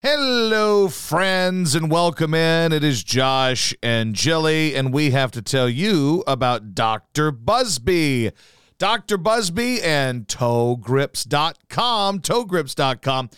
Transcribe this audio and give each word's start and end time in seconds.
Hello, 0.00 0.86
friends, 0.86 1.74
and 1.74 1.90
welcome 1.90 2.32
in. 2.32 2.72
It 2.72 2.84
is 2.84 3.02
Josh 3.02 3.74
and 3.82 4.14
Jilly, 4.14 4.76
and 4.76 4.92
we 4.92 5.10
have 5.10 5.32
to 5.32 5.42
tell 5.42 5.68
you 5.68 6.22
about 6.24 6.72
Dr. 6.76 7.32
Buzby. 7.32 8.30
Dr. 8.78 9.18
Buzby 9.18 9.82
and 9.82 10.28
ToeGrips.com. 10.28 12.20
ToeGrips.com 12.20 13.30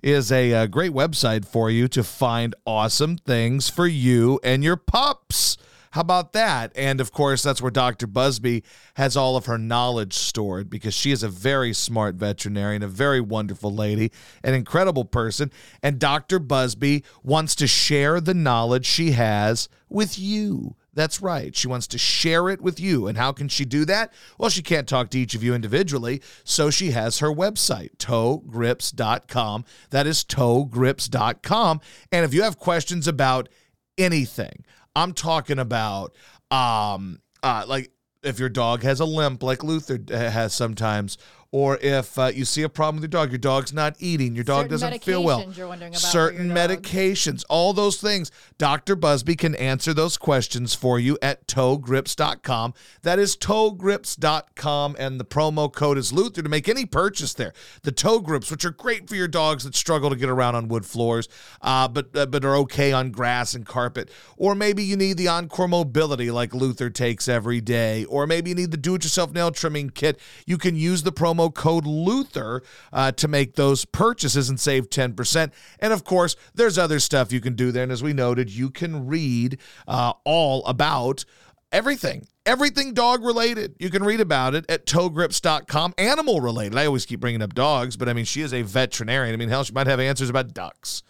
is 0.00 0.32
a, 0.32 0.52
a 0.52 0.66
great 0.66 0.92
website 0.92 1.44
for 1.44 1.68
you 1.68 1.86
to 1.88 2.02
find 2.02 2.54
awesome 2.64 3.18
things 3.18 3.68
for 3.68 3.86
you 3.86 4.40
and 4.42 4.64
your 4.64 4.78
pups. 4.78 5.58
How 5.96 6.02
about 6.02 6.34
that? 6.34 6.72
And 6.76 7.00
of 7.00 7.10
course, 7.10 7.42
that's 7.42 7.62
where 7.62 7.70
Dr. 7.70 8.06
Buzby 8.06 8.64
has 8.96 9.16
all 9.16 9.34
of 9.34 9.46
her 9.46 9.56
knowledge 9.56 10.12
stored 10.12 10.68
because 10.68 10.92
she 10.92 11.10
is 11.10 11.22
a 11.22 11.28
very 11.30 11.72
smart 11.72 12.16
veterinarian, 12.16 12.82
a 12.82 12.86
very 12.86 13.18
wonderful 13.18 13.74
lady, 13.74 14.12
an 14.44 14.52
incredible 14.52 15.06
person. 15.06 15.50
And 15.82 15.98
Dr. 15.98 16.38
Buzby 16.38 17.02
wants 17.22 17.54
to 17.54 17.66
share 17.66 18.20
the 18.20 18.34
knowledge 18.34 18.84
she 18.84 19.12
has 19.12 19.70
with 19.88 20.18
you. 20.18 20.76
That's 20.92 21.22
right. 21.22 21.56
She 21.56 21.66
wants 21.66 21.86
to 21.86 21.98
share 21.98 22.50
it 22.50 22.60
with 22.60 22.78
you. 22.78 23.06
And 23.06 23.16
how 23.16 23.32
can 23.32 23.48
she 23.48 23.64
do 23.64 23.86
that? 23.86 24.12
Well, 24.36 24.50
she 24.50 24.60
can't 24.60 24.86
talk 24.86 25.08
to 25.10 25.18
each 25.18 25.34
of 25.34 25.42
you 25.42 25.54
individually. 25.54 26.20
So 26.44 26.68
she 26.68 26.90
has 26.90 27.20
her 27.20 27.32
website, 27.32 27.96
toegrips.com. 27.96 29.64
That 29.88 30.06
is 30.06 30.24
toegrips.com. 30.24 31.80
And 32.12 32.24
if 32.26 32.34
you 32.34 32.42
have 32.42 32.58
questions 32.58 33.08
about 33.08 33.48
anything, 33.96 34.62
I'm 34.96 35.12
talking 35.12 35.58
about 35.58 36.16
um 36.50 37.20
uh 37.42 37.64
like 37.68 37.90
if 38.22 38.40
your 38.40 38.48
dog 38.48 38.82
has 38.82 38.98
a 38.98 39.04
limp 39.04 39.42
like 39.42 39.62
Luther 39.62 39.98
has 40.08 40.54
sometimes 40.54 41.18
or 41.50 41.78
if 41.80 42.18
uh, 42.18 42.26
you 42.34 42.44
see 42.44 42.62
a 42.62 42.68
problem 42.68 43.00
with 43.00 43.04
your 43.12 43.20
dog, 43.20 43.30
your 43.30 43.38
dog's 43.38 43.72
not 43.72 43.96
eating, 43.98 44.34
your 44.34 44.44
dog 44.44 44.64
Certain 44.64 44.70
doesn't 44.70 45.04
feel 45.04 45.22
well. 45.22 45.42
you're 45.52 45.68
wondering 45.68 45.92
about 45.92 46.00
Certain 46.00 46.48
medications, 46.50 47.44
all 47.48 47.72
those 47.72 48.00
things. 48.00 48.30
Dr. 48.58 48.96
Buzby 48.96 49.36
can 49.36 49.54
answer 49.54 49.94
those 49.94 50.16
questions 50.16 50.74
for 50.74 50.98
you 50.98 51.16
at 51.22 51.46
toegrips.com. 51.46 52.74
That 53.02 53.18
is 53.18 53.36
toegrips.com, 53.36 54.96
and 54.98 55.20
the 55.20 55.24
promo 55.24 55.72
code 55.72 55.98
is 55.98 56.12
Luther 56.12 56.42
to 56.42 56.48
make 56.48 56.68
any 56.68 56.84
purchase 56.84 57.34
there. 57.34 57.52
The 57.82 57.92
toe 57.92 58.20
grips, 58.20 58.50
which 58.50 58.64
are 58.64 58.70
great 58.70 59.08
for 59.08 59.14
your 59.14 59.28
dogs 59.28 59.64
that 59.64 59.74
struggle 59.74 60.10
to 60.10 60.16
get 60.16 60.28
around 60.28 60.54
on 60.54 60.68
wood 60.68 60.84
floors, 60.86 61.28
uh, 61.62 61.88
but 61.88 62.16
uh, 62.16 62.26
but 62.26 62.44
are 62.44 62.56
okay 62.56 62.92
on 62.92 63.10
grass 63.10 63.54
and 63.54 63.64
carpet. 63.66 64.10
Or 64.36 64.54
maybe 64.54 64.82
you 64.82 64.96
need 64.96 65.16
the 65.16 65.28
Encore 65.28 65.68
Mobility 65.68 66.30
like 66.30 66.54
Luther 66.54 66.90
takes 66.90 67.28
every 67.28 67.60
day. 67.60 68.04
Or 68.06 68.26
maybe 68.26 68.50
you 68.50 68.56
need 68.56 68.70
the 68.70 68.76
do-it-yourself 68.76 69.32
nail 69.32 69.50
trimming 69.50 69.90
kit. 69.90 70.18
You 70.46 70.58
can 70.58 70.76
use 70.76 71.02
the 71.02 71.12
promo 71.12 71.35
code 71.50 71.86
Luther 71.86 72.62
uh, 72.92 73.12
to 73.12 73.28
make 73.28 73.54
those 73.54 73.84
purchases 73.84 74.48
and 74.48 74.58
save 74.58 74.90
10%. 74.90 75.52
And 75.78 75.92
of 75.92 76.04
course, 76.04 76.36
there's 76.54 76.78
other 76.78 77.00
stuff 77.00 77.32
you 77.32 77.40
can 77.40 77.54
do 77.54 77.72
there. 77.72 77.82
And 77.82 77.92
as 77.92 78.02
we 78.02 78.12
noted, 78.12 78.50
you 78.50 78.70
can 78.70 79.06
read 79.06 79.58
uh, 79.86 80.12
all 80.24 80.64
about 80.66 81.24
everything. 81.72 82.26
Everything 82.44 82.94
dog 82.94 83.24
related. 83.24 83.74
You 83.78 83.90
can 83.90 84.04
read 84.04 84.20
about 84.20 84.54
it 84.54 84.64
at 84.68 84.86
toegrips.com. 84.86 85.94
Animal 85.98 86.40
related. 86.40 86.78
I 86.78 86.86
always 86.86 87.06
keep 87.06 87.20
bringing 87.20 87.42
up 87.42 87.54
dogs, 87.54 87.96
but 87.96 88.08
I 88.08 88.12
mean, 88.12 88.24
she 88.24 88.42
is 88.42 88.54
a 88.54 88.62
veterinarian. 88.62 89.34
I 89.34 89.36
mean, 89.36 89.48
hell, 89.48 89.64
she 89.64 89.72
might 89.72 89.86
have 89.86 90.00
answers 90.00 90.30
about 90.30 90.54
ducks. 90.54 91.02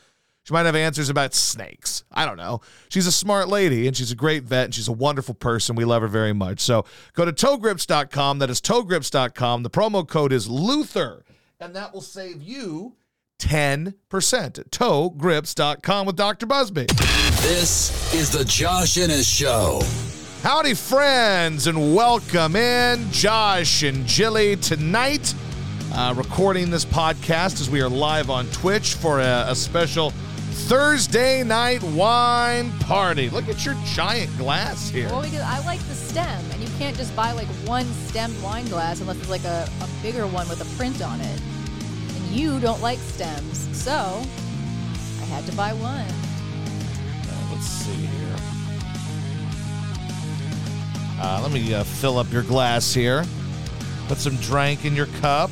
She 0.47 0.55
might 0.55 0.65
have 0.65 0.77
answers 0.77 1.09
about 1.09 1.35
snakes. 1.35 2.05
I 2.13 2.25
don't 2.25 2.37
know. 2.37 2.61
She's 2.89 3.09
a 3.09 3.13
smart 3.13 3.49
lady 3.49 3.89
and 3.89 3.97
she's 3.97 4.13
a 4.13 4.15
great 4.15 4.45
vet 4.45 4.67
and 4.67 4.75
she's 4.75 4.87
a 4.87 4.93
wonderful 4.93 5.35
person. 5.35 5.75
We 5.75 5.85
love 5.85 6.03
her 6.03 6.09
very 6.09 6.33
much. 6.33 6.61
So 6.61 6.85
go 7.15 7.25
to 7.25 7.33
toegrips.com. 7.33 8.39
That 8.39 8.49
is 8.49 8.61
toegrips.com. 8.61 9.65
The 9.65 9.71
promo 9.71 10.07
code 10.07 10.33
is 10.33 10.49
Luther, 10.49 11.25
and 11.59 11.75
that 11.75 11.93
will 11.93 12.01
save 12.01 12.41
you 12.43 12.95
10% 13.41 14.59
at 14.61 14.71
toegrips.com 14.71 16.07
with 16.07 16.15
Dr. 16.15 16.47
Buzby. 16.47 16.87
This 17.43 18.15
is 18.15 18.31
the 18.31 18.45
Josh 18.45 18.99
Innes 18.99 19.27
Show. 19.27 19.81
Howdy, 20.45 20.75
friends, 20.75 21.67
and 21.67 21.93
welcome 21.93 22.55
in. 22.55 23.11
Josh 23.11 23.83
and 23.83 24.07
Jilly 24.07 24.55
tonight, 24.55 25.35
uh, 25.93 26.15
recording 26.17 26.71
this 26.71 26.85
podcast 26.85 27.61
as 27.61 27.69
we 27.69 27.81
are 27.81 27.89
live 27.89 28.31
on 28.31 28.47
Twitch 28.51 28.95
for 28.95 29.19
a, 29.19 29.47
a 29.49 29.55
special 29.57 30.13
Thursday 30.65 31.45
night 31.45 31.83
wine 31.83 32.73
party. 32.81 33.31
Look 33.31 33.49
at 33.49 33.65
your 33.65 33.77
giant 33.85 34.37
glass 34.37 34.89
here. 34.89 35.09
Well, 35.11 35.23
because 35.23 35.43
I 35.43 35.65
like 35.65 35.79
the 35.81 35.95
stem, 35.95 36.45
and 36.51 36.61
you 36.61 36.69
can't 36.79 36.97
just 36.97 37.15
buy 37.15 37.31
like 37.33 37.47
one 37.67 37.87
stemmed 38.09 38.43
wine 38.43 38.67
glass 38.67 39.01
unless 39.01 39.19
it's 39.19 39.29
like 39.29 39.45
a, 39.45 39.69
a 39.81 39.89
bigger 40.03 40.27
one 40.27 40.49
with 40.49 40.61
a 40.61 40.77
print 40.77 41.03
on 41.03 41.21
it. 41.21 41.41
And 42.17 42.27
you 42.35 42.59
don't 42.59 42.81
like 42.81 42.99
stems, 42.99 43.69
so 43.77 43.93
I 43.93 45.25
had 45.27 45.47
to 45.47 45.53
buy 45.55 45.73
one. 45.75 46.07
Uh, 47.31 47.53
let's 47.53 47.67
see 47.67 47.93
here. 47.93 48.37
Uh, 51.21 51.41
let 51.43 51.53
me 51.53 51.75
uh, 51.75 51.85
fill 51.85 52.19
up 52.19 52.33
your 52.33 52.43
glass 52.43 52.93
here. 52.93 53.25
Put 54.09 54.19
some 54.19 54.37
drink 54.37 54.85
in 54.85 54.97
your 54.97 55.07
cup. 55.21 55.51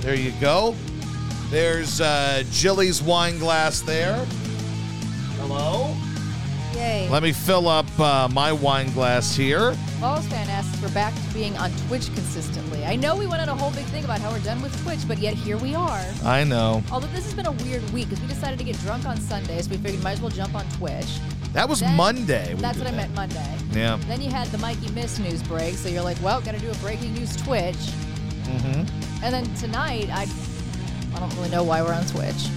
There 0.00 0.14
you 0.14 0.32
go. 0.40 0.74
There's 1.50 2.00
uh, 2.00 2.42
Jilly's 2.50 3.02
wine 3.02 3.38
glass 3.38 3.80
there. 3.80 4.24
Hello. 5.38 5.94
Yay. 6.74 7.08
Let 7.08 7.22
me 7.22 7.32
fill 7.32 7.68
up 7.68 7.86
uh, 7.98 8.28
my 8.32 8.52
wine 8.52 8.92
glass 8.92 9.34
here. 9.34 9.74
Balls 10.00 10.26
fan 10.26 10.48
asks 10.50 10.80
we're 10.82 10.90
back 10.92 11.14
to 11.14 11.34
being 11.34 11.56
on 11.56 11.70
Twitch 11.86 12.06
consistently. 12.14 12.84
I 12.84 12.96
know 12.96 13.16
we 13.16 13.26
went 13.26 13.40
on 13.40 13.48
a 13.48 13.54
whole 13.54 13.70
big 13.70 13.84
thing 13.86 14.04
about 14.04 14.20
how 14.20 14.30
we're 14.30 14.40
done 14.40 14.60
with 14.60 14.78
Twitch, 14.82 15.06
but 15.08 15.18
yet 15.18 15.34
here 15.34 15.56
we 15.56 15.74
are. 15.74 16.04
I 16.24 16.44
know. 16.44 16.82
Although 16.92 17.06
this 17.08 17.24
has 17.24 17.32
been 17.32 17.46
a 17.46 17.52
weird 17.52 17.88
week 17.90 18.10
because 18.10 18.20
we 18.20 18.28
decided 18.28 18.58
to 18.58 18.64
get 18.64 18.78
drunk 18.80 19.06
on 19.06 19.16
Sunday, 19.18 19.62
so 19.62 19.70
we 19.70 19.78
figured 19.78 20.02
might 20.02 20.12
as 20.12 20.20
well 20.20 20.30
jump 20.30 20.54
on 20.54 20.68
Twitch. 20.72 21.18
That 21.54 21.66
was 21.68 21.80
Then- 21.80 21.96
Monday. 21.96 22.52
we 22.54 22.60
That's 22.60 22.76
did 22.76 22.84
what 22.84 22.92
I 22.92 22.96
that. 22.96 23.10
meant 23.10 23.14
Monday. 23.14 23.56
Yeah. 23.72 23.98
Then 24.06 24.20
you 24.20 24.30
had 24.30 24.48
the 24.48 24.58
Mikey 24.58 24.90
Miss 24.90 25.18
news 25.18 25.42
break, 25.44 25.76
so 25.76 25.88
you're 25.88 26.02
like, 26.02 26.20
well, 26.22 26.42
gotta 26.42 26.58
do 26.58 26.70
a 26.70 26.74
breaking 26.74 27.14
news 27.14 27.34
Twitch. 27.36 27.76
Mm-hmm. 27.76 29.24
And 29.24 29.32
then 29.32 29.54
tonight, 29.54 30.10
I 30.12 30.26
I 31.16 31.18
don't 31.18 31.34
really 31.36 31.48
know 31.48 31.64
why 31.64 31.80
we're 31.82 31.94
on 31.94 32.04
Twitch. 32.06 32.48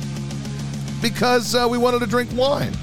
Because 1.02 1.56
uh, 1.56 1.66
we 1.70 1.78
wanted 1.78 2.00
to 2.00 2.08
drink 2.08 2.30
wine. 2.36 2.74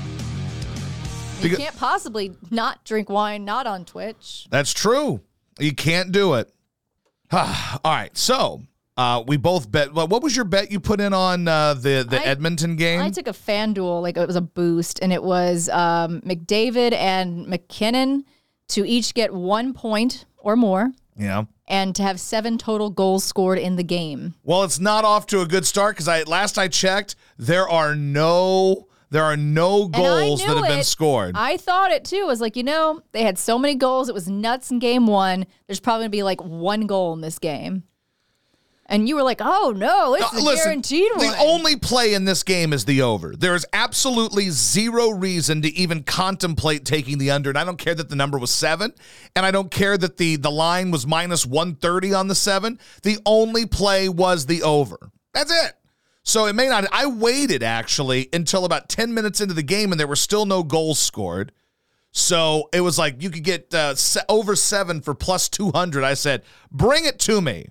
You 1.43 1.51
Beca- 1.51 1.57
can't 1.59 1.77
possibly 1.77 2.33
not 2.51 2.83
drink 2.85 3.11
wine 3.11 3.45
not 3.45 3.67
on 3.67 3.85
Twitch. 3.85 4.47
That's 4.49 4.73
true. 4.73 5.21
You 5.59 5.75
can't 5.75 6.13
do 6.13 6.33
it. 6.35 6.51
All 7.31 7.53
right. 7.85 8.17
So 8.17 8.63
uh, 8.97 9.23
we 9.27 9.37
both 9.37 9.71
bet. 9.71 9.93
What 9.93 10.09
what 10.09 10.23
was 10.23 10.35
your 10.35 10.47
bet 10.47 10.73
you 10.73 10.81
put 10.81 10.99
in 10.99 11.13
on 11.13 11.47
uh, 11.47 11.75
the 11.75 12.07
the 12.09 12.23
I- 12.23 12.25
Edmonton 12.25 12.77
game? 12.77 13.03
I 13.03 13.11
took 13.11 13.29
a 13.29 13.35
fan 13.35 13.75
duel, 13.75 14.01
like 14.01 14.17
it 14.17 14.27
was 14.27 14.37
a 14.37 14.41
boost, 14.41 15.01
and 15.03 15.13
it 15.13 15.23
was 15.23 15.69
um, 15.69 16.23
McDavid 16.23 16.95
and 16.95 17.47
MacKinnon 17.47 18.25
to 18.69 18.89
each 18.89 19.13
get 19.13 19.35
one 19.35 19.75
point 19.75 20.25
or 20.39 20.57
more, 20.57 20.91
yeah. 21.17 21.45
and 21.67 21.95
to 21.97 22.03
have 22.03 22.21
seven 22.21 22.59
total 22.59 22.91
goals 22.91 23.25
scored 23.25 23.59
in 23.59 23.77
the 23.77 23.83
game. 23.83 24.35
Well, 24.45 24.65
it's 24.65 24.79
not 24.79 25.05
off 25.05 25.27
to 25.27 25.41
a 25.41 25.47
good 25.47 25.67
start 25.67 25.95
because 25.95 26.09
I 26.09 26.23
last 26.23 26.59
I 26.59 26.69
checked, 26.69 27.17
there 27.39 27.69
are 27.69 27.95
no 27.95 28.89
there 29.11 29.23
are 29.23 29.37
no 29.37 29.89
goals 29.89 30.45
that 30.45 30.57
have 30.57 30.67
been 30.67 30.85
scored. 30.85 31.37
I 31.37 31.57
thought 31.57 31.93
it 31.93 32.05
too. 32.05 32.23
I 32.23 32.25
was 32.25 32.41
like, 32.41 32.57
you 32.57 32.65
know, 32.65 33.03
they 33.13 33.23
had 33.23 33.39
so 33.39 33.59
many 33.59 33.75
goals. 33.77 34.09
It 34.09 34.15
was 34.15 34.29
nuts 34.29 34.71
in 34.71 34.79
game 34.79 35.07
one. 35.07 35.47
There's 35.67 35.81
probably 35.81 36.05
gonna 36.05 36.11
be 36.11 36.23
like 36.23 36.43
one 36.43 36.87
goal 36.87 37.13
in 37.13 37.21
this 37.21 37.39
game. 37.39 37.85
And 38.89 39.09
you 39.09 39.17
were 39.17 39.25
like, 39.25 39.41
oh 39.41 39.75
no, 39.77 40.15
it's 40.15 40.33
Uh, 40.33 40.39
a 40.39 40.41
Listen, 40.41 40.65
guaranteed 40.65 41.11
the 41.17 41.37
only 41.41 41.75
play 41.75 42.15
in 42.15 42.25
this 42.25 42.45
game 42.45 42.73
is 42.73 42.85
the 42.85 43.03
over. 43.03 43.35
There 43.35 43.57
is 43.57 43.67
absolutely 43.73 44.51
zero 44.51 45.11
reason 45.11 45.61
to 45.63 45.69
even 45.75 46.05
contemplate 46.05 46.85
taking 46.85 47.19
the 47.19 47.33
under. 47.33 47.51
And 47.51 47.59
I 47.59 47.65
don't 47.65 47.79
care 47.79 47.97
that 47.97 48.09
the 48.09 48.15
number 48.15 48.39
was 48.39 48.53
seven, 48.53 48.93
and 49.35 49.45
I 49.45 49.51
don't 49.51 49.73
care 49.73 49.99
that 49.99 50.19
the 50.19 50.37
the 50.37 50.53
line 50.53 50.93
was 50.93 51.05
minus 51.05 51.45
one 51.45 51.75
thirty 51.75 52.15
on 52.15 52.29
the 52.29 52.37
seven. 52.37 52.79
The 53.03 53.19
only 53.27 53.67
play 53.67 54.09
was 54.09 54.47
the 54.47 54.63
over. 54.63 55.11
That's 55.35 55.51
it. 55.51 55.73
So 56.23 56.47
it 56.47 56.55
may 56.55 56.69
not. 56.69 56.87
I 56.93 57.07
waited 57.07 57.63
actually 57.65 58.29
until 58.33 58.65
about 58.65 58.89
ten 58.89 59.13
minutes 59.15 59.41
into 59.41 59.55
the 59.55 59.63
game, 59.65 59.91
and 59.91 59.99
there 59.99 60.07
were 60.07 60.15
still 60.17 60.47
no 60.47 60.63
goals 60.63 61.01
scored. 61.01 61.51
So 62.13 62.69
it 62.73 62.81
was 62.81 62.99
like 62.99 63.21
you 63.23 63.31
could 63.31 63.45
get 63.45 63.75
uh, 63.75 63.95
se- 63.97 64.23
over 64.29 64.57
seven 64.57 65.01
for 65.01 65.15
plus 65.15 65.49
two 65.49 65.73
hundred. 65.73 66.05
I 66.05 66.15
said, 66.15 66.45
bring 66.71 67.05
it 67.05 67.19
to 67.21 67.41
me. 67.41 67.69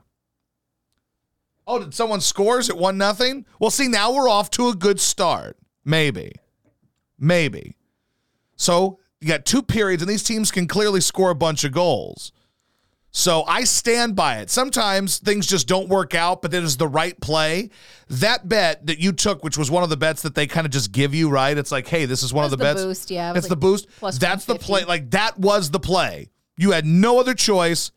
Oh, 1.67 1.79
did 1.79 1.94
someone 1.94 2.21
scores 2.21 2.69
at 2.69 2.77
one 2.77 2.97
nothing? 2.97 3.45
Well, 3.59 3.71
see, 3.71 3.88
now 3.88 4.13
we're 4.13 4.29
off 4.29 4.50
to 4.51 4.69
a 4.69 4.75
good 4.75 5.00
start. 5.00 5.57
Maybe. 5.83 6.33
Maybe. 7.17 7.75
So 8.56 9.00
you 9.19 9.27
got 9.27 9.45
two 9.45 9.63
periods, 9.63 10.03
and 10.03 10.09
these 10.09 10.23
teams 10.23 10.51
can 10.51 10.67
clearly 10.67 11.01
score 11.01 11.31
a 11.31 11.35
bunch 11.35 11.63
of 11.63 11.71
goals. 11.71 12.31
So 13.12 13.44
I 13.47 13.63
stand 13.63 14.15
by 14.17 14.39
it. 14.39 14.50
Sometimes 14.50 15.19
things 15.19 15.47
just 15.47 15.69
don't 15.69 15.88
work 15.88 16.13
out, 16.13 16.41
but 16.41 16.53
it 16.53 16.62
is 16.63 16.75
the 16.75 16.88
right 16.88 17.17
play. 17.21 17.69
That 18.09 18.50
bet 18.50 18.85
that 18.88 19.00
you 19.00 19.13
took, 19.13 19.41
which 19.41 19.57
was 19.57 19.71
one 19.71 19.83
of 19.83 19.89
the 19.89 19.95
bets 19.95 20.21
that 20.23 20.35
they 20.35 20.47
kind 20.47 20.65
of 20.65 20.71
just 20.71 20.91
give 20.91 21.15
you, 21.15 21.29
right? 21.29 21.57
It's 21.57 21.71
like, 21.71 21.88
hey, 21.88 22.03
this 22.06 22.23
is 22.23 22.33
one 22.33 22.44
of 22.44 22.51
the, 22.51 22.57
That's 22.57 22.75
bets. 22.81 22.85
boost, 22.85 23.12
yeah. 23.12 23.31
It 23.31 23.38
It's 23.38 23.45
like 23.45 23.50
the 23.50 23.56
boost. 23.56 23.88
plus 24.00 24.17
That's 24.17 24.44
the 24.44 24.56
play. 24.56 24.83
Like 24.83 25.12
that 25.12 25.39
was 25.39 25.71
the 25.71 25.79
play. 25.79 26.29
You 26.57 26.71
had 26.71 26.85
no 26.85 27.17
other 27.19 27.33
choice 27.33 27.91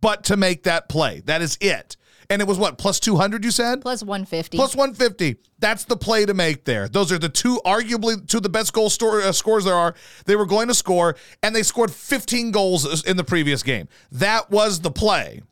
but 0.00 0.24
to 0.24 0.36
make 0.36 0.64
that 0.64 0.88
play. 0.88 1.22
That 1.24 1.40
is 1.40 1.56
it. 1.60 1.96
And 2.30 2.40
it 2.40 2.48
was 2.48 2.58
what, 2.58 2.78
plus 2.78 3.00
200, 3.00 3.44
you 3.44 3.50
said? 3.50 3.82
Plus 3.82 4.02
150. 4.02 4.56
Plus 4.56 4.74
150. 4.74 5.36
That's 5.58 5.84
the 5.84 5.96
play 5.96 6.26
to 6.26 6.34
make 6.34 6.64
there. 6.64 6.88
Those 6.88 7.12
are 7.12 7.18
the 7.18 7.28
two, 7.28 7.60
arguably, 7.64 8.26
two 8.26 8.38
of 8.38 8.42
the 8.42 8.48
best 8.48 8.72
goal 8.72 8.90
store, 8.90 9.20
uh, 9.20 9.32
scores 9.32 9.64
there 9.64 9.74
are. 9.74 9.94
They 10.26 10.36
were 10.36 10.46
going 10.46 10.68
to 10.68 10.74
score, 10.74 11.16
and 11.42 11.54
they 11.54 11.62
scored 11.62 11.90
15 11.90 12.50
goals 12.50 13.04
in 13.04 13.16
the 13.16 13.24
previous 13.24 13.62
game. 13.62 13.88
That 14.12 14.50
was 14.50 14.80
the 14.80 14.90
play. 14.90 15.42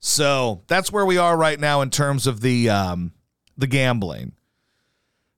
So 0.00 0.62
that's 0.68 0.92
where 0.92 1.04
we 1.04 1.18
are 1.18 1.36
right 1.36 1.58
now 1.58 1.80
in 1.80 1.90
terms 1.90 2.26
of 2.26 2.40
the 2.40 2.70
um, 2.70 3.12
the 3.56 3.66
gambling. 3.66 4.32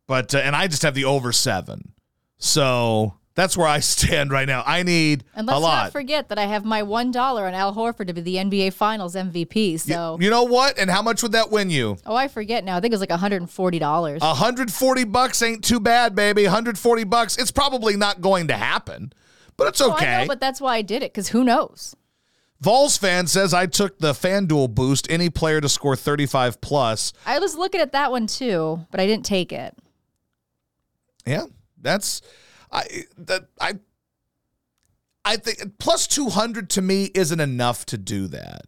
But 0.06 0.34
uh, 0.34 0.38
and 0.38 0.54
I 0.54 0.66
just 0.66 0.82
have 0.82 0.94
the 0.94 1.06
over 1.06 1.32
seven. 1.32 1.92
So 2.38 3.14
that's 3.40 3.56
where 3.56 3.66
I 3.66 3.80
stand 3.80 4.30
right 4.30 4.46
now. 4.46 4.62
I 4.66 4.82
need 4.82 5.24
and 5.34 5.46
let's 5.46 5.60
lot. 5.60 5.84
not 5.84 5.92
forget 5.92 6.28
that 6.28 6.38
I 6.38 6.44
have 6.46 6.64
my 6.64 6.82
$1 6.82 7.16
on 7.16 7.54
Al 7.54 7.74
Horford 7.74 8.08
to 8.08 8.12
be 8.14 8.20
the 8.20 8.36
NBA 8.36 8.72
Finals 8.72 9.14
MVP. 9.14 9.80
So, 9.80 10.18
you 10.20 10.30
know 10.30 10.44
what? 10.44 10.78
And 10.78 10.90
how 10.90 11.02
much 11.02 11.22
would 11.22 11.32
that 11.32 11.50
win 11.50 11.70
you? 11.70 11.96
oh, 12.06 12.14
I 12.14 12.28
forget 12.28 12.64
now. 12.64 12.76
I 12.76 12.80
think 12.80 12.92
it 12.92 12.98
was 12.98 13.08
like 13.08 13.10
$140. 13.10 14.20
140 14.20 15.04
bucks 15.04 15.42
ain't 15.42 15.64
too 15.64 15.80
bad, 15.80 16.14
baby. 16.14 16.44
140 16.44 17.04
bucks. 17.04 17.38
It's 17.38 17.50
probably 17.50 17.96
not 17.96 18.20
going 18.20 18.48
to 18.48 18.54
happen, 18.56 19.12
but 19.56 19.68
it's 19.68 19.80
Oh, 19.80 19.92
okay. 19.92 20.22
know, 20.22 20.28
but 20.28 20.40
that's 20.40 20.60
why 20.60 20.76
I 20.76 20.82
did 20.82 21.02
it 21.02 21.12
because 21.12 21.28
who 21.28 21.42
knows? 21.42 21.96
Vols 22.60 22.98
fan 22.98 23.26
says 23.26 23.54
I 23.54 23.64
took 23.64 23.98
the 24.00 24.12
FanDuel 24.12 24.74
boost, 24.74 25.10
any 25.10 25.30
player 25.30 25.62
to 25.62 25.68
score 25.68 25.96
35 25.96 26.60
plus. 26.60 27.14
I 27.24 27.38
was 27.38 27.56
looking 27.56 27.80
at 27.80 27.92
that 27.92 28.10
one 28.10 28.26
too, 28.26 28.84
but 28.90 29.00
I 29.00 29.06
didn't 29.06 29.24
take 29.24 29.50
it. 29.50 29.74
Yeah, 31.26 31.44
that's 31.80 32.20
I 32.72 33.04
that 33.18 33.48
I 33.60 33.74
I 35.24 35.36
think 35.36 35.78
plus 35.78 36.06
200 36.06 36.70
to 36.70 36.82
me 36.82 37.10
isn't 37.14 37.40
enough 37.40 37.84
to 37.86 37.98
do 37.98 38.26
that. 38.28 38.62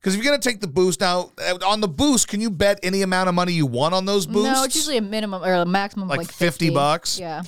Because 0.00 0.14
if 0.14 0.22
you're 0.22 0.30
going 0.30 0.40
to 0.40 0.48
take 0.48 0.60
the 0.62 0.66
boost 0.66 1.00
now, 1.02 1.30
on 1.66 1.82
the 1.82 1.88
boost, 1.88 2.26
can 2.26 2.40
you 2.40 2.48
bet 2.50 2.80
any 2.82 3.02
amount 3.02 3.28
of 3.28 3.34
money 3.34 3.52
you 3.52 3.66
want 3.66 3.94
on 3.94 4.06
those 4.06 4.26
boosts? 4.26 4.50
No, 4.50 4.64
it's 4.64 4.74
usually 4.74 4.96
a 4.96 5.02
minimum 5.02 5.44
or 5.44 5.52
a 5.52 5.66
maximum 5.66 6.04
of 6.04 6.16
Like 6.16 6.20
like 6.20 6.32
50 6.32 6.70
bucks? 6.70 7.18
Yeah. 7.18 7.42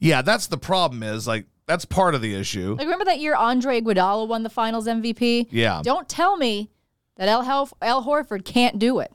yeah, 0.00 0.20
that's 0.20 0.48
the 0.48 0.58
problem. 0.58 1.04
Is 1.04 1.28
like 1.28 1.46
that's 1.66 1.84
part 1.84 2.16
of 2.16 2.20
the 2.20 2.34
issue. 2.34 2.72
Like 2.72 2.86
remember 2.86 3.04
that 3.04 3.20
year 3.20 3.36
Andre 3.36 3.80
Iguodala 3.80 4.26
won 4.26 4.42
the 4.42 4.50
Finals 4.50 4.88
MVP? 4.88 5.46
Yeah. 5.50 5.80
Don't 5.84 6.08
tell 6.08 6.36
me 6.36 6.70
that 7.16 7.28
Hel- 7.28 7.68
Horford 7.80 8.44
can't 8.44 8.80
do 8.80 8.98
it. 8.98 9.12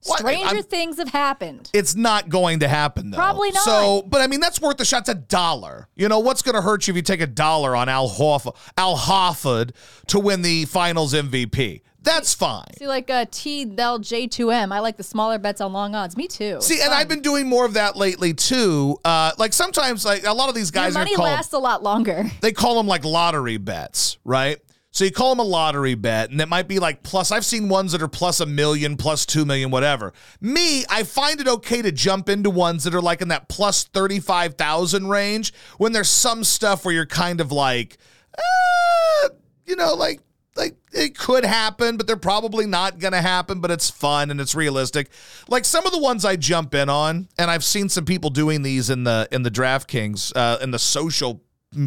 Stranger 0.00 0.46
I'm- 0.46 0.62
things 0.62 0.98
have 0.98 1.08
happened. 1.08 1.70
It's 1.74 1.94
not 1.94 2.28
going 2.28 2.60
to 2.60 2.68
happen 2.68 3.10
though. 3.10 3.16
Probably 3.16 3.50
not. 3.50 3.62
So, 3.64 4.02
but 4.06 4.20
I 4.20 4.26
mean, 4.26 4.40
that's 4.40 4.60
worth 4.60 4.76
the 4.78 4.84
shot. 4.84 5.00
It's 5.00 5.08
a 5.08 5.14
dollar. 5.14 5.88
You 5.96 6.08
know, 6.08 6.20
what's 6.20 6.42
going 6.42 6.54
to 6.54 6.62
hurt 6.62 6.86
you 6.86 6.92
if 6.92 6.96
you 6.96 7.02
take 7.02 7.20
a 7.20 7.26
dollar 7.26 7.74
on 7.74 7.88
Al 7.88 8.08
Hoff- 8.08 8.72
Al 8.76 8.96
Hofford 8.96 9.72
to 10.08 10.18
win 10.20 10.42
the 10.42 10.64
Finals 10.66 11.14
MVP? 11.14 11.82
That's 12.00 12.32
fine. 12.32 12.64
See, 12.78 12.86
like 12.86 13.10
uh, 13.10 13.26
T 13.30 13.64
Del 13.64 13.98
J2M, 13.98 14.72
I 14.72 14.78
like 14.78 14.96
the 14.96 15.02
smaller 15.02 15.36
bets 15.36 15.60
on 15.60 15.72
long 15.72 15.94
odds. 15.96 16.16
Me 16.16 16.28
too. 16.28 16.58
See, 16.60 16.80
and 16.80 16.94
I've 16.94 17.08
been 17.08 17.20
doing 17.22 17.48
more 17.48 17.66
of 17.66 17.74
that 17.74 17.96
lately 17.96 18.32
too. 18.32 18.96
Uh, 19.04 19.32
like 19.36 19.52
sometimes, 19.52 20.04
like 20.04 20.24
a 20.24 20.32
lot 20.32 20.48
of 20.48 20.54
these 20.54 20.72
Your 20.72 20.84
guys 20.84 20.94
are 20.96 21.00
money 21.00 21.16
called 21.16 21.26
lasts 21.26 21.52
a 21.52 21.58
lot 21.58 21.82
longer. 21.82 22.24
they 22.40 22.52
call 22.52 22.76
them 22.76 22.86
like 22.86 23.04
lottery 23.04 23.56
bets, 23.56 24.16
right? 24.24 24.58
So 24.98 25.04
you 25.04 25.12
call 25.12 25.30
them 25.30 25.38
a 25.38 25.48
lottery 25.48 25.94
bet, 25.94 26.30
and 26.30 26.40
it 26.40 26.48
might 26.48 26.66
be 26.66 26.80
like 26.80 27.04
plus. 27.04 27.30
I've 27.30 27.44
seen 27.44 27.68
ones 27.68 27.92
that 27.92 28.02
are 28.02 28.08
plus 28.08 28.40
a 28.40 28.46
million, 28.46 28.96
plus 28.96 29.24
two 29.24 29.44
million, 29.44 29.70
whatever. 29.70 30.12
Me, 30.40 30.84
I 30.90 31.04
find 31.04 31.40
it 31.40 31.46
okay 31.46 31.82
to 31.82 31.92
jump 31.92 32.28
into 32.28 32.50
ones 32.50 32.82
that 32.82 32.96
are 32.96 33.00
like 33.00 33.22
in 33.22 33.28
that 33.28 33.48
plus 33.48 33.84
thirty 33.84 34.18
five 34.18 34.54
thousand 34.54 35.06
range. 35.06 35.54
When 35.76 35.92
there's 35.92 36.08
some 36.08 36.42
stuff 36.42 36.84
where 36.84 36.92
you're 36.92 37.06
kind 37.06 37.40
of 37.40 37.52
like, 37.52 37.96
uh, 38.36 39.28
you 39.66 39.76
know, 39.76 39.94
like 39.94 40.20
like 40.56 40.74
it 40.92 41.16
could 41.16 41.44
happen, 41.44 41.96
but 41.96 42.08
they're 42.08 42.16
probably 42.16 42.66
not 42.66 42.98
going 42.98 43.12
to 43.12 43.22
happen, 43.22 43.60
but 43.60 43.70
it's 43.70 43.88
fun 43.88 44.32
and 44.32 44.40
it's 44.40 44.56
realistic. 44.56 45.10
Like 45.46 45.64
some 45.64 45.86
of 45.86 45.92
the 45.92 46.00
ones 46.00 46.24
I 46.24 46.34
jump 46.34 46.74
in 46.74 46.88
on, 46.88 47.28
and 47.38 47.52
I've 47.52 47.62
seen 47.62 47.88
some 47.88 48.04
people 48.04 48.30
doing 48.30 48.62
these 48.62 48.90
in 48.90 49.04
the 49.04 49.28
in 49.30 49.44
the 49.44 49.50
DraftKings, 49.52 50.32
uh, 50.34 50.58
in 50.60 50.72
the 50.72 50.78
social 50.80 51.40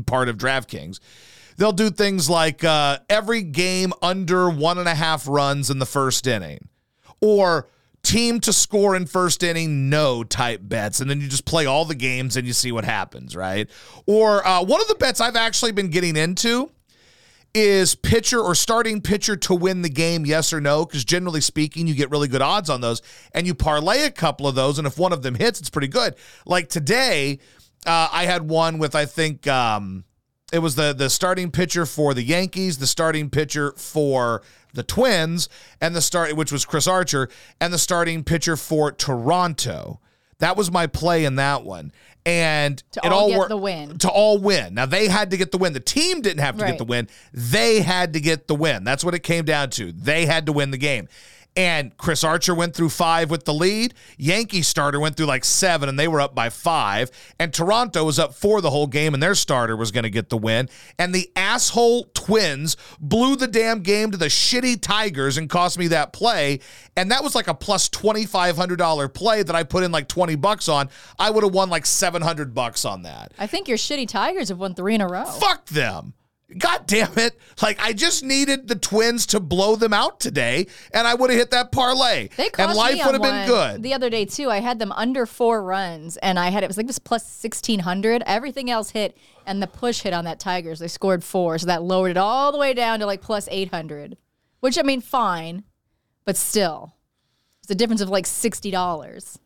part 0.05 0.29
of 0.29 0.37
DraftKings. 0.37 1.01
They'll 1.57 1.71
do 1.71 1.89
things 1.89 2.29
like 2.29 2.63
uh, 2.63 2.99
every 3.09 3.41
game 3.43 3.93
under 4.01 4.49
one 4.49 4.77
and 4.77 4.87
a 4.87 4.95
half 4.95 5.27
runs 5.27 5.69
in 5.69 5.79
the 5.79 5.85
first 5.85 6.27
inning, 6.27 6.69
or 7.19 7.67
team 8.03 8.39
to 8.41 8.51
score 8.51 8.95
in 8.95 9.05
first 9.05 9.43
inning, 9.43 9.89
no 9.89 10.23
type 10.23 10.61
bets. 10.63 10.99
And 10.99 11.09
then 11.09 11.21
you 11.21 11.27
just 11.27 11.45
play 11.45 11.65
all 11.65 11.85
the 11.85 11.95
games 11.95 12.35
and 12.35 12.47
you 12.47 12.53
see 12.53 12.71
what 12.71 12.85
happens, 12.85 13.35
right? 13.35 13.69
Or 14.05 14.45
uh, 14.45 14.63
one 14.63 14.81
of 14.81 14.87
the 14.87 14.95
bets 14.95 15.21
I've 15.21 15.35
actually 15.35 15.71
been 15.71 15.89
getting 15.89 16.15
into 16.15 16.71
is 17.53 17.95
pitcher 17.95 18.39
or 18.39 18.55
starting 18.55 19.01
pitcher 19.01 19.35
to 19.35 19.53
win 19.53 19.81
the 19.81 19.89
game, 19.89 20.25
yes 20.25 20.53
or 20.53 20.61
no? 20.61 20.85
Because 20.85 21.03
generally 21.03 21.41
speaking, 21.41 21.85
you 21.85 21.93
get 21.93 22.09
really 22.09 22.27
good 22.27 22.41
odds 22.41 22.69
on 22.69 22.81
those, 22.81 23.01
and 23.33 23.45
you 23.45 23.53
parlay 23.53 24.05
a 24.05 24.11
couple 24.11 24.47
of 24.47 24.55
those, 24.55 24.77
and 24.77 24.87
if 24.87 24.97
one 24.97 25.11
of 25.11 25.21
them 25.21 25.35
hits, 25.35 25.59
it's 25.59 25.69
pretty 25.69 25.89
good. 25.89 26.15
Like 26.45 26.69
today, 26.69 27.39
uh, 27.85 28.07
I 28.11 28.25
had 28.25 28.47
one 28.47 28.77
with 28.77 28.95
I 28.95 29.05
think 29.05 29.47
um, 29.47 30.05
it 30.51 30.59
was 30.59 30.75
the 30.75 30.93
the 30.93 31.09
starting 31.09 31.51
pitcher 31.51 31.85
for 31.85 32.13
the 32.13 32.23
Yankees, 32.23 32.77
the 32.77 32.87
starting 32.87 33.29
pitcher 33.29 33.71
for 33.77 34.41
the 34.73 34.83
Twins, 34.83 35.49
and 35.81 35.95
the 35.95 36.01
start 36.01 36.35
which 36.35 36.51
was 36.51 36.65
Chris 36.65 36.87
Archer, 36.87 37.29
and 37.59 37.73
the 37.73 37.77
starting 37.79 38.23
pitcher 38.23 38.55
for 38.55 38.91
Toronto. 38.91 39.99
That 40.39 40.57
was 40.57 40.71
my 40.71 40.87
play 40.87 41.25
in 41.25 41.35
that 41.35 41.63
one. 41.63 41.91
And 42.25 42.77
To 42.91 43.01
it 43.03 43.11
all 43.11 43.21
all 43.21 43.29
get 43.29 43.37
worked 43.39 43.49
the 43.49 43.57
win. 43.57 43.97
to 43.99 44.09
all 44.09 44.37
win. 44.37 44.75
Now 44.75 44.85
they 44.85 45.07
had 45.07 45.31
to 45.31 45.37
get 45.37 45.51
the 45.51 45.57
win. 45.57 45.73
The 45.73 45.79
team 45.79 46.21
didn't 46.21 46.41
have 46.41 46.57
to 46.57 46.65
get 46.65 46.77
the 46.77 46.83
win. 46.85 47.07
They 47.33 47.81
had 47.81 48.13
to 48.13 48.19
get 48.19 48.47
the 48.47 48.53
win. 48.55 48.83
That's 48.83 49.03
what 49.03 49.15
it 49.15 49.19
came 49.23 49.43
down 49.45 49.71
to. 49.71 49.91
They 49.91 50.25
had 50.27 50.45
to 50.45 50.51
win 50.51 50.69
the 50.71 50.77
game. 50.77 51.07
And 51.57 51.97
Chris 51.97 52.23
Archer 52.23 52.55
went 52.55 52.73
through 52.73 52.89
five 52.89 53.29
with 53.29 53.43
the 53.43 53.53
lead. 53.53 53.93
Yankee 54.17 54.61
starter 54.61 55.01
went 55.01 55.17
through 55.17 55.25
like 55.25 55.43
seven, 55.43 55.89
and 55.89 55.99
they 55.99 56.07
were 56.07 56.21
up 56.21 56.33
by 56.33 56.49
five. 56.49 57.11
And 57.39 57.53
Toronto 57.53 58.05
was 58.05 58.17
up 58.19 58.33
four 58.33 58.61
the 58.61 58.69
whole 58.69 58.87
game, 58.87 59.13
and 59.13 59.21
their 59.21 59.35
starter 59.35 59.75
was 59.75 59.91
going 59.91 60.03
to 60.03 60.09
get 60.09 60.29
the 60.29 60.37
win. 60.37 60.69
And 60.97 61.13
the 61.13 61.29
asshole 61.35 62.05
Twins 62.13 62.77
blew 63.01 63.35
the 63.35 63.47
damn 63.47 63.81
game 63.81 64.11
to 64.11 64.17
the 64.17 64.27
shitty 64.27 64.81
Tigers 64.81 65.37
and 65.37 65.49
cost 65.49 65.77
me 65.77 65.87
that 65.87 66.13
play. 66.13 66.61
And 66.95 67.11
that 67.11 67.21
was 67.21 67.35
like 67.35 67.47
a 67.47 67.53
plus 67.53 67.89
twenty 67.89 68.25
five 68.25 68.55
hundred 68.55 68.77
dollar 68.77 69.09
play 69.09 69.43
that 69.43 69.55
I 69.55 69.63
put 69.63 69.83
in 69.83 69.91
like 69.91 70.07
twenty 70.07 70.35
bucks 70.35 70.69
on. 70.69 70.89
I 71.19 71.31
would 71.31 71.43
have 71.43 71.53
won 71.53 71.69
like 71.69 71.85
seven 71.85 72.21
hundred 72.21 72.53
bucks 72.53 72.85
on 72.85 73.03
that. 73.03 73.33
I 73.37 73.47
think 73.47 73.67
your 73.67 73.77
shitty 73.77 74.07
Tigers 74.07 74.47
have 74.49 74.57
won 74.57 74.73
three 74.73 74.95
in 74.95 75.01
a 75.01 75.07
row. 75.07 75.25
Fuck 75.25 75.65
them. 75.65 76.13
God 76.57 76.87
damn 76.87 77.17
it. 77.17 77.37
Like, 77.61 77.79
I 77.81 77.93
just 77.93 78.23
needed 78.23 78.67
the 78.67 78.75
twins 78.75 79.25
to 79.27 79.39
blow 79.39 79.75
them 79.75 79.93
out 79.93 80.19
today, 80.19 80.67
and 80.93 81.07
I 81.07 81.13
would 81.13 81.29
have 81.29 81.39
hit 81.39 81.51
that 81.51 81.71
parlay. 81.71 82.29
They 82.35 82.49
and 82.57 82.75
life 82.75 83.05
would 83.05 83.13
have 83.13 83.21
been 83.21 83.47
good. 83.47 83.83
The 83.83 83.93
other 83.93 84.09
day 84.09 84.25
too, 84.25 84.49
I 84.49 84.59
had 84.59 84.79
them 84.79 84.91
under 84.91 85.25
four 85.25 85.63
runs, 85.63 86.17
and 86.17 86.37
I 86.37 86.49
had 86.49 86.63
it 86.63 86.67
was 86.67 86.77
like 86.77 86.87
this 86.87 86.99
plus 86.99 87.25
sixteen 87.25 87.79
hundred. 87.79 88.23
Everything 88.25 88.69
else 88.69 88.91
hit, 88.91 89.17
and 89.45 89.61
the 89.61 89.67
push 89.67 90.01
hit 90.01 90.13
on 90.13 90.25
that 90.25 90.39
Tigers. 90.39 90.79
They 90.79 90.87
scored 90.87 91.23
four, 91.23 91.57
so 91.57 91.67
that 91.67 91.83
lowered 91.83 92.11
it 92.11 92.17
all 92.17 92.51
the 92.51 92.57
way 92.57 92.73
down 92.73 92.99
to 92.99 93.05
like 93.05 93.21
plus 93.21 93.47
eight 93.51 93.69
hundred. 93.69 94.17
Which 94.59 94.77
I 94.77 94.83
mean, 94.83 95.01
fine, 95.01 95.63
but 96.25 96.37
still, 96.37 96.95
it's 97.61 97.71
a 97.71 97.75
difference 97.75 98.01
of 98.01 98.09
like 98.09 98.25
sixty 98.25 98.71
dollars. 98.71 99.39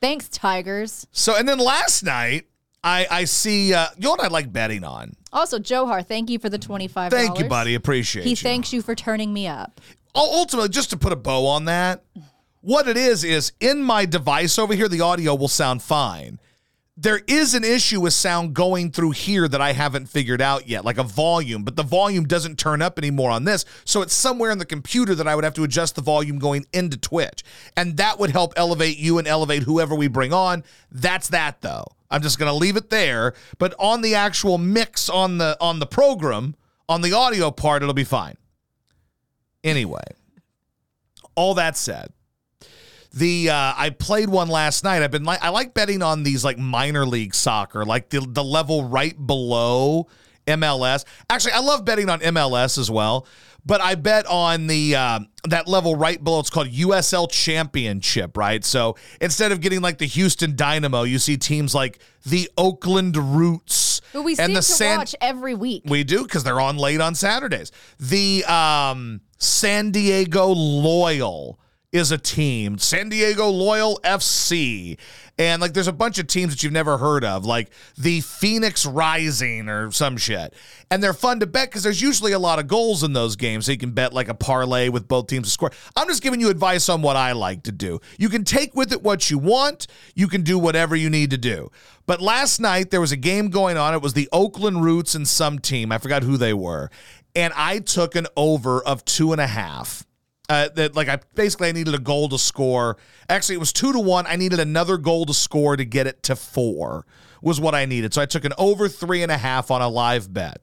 Thanks, 0.00 0.28
Tigers. 0.28 1.06
so, 1.12 1.36
and 1.36 1.48
then 1.48 1.58
last 1.58 2.02
night, 2.02 2.46
I, 2.84 3.06
I 3.10 3.24
see, 3.24 3.72
uh, 3.72 3.86
you 3.96 4.02
know 4.02 4.10
what 4.10 4.20
I 4.20 4.28
like 4.28 4.52
betting 4.52 4.82
on? 4.82 5.14
Also, 5.32 5.58
Johar, 5.58 6.04
thank 6.06 6.30
you 6.30 6.38
for 6.38 6.48
the 6.48 6.58
twenty 6.58 6.88
five. 6.88 7.12
Thank 7.12 7.38
you, 7.38 7.48
buddy. 7.48 7.74
Appreciate 7.74 8.22
it. 8.22 8.24
He 8.24 8.30
you. 8.30 8.36
thanks 8.36 8.72
you 8.72 8.82
for 8.82 8.94
turning 8.94 9.32
me 9.32 9.46
up. 9.46 9.80
Ultimately, 10.14 10.68
just 10.68 10.90
to 10.90 10.96
put 10.96 11.12
a 11.12 11.16
bow 11.16 11.46
on 11.46 11.64
that, 11.66 12.02
what 12.60 12.86
it 12.88 12.96
is 12.96 13.24
is 13.24 13.52
in 13.60 13.82
my 13.82 14.04
device 14.04 14.58
over 14.58 14.74
here, 14.74 14.88
the 14.88 15.00
audio 15.00 15.34
will 15.34 15.48
sound 15.48 15.82
fine. 15.82 16.38
There 16.96 17.20
is 17.26 17.54
an 17.54 17.64
issue 17.64 18.02
with 18.02 18.12
sound 18.12 18.54
going 18.54 18.90
through 18.90 19.12
here 19.12 19.48
that 19.48 19.62
I 19.62 19.72
haven't 19.72 20.10
figured 20.10 20.42
out 20.42 20.68
yet, 20.68 20.84
like 20.84 20.98
a 20.98 21.02
volume, 21.02 21.64
but 21.64 21.74
the 21.74 21.82
volume 21.82 22.24
doesn't 22.24 22.58
turn 22.58 22.82
up 22.82 22.98
anymore 22.98 23.30
on 23.30 23.44
this. 23.44 23.64
So 23.86 24.02
it's 24.02 24.12
somewhere 24.12 24.50
in 24.50 24.58
the 24.58 24.66
computer 24.66 25.14
that 25.14 25.26
I 25.26 25.34
would 25.34 25.44
have 25.44 25.54
to 25.54 25.64
adjust 25.64 25.94
the 25.96 26.02
volume 26.02 26.38
going 26.38 26.66
into 26.72 26.98
Twitch. 26.98 27.44
And 27.78 27.96
that 27.96 28.18
would 28.18 28.30
help 28.30 28.52
elevate 28.56 28.98
you 28.98 29.16
and 29.16 29.26
elevate 29.26 29.62
whoever 29.62 29.94
we 29.94 30.06
bring 30.06 30.34
on. 30.34 30.64
That's 30.90 31.28
that 31.28 31.62
though. 31.62 31.86
I'm 32.10 32.20
just 32.20 32.38
going 32.38 32.50
to 32.52 32.56
leave 32.56 32.76
it 32.76 32.90
there, 32.90 33.32
but 33.56 33.74
on 33.78 34.02
the 34.02 34.14
actual 34.14 34.58
mix 34.58 35.08
on 35.08 35.38
the 35.38 35.56
on 35.62 35.78
the 35.78 35.86
program, 35.86 36.56
on 36.86 37.00
the 37.00 37.14
audio 37.14 37.50
part 37.50 37.82
it'll 37.82 37.94
be 37.94 38.04
fine. 38.04 38.36
Anyway, 39.64 40.04
All 41.34 41.54
that 41.54 41.76
said, 41.78 42.12
the 43.14 43.50
uh, 43.50 43.74
I 43.76 43.90
played 43.90 44.28
one 44.28 44.48
last 44.48 44.84
night. 44.84 45.02
I've 45.02 45.10
been 45.10 45.24
like 45.24 45.42
I 45.42 45.50
like 45.50 45.74
betting 45.74 46.02
on 46.02 46.22
these 46.22 46.44
like 46.44 46.58
minor 46.58 47.04
league 47.06 47.34
soccer, 47.34 47.84
like 47.84 48.08
the 48.10 48.20
the 48.20 48.44
level 48.44 48.84
right 48.84 49.14
below 49.26 50.08
MLS. 50.46 51.04
Actually, 51.30 51.52
I 51.52 51.60
love 51.60 51.84
betting 51.84 52.08
on 52.08 52.20
MLS 52.20 52.78
as 52.78 52.90
well, 52.90 53.26
but 53.64 53.80
I 53.80 53.94
bet 53.94 54.26
on 54.26 54.66
the 54.66 54.96
uh, 54.96 55.20
that 55.44 55.68
level 55.68 55.94
right 55.94 56.22
below. 56.22 56.40
It's 56.40 56.50
called 56.50 56.68
USL 56.68 57.30
Championship, 57.30 58.36
right? 58.36 58.64
So 58.64 58.96
instead 59.20 59.52
of 59.52 59.60
getting 59.60 59.80
like 59.82 59.98
the 59.98 60.06
Houston 60.06 60.56
Dynamo, 60.56 61.02
you 61.02 61.18
see 61.18 61.36
teams 61.36 61.74
like 61.74 61.98
the 62.24 62.50
Oakland 62.56 63.16
Roots 63.16 64.00
Who 64.12 64.22
we 64.22 64.32
and 64.32 64.38
seem 64.38 64.54
the 64.54 64.60
to 64.60 64.62
San- 64.62 64.98
watch 64.98 65.14
every 65.20 65.54
week. 65.54 65.82
we 65.86 66.02
do 66.02 66.22
because 66.22 66.44
they're 66.44 66.60
on 66.60 66.76
late 66.76 67.00
on 67.00 67.14
Saturdays. 67.14 67.70
The 68.00 68.44
um, 68.46 69.20
San 69.38 69.90
Diego 69.90 70.48
Loyal 70.48 71.58
is 71.92 72.10
a 72.10 72.16
team, 72.16 72.78
San 72.78 73.10
Diego 73.10 73.48
Loyal 73.48 74.00
FC. 74.02 74.98
And 75.38 75.60
like 75.60 75.74
there's 75.74 75.88
a 75.88 75.92
bunch 75.92 76.18
of 76.18 76.26
teams 76.26 76.52
that 76.52 76.62
you've 76.62 76.72
never 76.72 76.96
heard 76.96 77.22
of, 77.22 77.44
like 77.44 77.70
the 77.98 78.22
Phoenix 78.22 78.86
Rising 78.86 79.68
or 79.68 79.90
some 79.90 80.16
shit. 80.16 80.54
And 80.90 81.02
they're 81.02 81.12
fun 81.12 81.40
to 81.40 81.46
bet 81.46 81.68
because 81.68 81.82
there's 81.82 82.00
usually 82.00 82.32
a 82.32 82.38
lot 82.38 82.58
of 82.58 82.66
goals 82.66 83.02
in 83.02 83.12
those 83.12 83.36
games. 83.36 83.66
So 83.66 83.72
you 83.72 83.78
can 83.78 83.92
bet 83.92 84.14
like 84.14 84.28
a 84.28 84.34
parlay 84.34 84.88
with 84.88 85.06
both 85.06 85.26
teams 85.26 85.46
to 85.46 85.50
score. 85.50 85.70
I'm 85.94 86.08
just 86.08 86.22
giving 86.22 86.40
you 86.40 86.48
advice 86.48 86.88
on 86.88 87.02
what 87.02 87.16
I 87.16 87.32
like 87.32 87.64
to 87.64 87.72
do. 87.72 88.00
You 88.18 88.30
can 88.30 88.44
take 88.44 88.74
with 88.74 88.92
it 88.92 89.02
what 89.02 89.30
you 89.30 89.38
want, 89.38 89.86
you 90.14 90.28
can 90.28 90.42
do 90.42 90.58
whatever 90.58 90.96
you 90.96 91.10
need 91.10 91.30
to 91.30 91.38
do. 91.38 91.70
But 92.06 92.22
last 92.22 92.58
night 92.58 92.90
there 92.90 93.00
was 93.00 93.12
a 93.12 93.16
game 93.16 93.50
going 93.50 93.76
on. 93.76 93.94
It 93.94 94.02
was 94.02 94.14
the 94.14 94.28
Oakland 94.32 94.82
Roots 94.82 95.14
and 95.14 95.28
some 95.28 95.58
team. 95.58 95.92
I 95.92 95.98
forgot 95.98 96.22
who 96.22 96.38
they 96.38 96.54
were. 96.54 96.90
And 97.34 97.52
I 97.54 97.80
took 97.80 98.14
an 98.14 98.26
over 98.36 98.82
of 98.82 99.04
two 99.04 99.32
and 99.32 99.40
a 99.40 99.46
half. 99.46 100.06
Uh, 100.52 100.68
that 100.74 100.94
like 100.94 101.08
I 101.08 101.18
basically 101.34 101.68
I 101.68 101.72
needed 101.72 101.94
a 101.94 101.98
goal 101.98 102.28
to 102.28 102.38
score. 102.38 102.98
Actually, 103.26 103.54
it 103.54 103.58
was 103.58 103.72
two 103.72 103.90
to 103.90 103.98
one. 103.98 104.26
I 104.26 104.36
needed 104.36 104.60
another 104.60 104.98
goal 104.98 105.24
to 105.24 105.32
score 105.32 105.78
to 105.78 105.84
get 105.86 106.06
it 106.06 106.22
to 106.24 106.36
four. 106.36 107.06
Was 107.40 107.58
what 107.58 107.74
I 107.74 107.86
needed. 107.86 108.12
So 108.12 108.20
I 108.20 108.26
took 108.26 108.44
an 108.44 108.52
over 108.58 108.86
three 108.86 109.22
and 109.22 109.32
a 109.32 109.38
half 109.38 109.70
on 109.70 109.80
a 109.80 109.88
live 109.88 110.30
bet. 110.30 110.60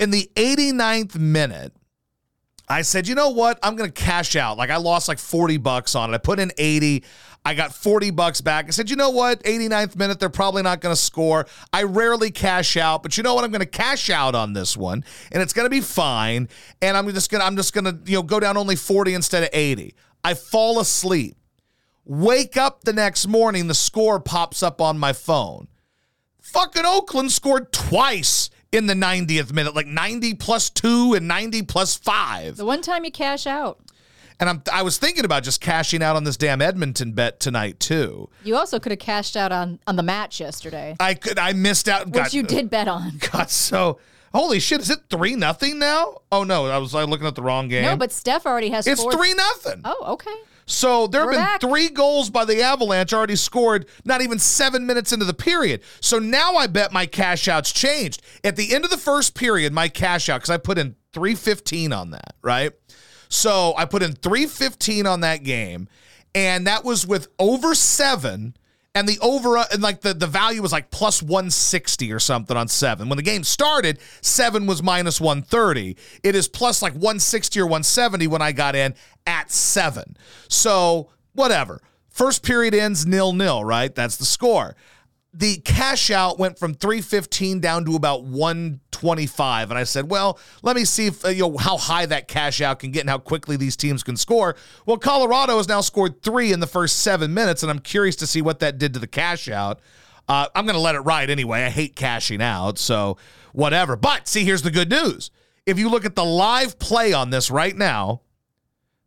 In 0.00 0.10
the 0.10 0.30
89th 0.36 1.18
minute, 1.18 1.74
I 2.70 2.82
said, 2.82 3.08
you 3.08 3.14
know 3.14 3.30
what? 3.30 3.58
I'm 3.62 3.76
going 3.76 3.90
to 3.90 4.02
cash 4.02 4.36
out. 4.36 4.58
Like 4.58 4.70
I 4.70 4.76
lost 4.76 5.08
like 5.08 5.18
40 5.18 5.56
bucks 5.56 5.94
on 5.94 6.10
it. 6.12 6.14
I 6.14 6.18
put 6.18 6.38
in 6.38 6.52
80. 6.58 7.02
I 7.44 7.54
got 7.54 7.72
40 7.72 8.10
bucks 8.10 8.40
back. 8.42 8.66
I 8.66 8.70
said, 8.70 8.90
you 8.90 8.96
know 8.96 9.10
what? 9.10 9.42
89th 9.44 9.96
minute, 9.96 10.20
they're 10.20 10.28
probably 10.28 10.62
not 10.62 10.80
going 10.80 10.94
to 10.94 11.00
score. 11.00 11.46
I 11.72 11.84
rarely 11.84 12.30
cash 12.30 12.76
out, 12.76 13.02
but 13.02 13.16
you 13.16 13.22
know 13.22 13.34
what? 13.34 13.44
I'm 13.44 13.50
going 13.50 13.60
to 13.60 13.66
cash 13.66 14.10
out 14.10 14.34
on 14.34 14.52
this 14.52 14.76
one 14.76 15.02
and 15.32 15.42
it's 15.42 15.54
going 15.54 15.64
to 15.64 15.70
be 15.70 15.80
fine. 15.80 16.48
And 16.82 16.96
I'm 16.96 17.08
just 17.14 17.30
going 17.30 17.40
to, 17.40 17.46
I'm 17.46 17.56
just 17.56 17.72
going 17.72 17.84
to, 17.84 17.98
you 18.04 18.18
know, 18.18 18.22
go 18.22 18.38
down 18.38 18.56
only 18.56 18.76
40 18.76 19.14
instead 19.14 19.42
of 19.42 19.48
80. 19.52 19.94
I 20.22 20.34
fall 20.34 20.78
asleep. 20.78 21.36
Wake 22.04 22.56
up 22.56 22.84
the 22.84 22.92
next 22.92 23.26
morning, 23.26 23.66
the 23.66 23.74
score 23.74 24.18
pops 24.18 24.62
up 24.62 24.80
on 24.80 24.98
my 24.98 25.12
phone. 25.12 25.68
Fucking 26.40 26.84
Oakland 26.86 27.30
scored 27.30 27.72
twice 27.72 28.48
in 28.72 28.86
the 28.86 28.94
90th 28.94 29.52
minute, 29.52 29.74
like 29.74 29.86
90 29.86 30.34
plus 30.34 30.70
two 30.70 31.14
and 31.14 31.26
90 31.26 31.62
plus 31.62 31.96
five. 31.96 32.56
the 32.56 32.64
one 32.64 32.82
time 32.82 33.04
you 33.04 33.10
cash 33.10 33.46
out. 33.46 33.80
And 34.40 34.48
I'm 34.48 34.62
I 34.72 34.82
was 34.82 34.98
thinking 34.98 35.24
about 35.24 35.42
just 35.42 35.60
cashing 35.60 36.00
out 36.00 36.14
on 36.14 36.22
this 36.22 36.36
damn 36.36 36.62
Edmonton 36.62 37.10
bet 37.10 37.40
tonight 37.40 37.80
too. 37.80 38.28
You 38.44 38.54
also 38.54 38.78
could 38.78 38.92
have 38.92 39.00
cashed 39.00 39.36
out 39.36 39.50
on 39.50 39.80
on 39.86 39.96
the 39.96 40.02
match 40.04 40.38
yesterday, 40.38 40.96
I 41.00 41.14
could 41.14 41.40
I 41.40 41.54
missed 41.54 41.88
out. 41.88 42.06
which 42.06 42.14
Got, 42.14 42.34
you 42.34 42.44
did 42.44 42.70
bet 42.70 42.86
on. 42.86 43.18
Got 43.32 43.50
so 43.50 43.98
holy 44.32 44.60
shit! 44.60 44.80
Is 44.80 44.90
it 44.90 45.00
three 45.10 45.34
nothing 45.34 45.80
now? 45.80 46.18
Oh 46.30 46.44
no, 46.44 46.66
I 46.66 46.78
was 46.78 46.94
like, 46.94 47.08
looking 47.08 47.26
at 47.26 47.34
the 47.34 47.42
wrong 47.42 47.66
game. 47.66 47.82
No, 47.82 47.96
but 47.96 48.12
Steph 48.12 48.46
already 48.46 48.70
has. 48.70 48.86
it's 48.86 49.02
three 49.02 49.34
nothing. 49.34 49.80
Oh, 49.84 50.12
okay. 50.12 50.30
So 50.68 51.06
there 51.06 51.22
have 51.22 51.26
We're 51.28 51.32
been 51.32 51.42
back. 51.42 51.60
three 51.62 51.88
goals 51.88 52.28
by 52.28 52.44
the 52.44 52.62
Avalanche 52.62 53.14
already 53.14 53.36
scored, 53.36 53.86
not 54.04 54.20
even 54.20 54.38
seven 54.38 54.86
minutes 54.86 55.14
into 55.14 55.24
the 55.24 55.32
period. 55.32 55.80
So 56.00 56.18
now 56.18 56.56
I 56.56 56.66
bet 56.66 56.92
my 56.92 57.06
cash 57.06 57.48
outs 57.48 57.72
changed. 57.72 58.20
At 58.44 58.56
the 58.56 58.74
end 58.74 58.84
of 58.84 58.90
the 58.90 58.98
first 58.98 59.34
period, 59.34 59.72
my 59.72 59.88
cash 59.88 60.28
out, 60.28 60.42
because 60.42 60.50
I 60.50 60.58
put 60.58 60.76
in 60.76 60.94
315 61.14 61.92
on 61.94 62.10
that, 62.10 62.34
right? 62.42 62.72
So 63.30 63.74
I 63.78 63.86
put 63.86 64.02
in 64.02 64.12
315 64.12 65.06
on 65.06 65.20
that 65.20 65.42
game, 65.42 65.88
and 66.34 66.66
that 66.66 66.84
was 66.84 67.06
with 67.06 67.28
over 67.38 67.74
seven. 67.74 68.54
And 68.98 69.08
the 69.08 69.16
over 69.20 69.56
uh, 69.56 69.64
and 69.72 69.80
like 69.80 70.00
the, 70.00 70.12
the 70.12 70.26
value 70.26 70.60
was 70.60 70.72
like 70.72 70.90
plus 70.90 71.22
160 71.22 72.12
or 72.12 72.18
something 72.18 72.56
on 72.56 72.66
seven. 72.66 73.08
When 73.08 73.16
the 73.16 73.22
game 73.22 73.44
started, 73.44 74.00
seven 74.22 74.66
was 74.66 74.82
minus 74.82 75.20
130. 75.20 75.96
It 76.24 76.34
is 76.34 76.48
plus 76.48 76.82
like 76.82 76.94
160 76.94 77.60
or 77.60 77.66
170 77.66 78.26
when 78.26 78.42
I 78.42 78.50
got 78.50 78.74
in 78.74 78.96
at 79.24 79.52
seven. 79.52 80.16
So 80.48 81.10
whatever. 81.32 81.80
First 82.08 82.42
period 82.42 82.74
ends 82.74 83.06
nil 83.06 83.32
nil, 83.32 83.64
right? 83.64 83.94
That's 83.94 84.16
the 84.16 84.24
score. 84.24 84.74
The 85.32 85.58
cash 85.58 86.10
out 86.10 86.40
went 86.40 86.58
from 86.58 86.74
315 86.74 87.60
down 87.60 87.84
to 87.84 87.94
about 87.94 88.24
125 89.02 89.70
and 89.70 89.78
I 89.78 89.84
said, 89.84 90.10
"Well, 90.10 90.38
let 90.62 90.76
me 90.76 90.84
see 90.84 91.06
if 91.06 91.24
uh, 91.24 91.28
you 91.28 91.42
know 91.42 91.56
how 91.56 91.76
high 91.76 92.06
that 92.06 92.28
cash 92.28 92.60
out 92.60 92.78
can 92.80 92.90
get 92.90 93.00
and 93.00 93.10
how 93.10 93.18
quickly 93.18 93.56
these 93.56 93.76
teams 93.76 94.02
can 94.02 94.16
score." 94.16 94.56
Well, 94.86 94.98
Colorado 94.98 95.56
has 95.56 95.68
now 95.68 95.80
scored 95.80 96.22
3 96.22 96.52
in 96.52 96.60
the 96.60 96.66
first 96.66 97.00
7 97.00 97.32
minutes 97.32 97.62
and 97.62 97.70
I'm 97.70 97.80
curious 97.80 98.16
to 98.16 98.26
see 98.26 98.42
what 98.42 98.58
that 98.60 98.78
did 98.78 98.94
to 98.94 99.00
the 99.00 99.06
cash 99.06 99.48
out. 99.48 99.80
Uh, 100.28 100.46
I'm 100.54 100.66
going 100.66 100.74
to 100.74 100.80
let 100.80 100.94
it 100.94 101.00
ride 101.00 101.30
anyway. 101.30 101.64
I 101.64 101.70
hate 101.70 101.96
cashing 101.96 102.42
out, 102.42 102.78
so 102.78 103.16
whatever. 103.52 103.96
But 103.96 104.28
see, 104.28 104.44
here's 104.44 104.62
the 104.62 104.70
good 104.70 104.90
news. 104.90 105.30
If 105.64 105.78
you 105.78 105.88
look 105.88 106.04
at 106.04 106.14
the 106.14 106.24
live 106.24 106.78
play 106.78 107.12
on 107.12 107.30
this 107.30 107.50
right 107.50 107.76
now, 107.76 108.22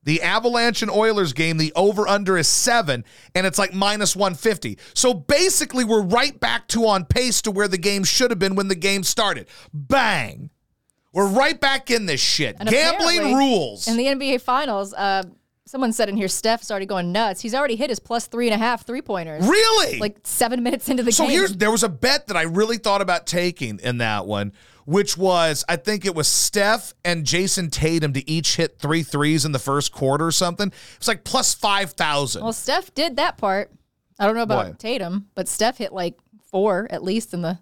the 0.03 0.21
Avalanche 0.21 0.81
and 0.81 0.89
Oilers 0.89 1.33
game, 1.33 1.57
the 1.57 1.71
over 1.75 2.07
under 2.07 2.37
is 2.37 2.47
seven, 2.47 3.05
and 3.35 3.45
it's 3.45 3.59
like 3.59 3.73
minus 3.73 4.15
150. 4.15 4.77
So 4.93 5.13
basically, 5.13 5.83
we're 5.83 6.01
right 6.01 6.39
back 6.39 6.67
to 6.69 6.87
on 6.87 7.05
pace 7.05 7.41
to 7.43 7.51
where 7.51 7.67
the 7.67 7.77
game 7.77 8.03
should 8.03 8.31
have 8.31 8.39
been 8.39 8.55
when 8.55 8.67
the 8.67 8.75
game 8.75 9.03
started. 9.03 9.47
Bang. 9.73 10.49
We're 11.13 11.27
right 11.27 11.59
back 11.59 11.91
in 11.91 12.05
this 12.05 12.21
shit. 12.21 12.55
And 12.59 12.69
Gambling 12.69 13.35
rules. 13.35 13.87
In 13.87 13.97
the 13.97 14.05
NBA 14.05 14.41
Finals, 14.41 14.93
uh, 14.93 15.23
someone 15.65 15.91
said 15.91 16.09
in 16.09 16.17
here, 16.17 16.27
Steph's 16.29 16.71
already 16.71 16.85
going 16.85 17.11
nuts. 17.11 17.41
He's 17.41 17.53
already 17.53 17.75
hit 17.75 17.89
his 17.89 17.99
plus 17.99 18.27
three 18.27 18.47
and 18.47 18.55
a 18.55 18.57
half 18.57 18.85
three 18.85 19.01
pointers. 19.01 19.45
really? 19.45 19.99
Like 19.99 20.17
seven 20.23 20.63
minutes 20.63 20.89
into 20.89 21.03
the 21.03 21.11
game. 21.11 21.15
so 21.15 21.23
game. 21.25 21.33
here's 21.33 21.55
there 21.55 21.71
was 21.71 21.83
a 21.83 21.89
bet 21.89 22.27
that 22.27 22.37
I 22.37 22.43
really 22.43 22.77
thought 22.77 23.01
about 23.01 23.27
taking 23.27 23.79
in 23.79 23.97
that 23.99 24.25
one, 24.25 24.53
which 24.85 25.17
was 25.17 25.63
I 25.69 25.75
think 25.75 26.05
it 26.05 26.15
was 26.15 26.27
Steph 26.27 26.93
and 27.05 27.25
Jayson 27.25 27.69
Tatum 27.71 28.13
to 28.13 28.29
each 28.29 28.55
hit 28.57 28.77
three 28.79 29.03
threes 29.03 29.45
in 29.45 29.51
the 29.51 29.59
first 29.59 29.91
quarter 29.91 30.25
or 30.27 30.31
something. 30.31 30.67
It 30.67 30.99
was 30.99 31.07
like 31.07 31.23
plus 31.23 31.53
five 31.53 31.91
thousand. 31.91 32.43
well, 32.43 32.53
Steph 32.53 32.93
did 32.93 33.15
that 33.17 33.37
part. 33.37 33.71
I 34.19 34.25
don't 34.25 34.35
know 34.35 34.43
about 34.43 34.65
Boy. 34.67 34.75
Tatum, 34.77 35.27
but 35.35 35.47
Steph 35.47 35.77
hit 35.77 35.91
like 35.93 36.17
four 36.51 36.87
at 36.89 37.03
least 37.03 37.33
in 37.33 37.41
the. 37.41 37.59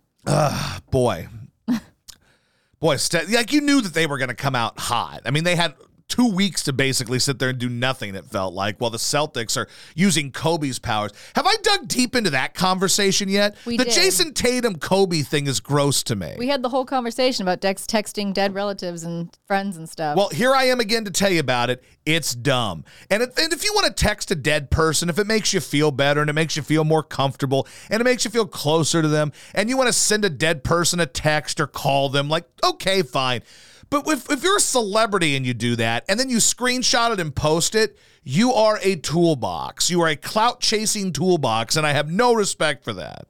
boy, 0.91 1.27
boy, 2.79 2.95
Ste- 2.97 3.29
like 3.31 3.53
you 3.53 3.61
knew 3.61 3.81
that 3.81 3.93
they 3.93 4.07
were 4.07 4.17
going 4.17 4.29
to 4.29 4.35
come 4.35 4.55
out 4.55 4.77
hot. 4.79 5.21
I 5.25 5.31
mean, 5.31 5.43
they 5.43 5.55
had 5.55 5.73
two 6.09 6.27
weeks 6.31 6.63
to 6.63 6.73
basically 6.73 7.19
sit 7.19 7.39
there 7.39 7.49
and 7.49 7.57
do 7.57 7.69
nothing. 7.69 8.15
It 8.15 8.25
felt 8.25 8.53
like 8.53 8.79
while 8.79 8.89
the 8.89 8.97
Celtics 8.97 9.55
are 9.55 9.67
using 9.95 10.31
Kobe's 10.31 10.79
powers. 10.79 11.11
Have 11.35 11.45
I 11.47 11.55
dug 11.61 11.87
deep 11.87 12.15
into 12.15 12.31
that 12.31 12.55
conversation 12.55 13.29
yet? 13.29 13.55
We 13.65 13.77
the 13.77 13.85
did. 13.85 13.93
Jayson 13.93 14.33
Tatum 14.33 14.77
Kobe 14.77 15.21
thing 15.21 15.47
is 15.47 15.59
gross 15.59 16.03
to 16.03 16.15
me. 16.15 16.35
We 16.37 16.47
had 16.47 16.63
the 16.63 16.69
whole 16.69 16.85
conversation 16.85 17.43
about 17.43 17.61
Dex 17.61 17.85
texting 17.85 18.33
dead 18.33 18.53
relatives 18.53 19.03
and 19.03 19.29
friends 19.45 19.77
and 19.77 19.87
stuff. 19.87 20.17
Well, 20.17 20.29
here 20.29 20.53
I 20.53 20.65
am 20.65 20.79
again 20.79 21.05
to 21.05 21.11
tell 21.11 21.31
you 21.31 21.39
about 21.39 21.69
it. 21.69 21.83
It's 22.05 22.33
dumb. 22.33 22.85
And 23.09 23.23
if, 23.23 23.37
and 23.37 23.53
if 23.53 23.63
you 23.63 23.71
want 23.73 23.87
to 23.87 23.93
text 23.93 24.31
a 24.31 24.35
dead 24.35 24.71
person, 24.71 25.09
if 25.09 25.19
it 25.19 25.27
makes 25.27 25.53
you 25.53 25.59
feel 25.59 25.91
better 25.91 26.21
and 26.21 26.29
it 26.29 26.33
makes 26.33 26.55
you 26.55 26.63
feel 26.63 26.83
more 26.83 27.03
comfortable 27.03 27.67
and 27.89 28.01
it 28.01 28.03
makes 28.03 28.25
you 28.25 28.31
feel 28.31 28.47
closer 28.47 29.01
to 29.01 29.07
them, 29.07 29.31
and 29.53 29.69
you 29.69 29.77
want 29.77 29.87
to 29.87 29.93
send 29.93 30.25
a 30.25 30.29
dead 30.29 30.63
person 30.63 30.99
a 30.99 31.05
text 31.05 31.59
or 31.59 31.67
call 31.67 32.09
them, 32.09 32.29
like, 32.29 32.45
okay, 32.63 33.03
fine. 33.03 33.41
But 33.89 34.08
if, 34.08 34.29
if 34.29 34.43
you're 34.43 34.58
a 34.58 34.62
celebrity 34.62 35.36
and 35.36 35.46
you 35.46 35.53
do 35.53 35.75
that 35.77 36.05
and 36.08 36.19
then 36.19 36.29
you 36.29 36.38
screenshot 36.38 37.12
it 37.12 37.19
and 37.19 37.36
post 37.36 37.74
it, 37.74 37.98
you 38.24 38.53
are 38.53 38.79
a 38.84 38.96
toolbox. 38.96 39.89
You 39.89 40.01
are 40.01 40.08
a 40.08 40.15
clout 40.15 40.60
chasing 40.60 41.12
toolbox, 41.12 41.75
and 41.75 41.88
I 41.88 41.93
have 41.93 42.12
no 42.12 42.34
respect 42.34 42.84
for 42.84 42.93
that. 42.93 43.27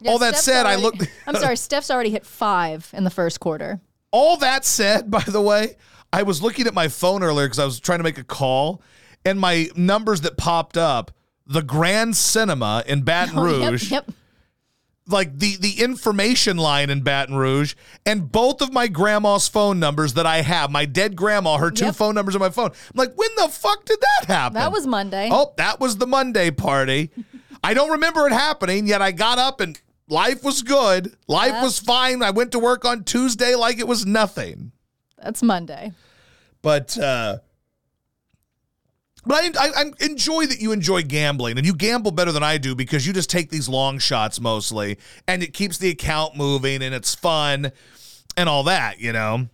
Yeah, 0.00 0.10
all 0.10 0.18
that 0.18 0.36
Steph's 0.36 0.44
said, 0.44 0.66
I 0.66 0.76
look. 0.76 0.94
I'm 1.26 1.36
sorry, 1.36 1.56
Steph's 1.56 1.90
already 1.90 2.10
hit 2.10 2.26
five 2.26 2.88
in 2.92 3.04
the 3.04 3.10
first 3.10 3.40
quarter. 3.40 3.80
All 4.12 4.36
that 4.38 4.64
said, 4.64 5.10
by 5.10 5.22
the 5.22 5.40
way, 5.40 5.76
I 6.12 6.22
was 6.22 6.42
looking 6.42 6.66
at 6.66 6.74
my 6.74 6.88
phone 6.88 7.22
earlier 7.22 7.46
because 7.46 7.58
I 7.58 7.64
was 7.64 7.80
trying 7.80 7.98
to 7.98 8.04
make 8.04 8.18
a 8.18 8.24
call, 8.24 8.82
and 9.24 9.40
my 9.40 9.68
numbers 9.74 10.20
that 10.20 10.36
popped 10.36 10.76
up, 10.76 11.10
the 11.46 11.62
Grand 11.62 12.16
Cinema 12.16 12.84
in 12.86 13.02
Baton 13.02 13.38
Oh, 13.38 13.58
yep, 13.58 13.70
Rouge, 13.70 13.90
yep. 13.90 14.10
Like 15.08 15.38
the 15.38 15.56
the 15.56 15.80
information 15.82 16.56
line 16.56 16.90
in 16.90 17.02
Baton 17.02 17.36
Rouge, 17.36 17.74
and 18.04 18.30
both 18.30 18.60
of 18.60 18.72
my 18.72 18.88
grandma's 18.88 19.46
phone 19.48 19.78
numbers 19.78 20.14
that 20.14 20.26
I 20.26 20.42
have, 20.42 20.70
my 20.70 20.84
dead 20.84 21.14
grandma, 21.16 21.56
her 21.58 21.70
two 21.70 21.86
Yep. 21.86 21.94
phone 21.96 22.14
numbers 22.14 22.34
on 22.34 22.40
my 22.40 22.50
phone. 22.50 22.70
I'm 22.70 22.96
like, 22.96 23.14
when 23.16 23.28
the 23.36 23.48
fuck 23.48 23.84
did 23.84 23.98
that 24.00 24.26
happen? 24.26 24.54
That 24.54 24.72
was 24.72 24.86
Monday. 24.86 25.28
Oh, 25.30 25.52
that 25.56 25.78
was 25.80 25.96
the 25.98 26.06
Monday 26.06 26.50
party. 26.50 27.10
I 27.62 27.74
don't 27.74 27.90
remember 27.90 28.26
it 28.26 28.32
happening, 28.32 28.86
yet 28.86 29.00
I 29.02 29.12
got 29.12 29.38
up 29.38 29.60
and 29.60 29.80
life 30.08 30.42
was 30.44 30.62
good. 30.62 31.14
Life 31.28 31.52
Yep. 31.52 31.62
was 31.62 31.78
fine. 31.78 32.22
I 32.22 32.30
went 32.30 32.52
to 32.52 32.58
work 32.58 32.84
on 32.84 33.04
Tuesday 33.04 33.54
like 33.54 33.78
it 33.78 33.88
was 33.88 34.04
nothing. 34.06 34.72
That's 35.22 35.42
Monday. 35.42 35.92
But 36.62 36.98
uh 36.98 37.38
But 39.26 39.56
I, 39.56 39.66
I, 39.66 39.70
I 39.82 40.04
enjoy 40.04 40.46
that 40.46 40.60
you 40.60 40.70
enjoy 40.70 41.02
gambling, 41.02 41.58
and 41.58 41.66
you 41.66 41.74
gamble 41.74 42.12
better 42.12 42.30
than 42.30 42.44
I 42.44 42.58
do 42.58 42.76
because 42.76 43.06
you 43.06 43.12
just 43.12 43.28
take 43.28 43.50
these 43.50 43.68
long 43.68 43.98
shots 43.98 44.40
mostly, 44.40 44.98
and 45.26 45.42
it 45.42 45.52
keeps 45.52 45.78
the 45.78 45.90
account 45.90 46.36
moving, 46.36 46.80
and 46.82 46.94
it's 46.94 47.14
fun, 47.14 47.72
and 48.36 48.48
all 48.48 48.62
that, 48.64 49.00
you 49.00 49.12
know. 49.12 49.48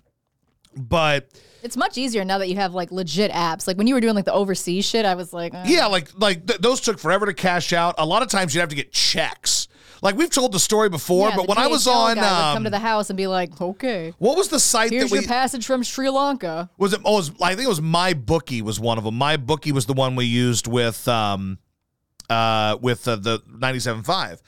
But 0.76 1.28
It's 1.62 1.76
much 1.76 1.96
easier 1.96 2.24
now 2.24 2.38
that 2.38 2.48
you 2.48 2.56
have 2.56 2.74
like 2.74 2.92
legit 2.92 3.30
apps. 3.30 3.66
Like 3.66 3.78
when 3.78 3.86
you 3.86 3.94
were 3.94 4.00
doing 4.00 4.14
like 4.14 4.24
the 4.26 4.32
overseas 4.32 4.84
shit, 4.84 5.06
I 5.06 5.14
was 5.14 5.32
like, 5.32 5.54
eh. 5.54 5.64
yeah, 5.66 5.86
like 5.86 6.08
like 6.18 6.46
th- 6.46 6.60
those 6.60 6.80
took 6.80 6.98
forever 6.98 7.26
to 7.26 7.34
cash 7.34 7.72
out. 7.72 7.94
A 7.98 8.04
lot 8.06 8.22
of 8.22 8.28
times 8.28 8.54
you'd 8.54 8.60
have 8.60 8.68
to 8.70 8.76
get 8.76 8.92
checks. 8.92 9.61
Like 10.02 10.16
we've 10.16 10.30
told 10.30 10.50
the 10.50 10.58
story 10.58 10.88
before, 10.88 11.28
Yeah, 11.28 11.36
but 11.36 11.48
when 11.48 11.58
I 11.58 11.68
was 11.68 11.86
on, 11.86 12.16
would 12.16 12.24
come 12.24 12.64
to 12.64 12.68
um, 12.68 12.70
the 12.72 12.78
house 12.80 13.08
and 13.08 13.16
be 13.16 13.28
like, 13.28 13.60
okay, 13.60 14.12
what 14.18 14.36
was 14.36 14.48
the 14.48 14.58
site 14.58 14.90
here's 14.90 15.04
that 15.04 15.12
we 15.12 15.20
your 15.20 15.28
passage 15.28 15.64
from 15.64 15.84
Sri 15.84 16.10
Lanka. 16.10 16.68
was 16.76 16.92
it? 16.92 17.00
Oh, 17.04 17.14
it 17.14 17.16
was, 17.18 17.30
I 17.40 17.54
think 17.54 17.66
it 17.66 17.68
was 17.68 17.80
my 17.80 18.12
bookie 18.12 18.62
was 18.62 18.80
one 18.80 18.98
of 18.98 19.04
them. 19.04 19.14
My 19.14 19.36
bookie 19.36 19.70
was 19.70 19.86
the 19.86 19.92
one 19.92 20.16
we 20.16 20.24
used 20.24 20.66
with 20.66 21.06
um, 21.06 21.58
uh, 22.28 22.76
with 22.80 23.06
uh, 23.06 23.16
the 23.16 23.38
97.5. 23.48 24.40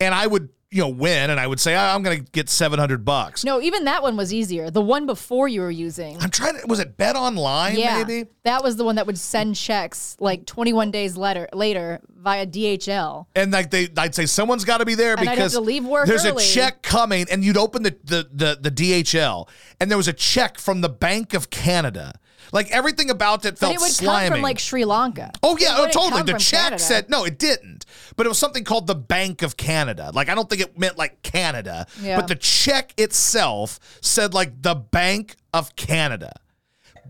and 0.00 0.14
I 0.14 0.26
would 0.26 0.48
you 0.70 0.80
know 0.82 0.88
win, 0.88 1.30
and 1.30 1.40
I 1.40 1.46
would 1.46 1.58
say 1.58 1.74
"Ah, 1.74 1.94
I'm 1.94 2.02
going 2.02 2.24
to 2.24 2.30
get 2.32 2.48
700 2.48 3.04
bucks. 3.04 3.44
No, 3.44 3.60
even 3.60 3.84
that 3.84 4.02
one 4.02 4.16
was 4.16 4.32
easier. 4.32 4.70
The 4.70 4.80
one 4.80 5.04
before 5.06 5.48
you 5.48 5.62
were 5.62 5.70
using. 5.70 6.16
I'm 6.20 6.30
trying 6.30 6.60
to. 6.60 6.66
Was 6.68 6.78
it 6.78 6.96
Bet 6.96 7.16
Online? 7.16 7.76
Yeah, 7.76 8.04
maybe. 8.04 8.28
that 8.44 8.62
was 8.62 8.76
the 8.76 8.84
one 8.84 8.94
that 8.96 9.06
would 9.06 9.18
send 9.18 9.56
checks 9.56 10.16
like 10.20 10.46
21 10.46 10.90
days 10.92 11.16
later 11.16 11.48
later 11.52 12.00
via 12.16 12.46
DHL. 12.46 13.26
And 13.34 13.50
like 13.50 13.70
they, 13.70 13.88
I'd 13.96 14.14
say 14.14 14.26
someone's 14.26 14.64
got 14.64 14.78
to 14.78 14.84
be 14.84 14.94
there 14.94 15.16
And 15.18 15.28
because 15.28 15.52
to 15.54 15.60
leave 15.60 15.84
work 15.84 16.06
there's 16.06 16.24
early. 16.24 16.44
a 16.44 16.46
check 16.46 16.82
coming, 16.82 17.26
and 17.30 17.42
you'd 17.44 17.56
open 17.56 17.82
the, 17.82 17.96
the 18.04 18.28
the 18.32 18.58
the 18.60 18.70
DHL, 18.70 19.48
and 19.80 19.90
there 19.90 19.98
was 19.98 20.08
a 20.08 20.12
check 20.12 20.58
from 20.58 20.82
the 20.82 20.88
Bank 20.88 21.34
of 21.34 21.50
Canada. 21.50 22.14
Like 22.52 22.70
everything 22.70 23.10
about 23.10 23.44
it 23.44 23.52
But 23.52 23.58
felt 23.60 23.74
it 23.74 23.80
would 23.80 23.90
slimy. 23.90 24.28
come 24.28 24.34
from 24.36 24.42
like 24.42 24.58
Sri 24.58 24.84
Lanka. 24.84 25.32
Oh 25.42 25.56
yeah, 25.58 25.76
oh, 25.78 25.88
totally. 25.90 26.22
The 26.22 26.38
check 26.38 26.62
Canada. 26.64 26.82
said 26.82 27.10
no, 27.10 27.24
it 27.24 27.38
didn't. 27.38 27.86
But 28.16 28.26
it 28.26 28.28
was 28.28 28.38
something 28.38 28.64
called 28.64 28.86
the 28.86 28.94
Bank 28.94 29.42
of 29.42 29.56
Canada. 29.56 30.10
Like 30.14 30.28
I 30.28 30.34
don't 30.34 30.48
think 30.48 30.62
it 30.62 30.78
meant 30.78 30.98
like 30.98 31.22
Canada, 31.22 31.86
Yeah. 32.00 32.16
but 32.16 32.28
the 32.28 32.34
check 32.36 32.92
itself 32.98 33.78
said 34.00 34.34
like 34.34 34.62
the 34.62 34.74
Bank 34.74 35.36
of 35.54 35.74
Canada. 35.76 36.32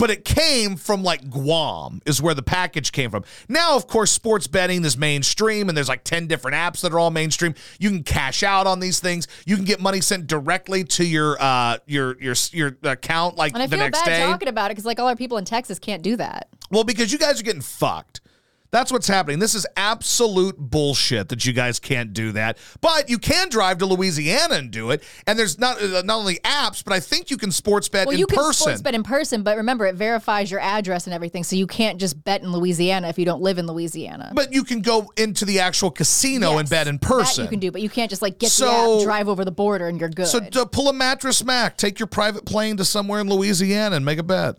But 0.00 0.10
it 0.10 0.24
came 0.24 0.76
from 0.76 1.02
like 1.04 1.28
Guam, 1.30 2.00
is 2.06 2.22
where 2.22 2.32
the 2.34 2.42
package 2.42 2.90
came 2.90 3.10
from. 3.10 3.22
Now, 3.48 3.76
of 3.76 3.86
course, 3.86 4.10
sports 4.10 4.46
betting 4.46 4.82
is 4.84 4.96
mainstream, 4.96 5.68
and 5.68 5.76
there's 5.76 5.88
like 5.90 6.04
10 6.04 6.26
different 6.26 6.56
apps 6.56 6.80
that 6.80 6.92
are 6.92 6.98
all 6.98 7.10
mainstream. 7.10 7.54
You 7.78 7.90
can 7.90 8.02
cash 8.02 8.42
out 8.42 8.66
on 8.66 8.80
these 8.80 8.98
things. 8.98 9.28
You 9.44 9.56
can 9.56 9.66
get 9.66 9.78
money 9.78 10.00
sent 10.00 10.26
directly 10.26 10.84
to 10.84 11.04
your 11.04 11.36
uh 11.40 11.76
your 11.86 12.18
your 12.20 12.34
your 12.52 12.76
account 12.82 13.36
like 13.36 13.52
And 13.52 13.62
I 13.62 13.66
the 13.66 13.76
feel 13.76 13.84
next 13.84 14.00
bad 14.00 14.06
day. 14.06 14.20
talking 14.24 14.48
about 14.48 14.70
it 14.70 14.72
because 14.72 14.86
like 14.86 14.98
all 14.98 15.06
our 15.08 15.16
people 15.16 15.36
in 15.36 15.44
Texas 15.44 15.78
can't 15.78 16.02
do 16.02 16.16
that. 16.16 16.48
Well, 16.70 16.84
because 16.84 17.12
you 17.12 17.18
guys 17.18 17.38
are 17.38 17.44
getting 17.44 17.60
fucked. 17.60 18.22
That's 18.72 18.92
what's 18.92 19.08
happening. 19.08 19.40
This 19.40 19.56
is 19.56 19.66
absolute 19.76 20.56
bullshit 20.56 21.28
that 21.30 21.44
you 21.44 21.52
guys 21.52 21.80
can't 21.80 22.12
do 22.12 22.30
that. 22.32 22.56
But 22.80 23.10
you 23.10 23.18
can 23.18 23.48
drive 23.48 23.78
to 23.78 23.86
Louisiana 23.86 24.54
and 24.54 24.70
do 24.70 24.90
it. 24.92 25.02
And 25.26 25.36
there's 25.36 25.58
not 25.58 25.82
uh, 25.82 26.02
not 26.02 26.18
only 26.18 26.36
apps, 26.44 26.84
but 26.84 26.92
I 26.92 27.00
think 27.00 27.30
you 27.32 27.36
can 27.36 27.50
sports 27.50 27.88
bet 27.88 28.06
Well, 28.06 28.14
in 28.14 28.20
you 28.20 28.26
can 28.28 28.36
person. 28.38 28.52
sports 28.54 28.80
bet 28.82 28.94
in 28.94 29.02
person, 29.02 29.42
but 29.42 29.56
remember 29.56 29.86
it 29.86 29.96
verifies 29.96 30.52
your 30.52 30.60
address 30.60 31.06
and 31.08 31.14
everything, 31.14 31.42
so 31.42 31.56
you 31.56 31.66
can't 31.66 31.98
just 31.98 32.22
bet 32.22 32.42
in 32.42 32.52
Louisiana 32.52 33.08
if 33.08 33.18
you 33.18 33.24
don't 33.24 33.42
live 33.42 33.58
in 33.58 33.66
Louisiana. 33.66 34.30
but 34.36 34.52
you 34.52 34.62
can 34.62 34.82
go 34.82 35.12
into 35.16 35.44
the 35.44 35.58
actual 35.58 35.90
casino 35.90 36.58
and 36.58 36.70
bet 36.70 36.86
in 36.86 37.00
person. 37.00 37.44
you 37.44 37.50
can 37.50 37.58
do, 37.58 37.72
but 37.72 37.82
you 37.82 37.90
can't 37.90 38.08
just 38.08 38.22
like 38.22 38.38
get 38.38 38.46
the 38.50 38.50
So- 38.50 38.98
app, 38.98 39.04
drive 39.04 39.28
over 39.28 39.44
the 39.44 39.50
border, 39.50 39.88
and 39.88 39.98
you're 39.98 40.08
good. 40.08 40.28
So 40.28 40.38
to 40.38 40.64
pull 40.66 40.88
a 40.88 40.92
mattress 40.92 41.42
Mac, 41.44 41.76
take 41.76 41.98
your 41.98 42.06
private 42.06 42.44
plane 42.44 42.76
to 42.76 42.84
somewhere 42.84 43.20
in 43.20 43.28
Louisiana 43.28 43.96
and 43.96 44.04
make 44.04 44.18
a 44.18 44.22
bet. 44.22 44.56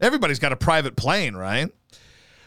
Everybody's 0.00 0.38
got 0.40 0.52
a 0.52 0.56
private 0.56 0.96
plane, 0.96 1.34
right? 1.36 1.70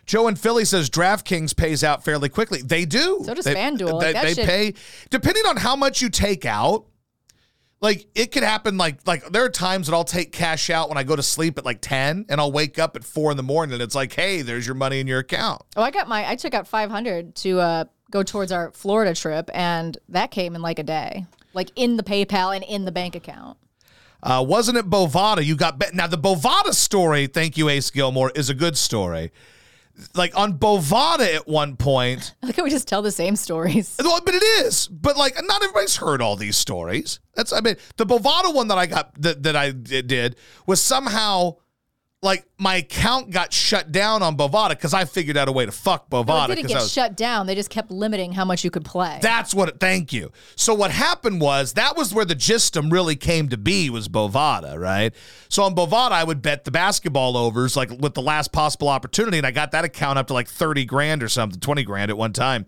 Joe 0.09 0.27
in 0.27 0.35
Philly 0.35 0.65
says 0.65 0.89
DraftKings 0.89 1.55
pays 1.55 1.83
out 1.83 2.03
fairly 2.03 2.29
quickly. 2.29 2.63
They 2.63 2.83
do. 2.83 3.21
So 3.23 3.35
does 3.35 3.45
they, 3.45 3.53
FanDuel. 3.53 4.01
They, 4.01 4.11
Like, 4.11 4.23
they 4.23 4.33
shit- 4.33 4.47
pay 4.47 4.73
depending 5.11 5.45
on 5.45 5.55
how 5.55 5.75
much 5.75 6.01
you 6.01 6.09
take 6.09 6.47
out. 6.47 6.87
Like 7.79 8.07
it 8.15 8.31
could 8.31 8.41
happen. 8.41 8.75
Like 8.75 9.05
like 9.05 9.23
there 9.29 9.45
are 9.45 9.49
times 9.49 9.85
that 9.85 9.93
I'll 9.93 10.03
take 10.03 10.31
cash 10.31 10.71
out 10.71 10.89
when 10.89 10.97
I 10.97 11.03
go 11.03 11.15
to 11.15 11.21
sleep 11.21 11.59
at 11.59 11.63
like 11.63 11.79
ten, 11.79 12.25
and 12.27 12.41
I'll 12.41 12.51
wake 12.51 12.79
up 12.79 12.95
at 12.95 13.03
four 13.03 13.29
in 13.29 13.37
the 13.37 13.43
morning, 13.43 13.73
and 13.73 13.83
it's 13.83 13.93
like, 13.93 14.11
hey, 14.11 14.41
there's 14.41 14.65
your 14.65 14.75
money 14.75 14.99
in 14.99 15.05
your 15.05 15.19
account. 15.19 15.61
oh, 15.77 15.83
I 15.83 15.91
got 15.91 16.07
my 16.07 16.27
I 16.27 16.35
took 16.35 16.55
out 16.55 16.67
500 16.67 17.35
to 17.35 17.59
uh, 17.59 17.85
go 18.09 18.23
towards 18.23 18.51
our 18.51 18.71
Florida 18.71 19.13
trip, 19.13 19.51
and 19.53 19.95
that 20.09 20.31
came 20.31 20.55
in 20.55 20.63
like 20.63 20.79
a 20.79 20.83
day, 20.83 21.25
like 21.53 21.69
in 21.75 21.97
the 21.97 22.03
PayPal 22.03 22.53
and 22.55 22.65
in 22.65 22.83
the 22.83 22.91
bank 22.91 23.15
account. 23.15 23.57
Uh, 24.23 24.43
wasn't 24.45 24.75
it 24.77 24.89
Bovada? 24.89 25.45
You 25.45 25.55
got 25.55 25.77
bet. 25.77 25.93
Now 25.93 26.07
the 26.07 26.17
Bovada 26.17 26.73
story. 26.73 27.27
Thank 27.27 27.57
you, 27.57 27.69
Ace 27.69 27.91
Gilmore, 27.91 28.31
is 28.31 28.49
a 28.49 28.55
good 28.55 28.75
story. 28.75 29.31
Like 30.15 30.37
on 30.37 30.57
Bovada 30.57 31.35
at 31.35 31.47
one 31.47 31.75
point, 31.75 32.33
Look 32.43 32.55
how 32.55 32.63
we 32.63 32.69
just 32.69 32.87
tell 32.87 33.01
the 33.01 33.11
same 33.11 33.35
stories. 33.35 33.95
well, 34.03 34.21
but 34.25 34.33
it 34.33 34.43
is. 34.43 34.87
But 34.87 35.17
like, 35.17 35.35
not 35.43 35.61
everybody's 35.63 35.97
heard 35.97 36.21
all 36.21 36.35
these 36.35 36.57
stories. 36.57 37.19
That's 37.35 37.51
I 37.53 37.61
mean, 37.61 37.75
the 37.97 38.05
Bovada 38.05 38.53
one 38.53 38.67
that 38.69 38.77
I 38.77 38.85
got 38.85 39.13
that, 39.21 39.43
that 39.43 39.55
I 39.55 39.71
did 39.71 40.35
was 40.65 40.81
somehow 40.81 41.57
like 42.21 42.45
my 42.59 42.75
account 42.75 43.31
got 43.31 43.53
shut 43.53 43.91
down 43.91 44.21
on 44.21 44.35
Bovada 44.35 44.71
because 44.71 44.93
I 44.93 45.05
figured 45.05 45.37
out 45.37 45.47
a 45.47 45.51
way 45.51 45.65
to 45.65 45.71
fuck 45.71 46.09
Bovada 46.09 46.49
it 46.49 46.55
didn't 46.55 46.67
get 46.67 46.75
was 46.75 46.91
shut 46.91 47.15
down. 47.15 47.47
They 47.47 47.55
just 47.55 47.69
kept 47.69 47.89
limiting 47.89 48.33
how 48.33 48.43
much 48.43 48.65
you 48.65 48.69
could 48.69 48.83
play. 48.83 49.17
That's 49.21 49.55
what. 49.55 49.69
It, 49.69 49.79
thank 49.79 50.11
you. 50.11 50.31
So 50.57 50.73
what 50.73 50.91
happened 50.91 51.39
was 51.39 51.73
that 51.73 51.95
was 51.95 52.13
where 52.13 52.25
the 52.25 52.35
gistum 52.35 52.91
really 52.91 53.15
came 53.15 53.47
to 53.49 53.57
be 53.57 53.89
was 53.89 54.09
Bovada, 54.09 54.77
right? 54.77 55.13
So 55.47 55.63
on 55.63 55.73
Bovada, 55.73 56.11
I 56.11 56.25
would 56.25 56.41
bet 56.41 56.65
the 56.65 56.71
basketball 56.71 57.37
overs 57.37 57.77
like 57.77 57.89
with 57.91 58.13
the 58.13 58.21
last 58.21 58.51
possible 58.51 58.89
opportunity, 58.89 59.37
and 59.37 59.47
I 59.47 59.51
got 59.51 59.71
that 59.71 59.85
account 59.85 60.19
up 60.19 60.27
to 60.27 60.33
like 60.33 60.49
thirty 60.49 60.83
grand 60.83 61.23
or 61.23 61.29
something, 61.29 61.61
twenty 61.61 61.83
grand 61.83 62.11
at 62.11 62.17
one 62.17 62.33
time. 62.33 62.65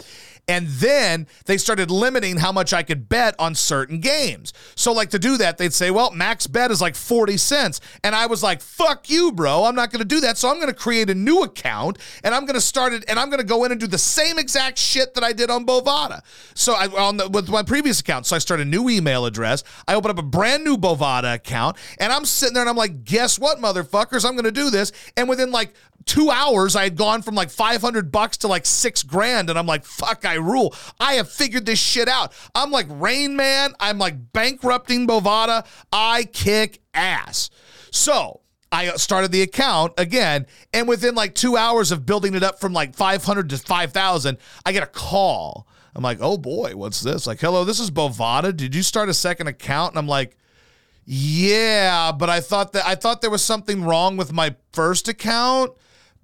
And 0.47 0.67
then 0.67 1.27
they 1.45 1.58
started 1.58 1.91
limiting 1.91 2.38
how 2.38 2.51
much 2.51 2.73
I 2.73 2.84
could 2.84 3.08
bet 3.08 3.36
on 3.39 3.56
certain 3.56 3.99
games. 3.99 4.54
So 4.75 4.91
like 4.91 5.12
to 5.12 5.19
do 5.19 5.38
that, 5.38 5.58
they'd 5.58 5.73
say, 5.73 5.91
"Well, 5.91 6.12
max 6.12 6.47
bet 6.47 6.71
is 6.71 6.82
like 6.82 6.95
forty 6.95 7.38
cents," 7.38 7.82
and 8.04 8.15
I 8.15 8.27
was 8.27 8.41
like, 8.41 8.62
"Fuck 8.62 9.10
you, 9.10 9.32
bro! 9.32 9.65
I'm 9.65 9.75
not 9.75 9.81
going 9.89 10.00
to 10.00 10.06
do 10.06 10.20
that." 10.22 10.38
So 10.38 10.50
I'm 10.50 10.58
going 10.58 10.67
to 10.67 10.74
create 10.74 11.10
a 11.10 11.15
new 11.15 11.44
account, 11.44 11.98
and 12.24 12.36
I'm 12.36 12.46
going 12.46 12.56
to 12.56 12.62
start 12.62 12.94
it, 12.94 13.06
and 13.08 13.17
I'm 13.17 13.30
going 13.30 13.39
to 13.39 13.46
go 13.46 13.63
in 13.63 13.72
and 13.72 13.80
do 13.80 13.88
the 13.88 13.98
same 13.98 14.38
exact 14.38 14.78
shit 14.78 15.13
that 15.15 15.24
I 15.24 15.34
did 15.34 15.50
on 15.50 15.65
Bovada. 15.65 16.22
So 16.54 16.74
I 16.74 16.88
on 16.88 17.17
the, 17.17 17.30
with 17.30 17.50
my 17.50 17.63
previous 17.63 18.00
account, 18.00 18.26
so 18.26 18.36
I 18.36 18.39
start 18.39 18.60
a 18.60 18.65
new 18.65 18.89
email 18.89 19.26
address. 19.26 19.63
I 19.88 19.96
open 19.96 20.12
up 20.12 20.20
a 20.20 20.24
brand 20.24 20.63
new 20.63 20.78
Bovada 20.78 21.36
account, 21.36 21.78
and 22.00 22.12
I'm 22.12 22.26
sitting 22.26 22.54
there 22.54 22.63
and 22.63 22.70
I'm 22.70 22.76
like, 22.76 23.04
"Guess 23.04 23.39
what, 23.39 23.60
motherfuckers? 23.60 24.26
I'm 24.26 24.34
going 24.34 24.46
to 24.46 24.52
do 24.52 24.70
this." 24.70 24.91
And 25.17 25.30
within 25.30 25.52
like 25.52 25.74
two 26.06 26.30
hours, 26.30 26.76
I 26.76 26.84
had 26.84 26.96
gone 26.96 27.22
from 27.22 27.36
like 27.36 27.50
500 27.50 28.12
bucks 28.12 28.38
to 28.38 28.48
like 28.48 28.65
six 28.65 29.04
grand, 29.04 29.50
and 29.50 29.58
I'm 29.58 29.67
like, 29.67 29.86
"Fuck, 29.86 30.26
I 30.26 30.36
rule! 30.36 30.76
I 31.00 31.13
have 31.13 31.30
figured 31.30 31.65
this 31.65 31.80
shit 31.80 32.08
out." 32.08 32.34
I'm 32.54 32.72
like 32.72 32.88
Rain 32.89 33.36
Man. 33.36 33.74
I'm 33.80 33.98
like 33.98 34.34
bankrupting 34.34 35.08
Bovada. 35.08 35.65
I 35.91 36.26
kick 36.26 36.82
ass. 36.94 37.50
So. 37.91 38.40
I 38.71 38.95
started 38.95 39.31
the 39.31 39.41
account 39.41 39.93
again, 39.97 40.47
and 40.73 40.88
within 40.88 41.13
like 41.13 41.36
two 41.36 41.57
hours 41.57 41.91
of 41.91 42.05
building 42.05 42.36
it 42.36 42.43
up 42.43 42.60
from 42.60 42.71
like 42.73 42.95
500 42.95 43.49
to 43.49 43.57
5,000, 43.57 44.38
I 44.65 44.71
get 44.71 44.84
a 44.84 44.88
call. 44.88 45.67
I'm 45.93 46.03
like, 46.03 46.19
oh 46.21 46.38
boy, 46.38 46.75
what's 46.75 47.01
this? 47.01 47.27
Like, 47.27 47.41
hello, 47.41 47.65
this 47.65 47.79
is 47.79 47.91
Bovada. 47.91 48.55
Did 48.55 48.73
you 48.73 48.81
start 48.81 49.10
a 49.10 49.13
second 49.13 49.47
account? 49.47 49.91
And 49.91 49.99
I'm 49.99 50.07
like, 50.07 50.38
yeah, 51.05 52.12
but 52.13 52.29
I 52.29 52.39
thought 52.39 52.73
that 52.73 52.86
I 52.86 52.95
thought 52.95 53.21
there 53.21 53.29
was 53.29 53.43
something 53.43 53.84
wrong 53.84 54.15
with 54.15 54.31
my 54.31 54.55
first 54.71 55.07
account 55.07 55.73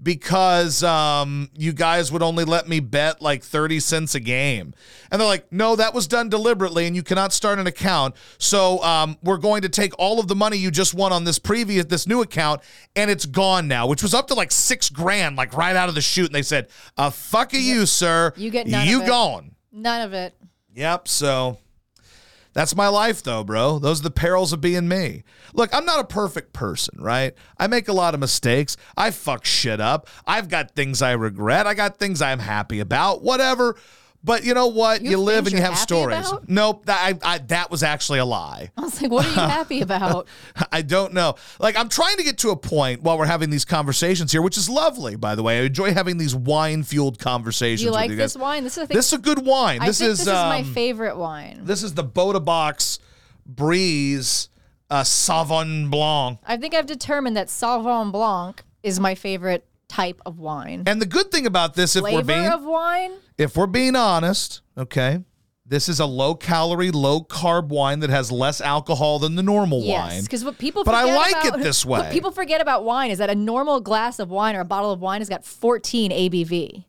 because 0.01 0.83
um, 0.83 1.49
you 1.57 1.73
guys 1.73 2.11
would 2.11 2.21
only 2.21 2.43
let 2.43 2.67
me 2.67 2.79
bet 2.79 3.21
like 3.21 3.43
30 3.43 3.79
cents 3.79 4.15
a 4.15 4.19
game. 4.19 4.73
And 5.11 5.19
they're 5.19 5.27
like, 5.27 5.51
no, 5.51 5.75
that 5.75 5.93
was 5.93 6.07
done 6.07 6.29
deliberately 6.29 6.85
and 6.85 6.95
you 6.95 7.03
cannot 7.03 7.33
start 7.33 7.59
an 7.59 7.67
account. 7.67 8.15
So 8.37 8.81
um, 8.83 9.17
we're 9.23 9.37
going 9.37 9.61
to 9.63 9.69
take 9.69 9.93
all 9.97 10.19
of 10.19 10.27
the 10.27 10.35
money 10.35 10.57
you 10.57 10.69
just 10.71 10.93
won 10.93 11.11
on 11.11 11.23
this 11.23 11.39
previous, 11.39 11.85
this 11.85 12.05
new 12.07 12.21
account, 12.21 12.61
and 12.95 13.09
it's 13.09 13.25
gone 13.25 13.67
now, 13.67 13.87
which 13.87 14.03
was 14.03 14.13
up 14.13 14.27
to 14.27 14.33
like 14.33 14.51
six 14.51 14.89
grand, 14.89 15.35
like 15.35 15.55
right 15.57 15.75
out 15.75 15.89
of 15.89 15.95
the 15.95 16.01
chute. 16.01 16.27
And 16.27 16.35
they 16.35 16.41
said, 16.43 16.67
uh, 16.97 17.09
fuck 17.09 17.53
you, 17.53 17.85
sir. 17.85 18.33
You 18.35 18.51
get 18.51 18.67
none 18.67 18.87
You 18.87 18.97
of 18.97 19.03
it. 19.03 19.07
gone. 19.07 19.55
None 19.71 20.01
of 20.01 20.13
it. 20.13 20.35
Yep. 20.75 21.07
So 21.07 21.57
that's 22.57 22.75
my 22.75 22.87
life, 22.87 23.21
though, 23.21 23.43
bro. 23.43 23.77
Those 23.77 23.99
are 23.99 24.05
the 24.05 24.09
perils 24.09 24.51
of 24.51 24.61
being 24.61 24.87
me. 24.87 25.23
Look, 25.53 25.69
I'm 25.75 25.85
not 25.85 25.99
a 25.99 26.03
perfect 26.03 26.53
person, 26.53 26.99
right? 26.99 27.35
I 27.59 27.67
make 27.67 27.87
a 27.87 27.93
lot 27.93 28.15
of 28.15 28.19
mistakes. 28.19 28.75
I 28.97 29.11
fuck 29.11 29.45
shit 29.45 29.79
up. 29.79 30.07
I've 30.25 30.49
got 30.49 30.71
things 30.71 31.03
I 31.03 31.11
regret. 31.11 31.67
I 31.67 31.75
got 31.75 31.97
things 31.97 32.19
I'm 32.19 32.39
happy 32.39 32.79
about. 32.79 33.21
Whatever. 33.21 33.75
But 34.27 34.43
you 34.43 34.53
know 34.53 34.67
what? 34.67 35.01
You 35.01 35.11
You, 35.11 35.17
live 35.19 35.47
and 35.47 35.55
you 35.55 35.61
have 35.61 35.77
stories. 35.77 36.27
about? 36.27 36.49
Nope. 36.49 36.85
That, 36.85 37.17
I, 37.23 37.35
I, 37.35 37.37
that 37.39 37.71
was 37.71 37.81
actually 37.81 38.19
a 38.19 38.25
lie. 38.25 38.71
I 38.77 38.81
was 38.81 39.01
like, 39.01 39.09
what 39.09 39.25
are 39.25 39.29
you 39.29 39.35
happy 39.35 39.81
about? 39.81 40.27
I 40.71 40.81
don't 40.81 41.13
know. 41.13 41.35
Like, 41.59 41.77
I'm 41.77 41.87
trying 41.87 42.17
to 42.17 42.23
get 42.23 42.37
to 42.39 42.49
a 42.49 42.55
point 42.57 43.01
while 43.01 43.17
we're 43.17 43.25
having 43.25 43.49
these 43.49 43.63
conversations 43.65 44.31
here, 44.33 44.41
which 44.41 44.57
is 44.57 44.69
lovely, 44.69 45.15
by 45.15 45.33
the 45.35 45.41
way. 45.43 45.59
I 45.59 45.63
enjoy 45.63 45.93
having 45.93 46.17
these 46.17 46.35
wine 46.35 46.83
fueled 46.83 47.19
conversations. 47.19 47.81
You 47.83 47.87
with 47.87 47.95
like 47.95 48.09
you 48.11 48.17
guys. 48.17 48.33
this 48.33 48.41
wine? 48.41 48.63
This 48.65 48.77
is, 48.77 48.87
This 48.89 49.07
is 49.07 49.13
a 49.13 49.17
good 49.17 49.45
wine. 49.45 49.81
I 49.81 49.87
This 49.87 49.99
think 49.99 50.11
is, 50.11 50.17
this 50.19 50.27
is 50.27 50.33
my 50.33 50.59
um, 50.59 50.73
favorite 50.73 51.17
wine. 51.17 51.61
this 51.63 51.81
is 51.81 51.93
the 51.93 52.03
Bota 52.03 52.41
Box 52.41 52.99
Breeze 53.45 54.49
uh, 54.89 55.01
Sauvignon 55.03 55.89
Blanc. 55.89 56.39
I 56.45 56.57
think 56.57 56.73
I've 56.73 56.85
determined 56.85 57.35
that 57.37 57.47
Sauvignon 57.47 58.11
Blanc 58.11 58.61
is 58.83 58.99
my 58.99 59.15
favorite 59.15 59.65
type 59.87 60.21
of 60.25 60.37
wine. 60.37 60.83
And 60.85 61.01
the 61.01 61.05
good 61.05 61.31
thing 61.31 61.45
about 61.45 61.73
this, 61.75 61.95
if 61.95 62.01
Flavor 62.01 62.17
we're 62.17 62.23
being 62.23 62.45
of 62.47 62.63
wine? 62.63 63.11
If 63.37 63.55
we're 63.55 63.67
being 63.67 63.95
honest, 63.95 64.61
okay, 64.77 65.23
this 65.65 65.89
is 65.89 65.99
a 65.99 66.05
low 66.05 66.33
calorie, 66.35 66.91
low 66.91 67.21
carb 67.21 67.67
wine 67.67 67.99
that 67.99 68.09
has 68.09 68.31
less 68.31 68.61
alcohol 68.61 69.19
than 69.19 69.35
the 69.35 69.43
normal 69.43 69.81
Yes, 69.83 70.11
wine. 70.13 70.23
because 70.23 70.43
what 70.45 70.57
people 70.57 70.83
But 70.83 70.95
I 70.95 71.03
like 71.03 71.43
about, 71.45 71.59
it 71.59 71.63
this 71.63 71.85
What 71.85 72.05
way. 72.05 72.11
people 72.11 72.31
forget 72.31 72.61
about 72.61 72.83
wine 72.83 73.11
is 73.11 73.17
that 73.17 73.29
a 73.29 73.35
normal 73.35 73.81
glass 73.81 74.19
of 74.19 74.29
wine 74.29 74.55
or 74.55 74.61
a 74.61 74.65
bottle 74.65 74.91
of 74.91 75.01
wine 75.01 75.21
has 75.21 75.29
got 75.29 75.43
14 75.45 76.11
ABV. 76.11 76.85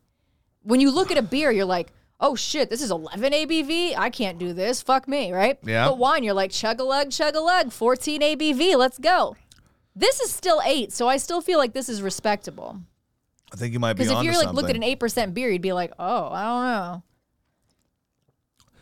When 0.63 0.81
you 0.81 0.91
look 0.91 1.11
at 1.11 1.19
a 1.19 1.23
beer, 1.23 1.51
you're 1.51 1.65
like, 1.65 1.93
oh 2.21 2.35
shit, 2.35 2.71
this 2.71 2.83
is 2.83 2.91
11 2.91 3.33
ABV. 3.33 3.95
I 3.97 4.11
can't 4.11 4.39
do 4.39 4.53
this. 4.53 4.81
Fuck 4.83 5.09
me, 5.09 5.33
right? 5.33 5.59
Yeah. 5.65 5.89
But 5.89 5.99
wine, 5.99 6.23
you're 6.23 6.35
like 6.35 6.51
chug 6.51 6.81
a 6.81 6.85
lug, 6.85 7.11
chug 7.11 7.35
a 7.35 7.41
lug, 7.41 7.73
14 7.73 8.21
ABV. 8.21 8.77
Let's 8.77 8.99
go. 8.99 9.37
This 9.97 10.21
is 10.21 10.33
still 10.33 10.61
eight, 10.65 10.93
so 10.93 11.09
I 11.09 11.17
still 11.17 11.41
feel 11.41 11.59
like 11.59 11.73
this 11.73 11.89
is 11.89 12.01
respectable. 12.01 12.79
I 13.53 13.57
think 13.57 13.73
you 13.73 13.81
might 13.81 13.95
be 13.95 14.05
Because 14.05 14.19
if 14.19 14.25
you're 14.25 14.35
like 14.35 14.45
something. 14.45 14.57
look 14.63 14.71
at 14.71 14.77
an 14.77 14.83
eight 14.83 15.01
percent 15.01 15.35
beer, 15.35 15.49
you'd 15.51 15.63
be 15.63 15.73
like, 15.73 15.93
oh, 15.99 16.29
I 16.31 16.43
don't 16.45 16.63
know. 16.65 17.03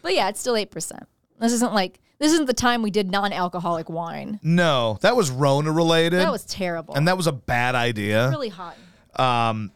But 0.03 0.15
yeah, 0.15 0.29
it's 0.29 0.41
still 0.41 0.57
eight 0.57 0.71
percent. 0.71 1.05
This 1.39 1.53
isn't 1.53 1.73
like 1.75 2.01
this 2.19 2.33
isn't 2.33 2.47
the 2.47 2.55
time 2.55 2.83
we 2.83 2.91
did 2.91 3.11
non-alcoholic 3.11 3.91
wine. 3.91 4.41
no, 4.43 4.99
that 5.03 5.15
was 5.17 5.31
Rona 5.31 5.71
related. 5.71 6.21
That 6.21 6.33
was 6.33 6.45
terrible. 6.47 6.95
and 6.95 7.07
that 7.09 7.17
was 7.17 7.27
a 7.27 7.33
bad 7.33 7.75
idea. 7.75 8.31
really 8.31 8.49
hot. 8.49 8.77
Um, 9.17 9.71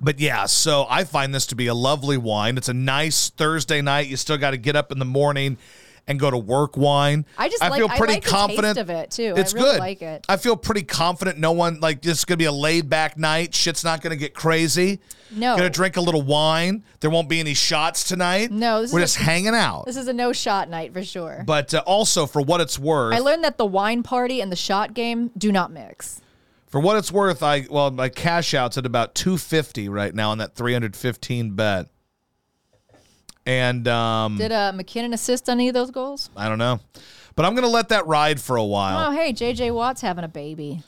but 0.00 0.18
yeah, 0.20 0.46
so 0.46 0.86
I 0.88 1.04
find 1.04 1.34
this 1.34 1.46
to 1.48 1.54
be 1.56 1.66
a 1.66 1.74
lovely 1.74 2.16
wine. 2.16 2.56
It's 2.56 2.68
a 2.68 2.74
nice 2.74 3.30
Thursday 3.30 3.82
night. 3.82 4.06
You 4.08 4.16
still 4.16 4.38
got 4.38 4.50
to 4.52 4.56
get 4.56 4.76
up 4.76 4.90
in 4.92 4.98
the 4.98 5.04
morning 5.04 5.58
and 6.08 6.18
go 6.18 6.30
to 6.30 6.36
work 6.38 6.76
wine. 6.76 7.24
I 7.38 7.48
just 7.48 7.62
I 7.62 7.68
like- 7.68 7.78
feel 7.78 7.88
I 7.90 7.96
pretty 7.98 8.14
like 8.14 8.24
the 8.24 8.30
confident 8.30 8.78
of 8.78 8.90
it, 8.90 9.10
too. 9.12 9.34
I 9.36 9.40
It's 9.40 9.54
really 9.54 9.70
good. 9.72 9.78
like 9.78 10.02
it. 10.02 10.24
I 10.28 10.36
feel 10.36 10.56
pretty 10.56 10.82
confident. 10.82 11.38
No 11.38 11.52
one 11.52 11.80
like 11.80 12.02
this 12.02 12.18
is 12.18 12.24
gonna 12.24 12.38
be 12.38 12.44
a 12.46 12.52
laid 12.52 12.88
back 12.88 13.16
night. 13.16 13.54
Shit's 13.54 13.84
not 13.84 14.00
gonna 14.02 14.16
get 14.16 14.34
crazy. 14.34 15.00
No. 15.30 15.56
Gonna 15.56 15.70
drink 15.70 15.96
a 15.96 16.00
little 16.00 16.22
wine. 16.22 16.82
There 17.00 17.08
won't 17.10 17.28
be 17.28 17.40
any 17.40 17.54
shots 17.54 18.04
tonight. 18.04 18.50
No, 18.50 18.82
this 18.82 18.92
we're 18.92 19.00
just 19.00 19.16
a- 19.18 19.22
hanging 19.22 19.54
out. 19.54 19.86
This 19.86 19.96
is 19.96 20.08
a 20.08 20.12
no 20.12 20.32
shot 20.32 20.68
night 20.68 20.92
for 20.92 21.02
sure. 21.04 21.44
But 21.46 21.72
uh, 21.72 21.82
also 21.86 22.26
for 22.26 22.42
what 22.42 22.60
it's 22.60 22.78
worth, 22.78 23.14
I 23.14 23.18
learned 23.20 23.44
that 23.44 23.56
the 23.56 23.64
wine 23.66 24.02
party 24.02 24.40
and 24.40 24.50
the 24.52 24.56
shot 24.56 24.94
game 24.94 25.30
do 25.38 25.52
not 25.52 25.70
mix. 25.72 26.20
For 26.66 26.80
what 26.80 26.96
it's 26.96 27.12
worth, 27.12 27.42
I 27.42 27.66
well 27.70 27.90
my 27.90 28.08
cash 28.08 28.54
out's 28.54 28.76
at 28.76 28.86
about 28.86 29.14
two 29.14 29.38
fifty 29.38 29.88
right 29.88 30.14
now 30.14 30.30
on 30.30 30.38
that 30.38 30.54
three 30.54 30.72
hundred 30.72 30.96
fifteen 30.96 31.50
bet, 31.50 31.86
and 33.46 33.86
um, 33.88 34.38
Did 34.38 34.52
uh, 34.52 34.72
MacKinnon 34.72 35.12
assist 35.12 35.48
on 35.48 35.58
any 35.58 35.68
of 35.68 35.74
those 35.74 35.90
goals? 35.90 36.30
I 36.36 36.48
don't 36.48 36.58
know, 36.58 36.80
but 37.34 37.44
I'm 37.44 37.54
gonna 37.54 37.66
let 37.68 37.88
that 37.90 38.06
ride 38.06 38.40
for 38.40 38.56
a 38.56 38.64
while. 38.64 39.08
Oh, 39.08 39.10
hey, 39.12 39.32
JJ 39.32 39.74
Watt's 39.74 40.00
having 40.00 40.24
a 40.24 40.28
baby. 40.28 40.82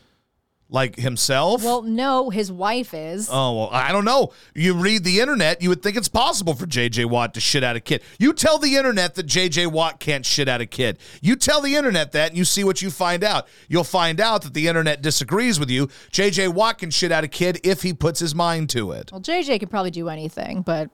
Like 0.70 0.96
himself. 0.96 1.62
Well, 1.62 1.82
no, 1.82 2.30
his 2.30 2.50
wife 2.50 2.94
is. 2.94 3.28
Oh 3.30 3.54
well, 3.54 3.68
I 3.70 3.92
don't 3.92 4.06
know. 4.06 4.32
You 4.54 4.74
read 4.74 5.04
the 5.04 5.20
internet, 5.20 5.60
you 5.60 5.68
would 5.68 5.82
think 5.82 5.94
it's 5.94 6.08
possible 6.08 6.54
for 6.54 6.66
JJ 6.66 7.04
Watt 7.04 7.34
to 7.34 7.40
shit 7.40 7.62
out 7.62 7.76
a 7.76 7.80
kid. 7.80 8.02
You 8.18 8.32
tell 8.32 8.58
the 8.58 8.74
internet 8.74 9.14
that 9.14 9.26
JJ 9.26 9.70
Watt 9.70 10.00
can't 10.00 10.24
shit 10.24 10.48
out 10.48 10.62
a 10.62 10.66
kid. 10.66 10.98
You 11.20 11.36
tell 11.36 11.60
the 11.60 11.76
internet 11.76 12.12
that, 12.12 12.30
and 12.30 12.38
you 12.38 12.46
see 12.46 12.64
what 12.64 12.80
you 12.80 12.90
find 12.90 13.22
out. 13.22 13.46
You'll 13.68 13.84
find 13.84 14.20
out 14.20 14.42
that 14.42 14.54
the 14.54 14.66
internet 14.66 15.02
disagrees 15.02 15.60
with 15.60 15.70
you. 15.70 15.88
JJ 16.10 16.54
Watt 16.54 16.78
can 16.78 16.90
shit 16.90 17.12
out 17.12 17.24
a 17.24 17.28
kid 17.28 17.60
if 17.62 17.82
he 17.82 17.92
puts 17.92 18.18
his 18.18 18.34
mind 18.34 18.70
to 18.70 18.92
it. 18.92 19.12
Well, 19.12 19.20
JJ 19.20 19.60
could 19.60 19.70
probably 19.70 19.90
do 19.92 20.08
anything, 20.08 20.62
but 20.62 20.90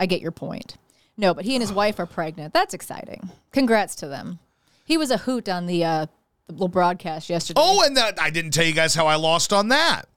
I 0.00 0.06
get 0.06 0.20
your 0.20 0.32
point. 0.32 0.76
No, 1.16 1.34
but 1.34 1.44
he 1.44 1.54
and 1.54 1.60
his 1.60 1.72
wife 1.72 2.00
are 2.00 2.06
pregnant. 2.06 2.54
That's 2.54 2.72
exciting. 2.72 3.30
Congrats 3.52 3.94
to 3.96 4.08
them. 4.08 4.38
He 4.86 4.96
was 4.96 5.10
a 5.10 5.18
hoot 5.18 5.48
on 5.48 5.66
the, 5.66 5.84
uh, 5.84 6.06
the 6.46 6.52
little 6.54 6.68
broadcast 6.68 7.28
yesterday. 7.28 7.60
Oh, 7.62 7.84
and 7.84 7.96
that 7.98 8.20
I 8.20 8.30
didn't 8.30 8.52
tell 8.52 8.64
you 8.64 8.72
guys 8.72 8.94
how 8.94 9.06
I 9.06 9.16
lost 9.16 9.52
on 9.52 9.68
that. 9.68 10.08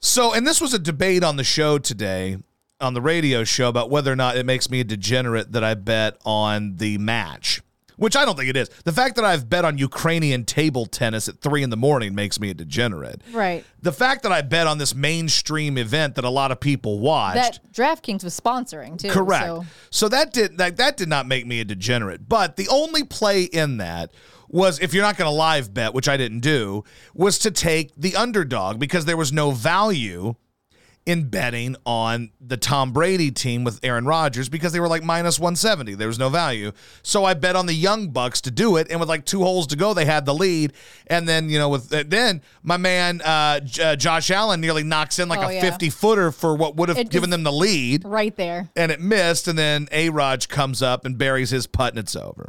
So, 0.00 0.34
and 0.34 0.46
this 0.46 0.60
was 0.60 0.74
a 0.74 0.78
debate 0.78 1.22
on 1.22 1.36
the 1.36 1.44
show 1.44 1.78
today, 1.78 2.38
on 2.80 2.94
the 2.94 3.00
radio 3.00 3.44
show, 3.44 3.68
about 3.68 3.88
whether 3.88 4.12
or 4.12 4.16
not 4.16 4.36
it 4.36 4.44
makes 4.44 4.68
me 4.68 4.80
a 4.80 4.84
degenerate 4.84 5.52
that 5.52 5.62
I 5.62 5.74
bet 5.74 6.16
on 6.24 6.76
the 6.76 6.98
match, 6.98 7.62
which 8.00 8.16
I 8.16 8.24
don't 8.24 8.34
think 8.34 8.48
it 8.48 8.56
is. 8.56 8.70
The 8.84 8.92
fact 8.92 9.16
that 9.16 9.26
I've 9.26 9.50
bet 9.50 9.66
on 9.66 9.76
Ukrainian 9.76 10.44
table 10.44 10.86
tennis 10.86 11.28
at 11.28 11.42
three 11.42 11.62
in 11.62 11.68
the 11.68 11.76
morning 11.76 12.14
makes 12.14 12.40
me 12.40 12.48
a 12.48 12.54
degenerate. 12.54 13.20
right. 13.30 13.62
The 13.82 13.92
fact 13.92 14.22
that 14.22 14.32
I 14.32 14.40
bet 14.40 14.66
on 14.66 14.78
this 14.78 14.94
mainstream 14.94 15.76
event 15.76 16.14
that 16.14 16.24
a 16.24 16.30
lot 16.30 16.50
of 16.50 16.60
people 16.60 16.98
watched. 16.98 17.34
That 17.36 17.60
DraftKings 17.72 18.24
was 18.24 18.38
sponsoring 18.38 18.98
too. 18.98 19.10
Correct. 19.10 19.44
So 19.44 19.66
So, 19.90 20.08
that 20.08 20.32
did 20.32 20.56
that, 20.58 20.78
that 20.78 20.96
did 20.96 21.08
not 21.10 21.26
make 21.26 21.46
me 21.46 21.60
a 21.60 21.64
degenerate. 21.64 22.26
But 22.26 22.56
the 22.56 22.68
only 22.68 23.04
play 23.04 23.42
in 23.44 23.76
that 23.76 24.12
was 24.48 24.80
if 24.80 24.94
you're 24.94 25.04
not 25.04 25.18
going 25.18 25.30
to 25.30 25.36
live 25.36 25.72
bet, 25.74 25.92
which 25.92 26.08
I 26.08 26.16
didn't 26.16 26.40
do, 26.40 26.84
was 27.14 27.38
to 27.40 27.50
take 27.50 27.94
the 27.96 28.16
underdog 28.16 28.78
because 28.80 29.04
there 29.04 29.16
was 29.16 29.30
no 29.32 29.50
value 29.50 30.34
in 31.10 31.28
betting 31.28 31.74
on 31.84 32.30
the 32.40 32.56
Tom 32.56 32.92
Brady 32.92 33.30
team 33.30 33.64
with 33.64 33.80
Aaron 33.82 34.04
Rodgers 34.04 34.48
because 34.48 34.72
they 34.72 34.80
were 34.80 34.88
like 34.88 35.02
minus 35.02 35.38
170. 35.38 35.94
There 35.94 36.06
was 36.08 36.18
no 36.18 36.28
value. 36.28 36.72
So 37.02 37.24
I 37.24 37.34
bet 37.34 37.56
on 37.56 37.66
the 37.66 37.74
Young 37.74 38.08
Bucks 38.08 38.40
to 38.42 38.50
do 38.50 38.76
it. 38.76 38.86
And 38.90 39.00
with 39.00 39.08
like 39.08 39.24
two 39.24 39.40
holes 39.42 39.66
to 39.68 39.76
go, 39.76 39.92
they 39.92 40.04
had 40.04 40.24
the 40.26 40.34
lead. 40.34 40.72
And 41.08 41.28
then, 41.28 41.48
you 41.50 41.58
know, 41.58 41.68
with 41.68 41.88
then 42.10 42.42
my 42.62 42.76
man 42.76 43.20
uh, 43.22 43.60
J- 43.60 43.82
uh, 43.92 43.96
Josh 43.96 44.30
Allen 44.30 44.60
nearly 44.60 44.84
knocks 44.84 45.18
in 45.18 45.28
like 45.28 45.40
Oh, 45.40 45.48
a 45.48 45.54
yeah. 45.54 45.60
50 45.62 45.90
footer 45.90 46.30
for 46.32 46.54
what 46.56 46.76
would 46.76 46.88
have 46.90 47.10
given 47.10 47.30
them 47.30 47.42
the 47.42 47.52
lead 47.52 48.04
right 48.04 48.34
there. 48.36 48.70
and 48.76 48.92
it 48.92 49.00
missed, 49.00 49.48
and 49.48 49.58
then 49.58 49.88
A 49.92 50.10
Raj 50.10 50.48
comes 50.48 50.82
up 50.82 51.04
and 51.04 51.18
buries 51.18 51.50
his 51.50 51.66
putt, 51.66 51.92
and 51.94 51.98
it's 51.98 52.14
over. 52.14 52.48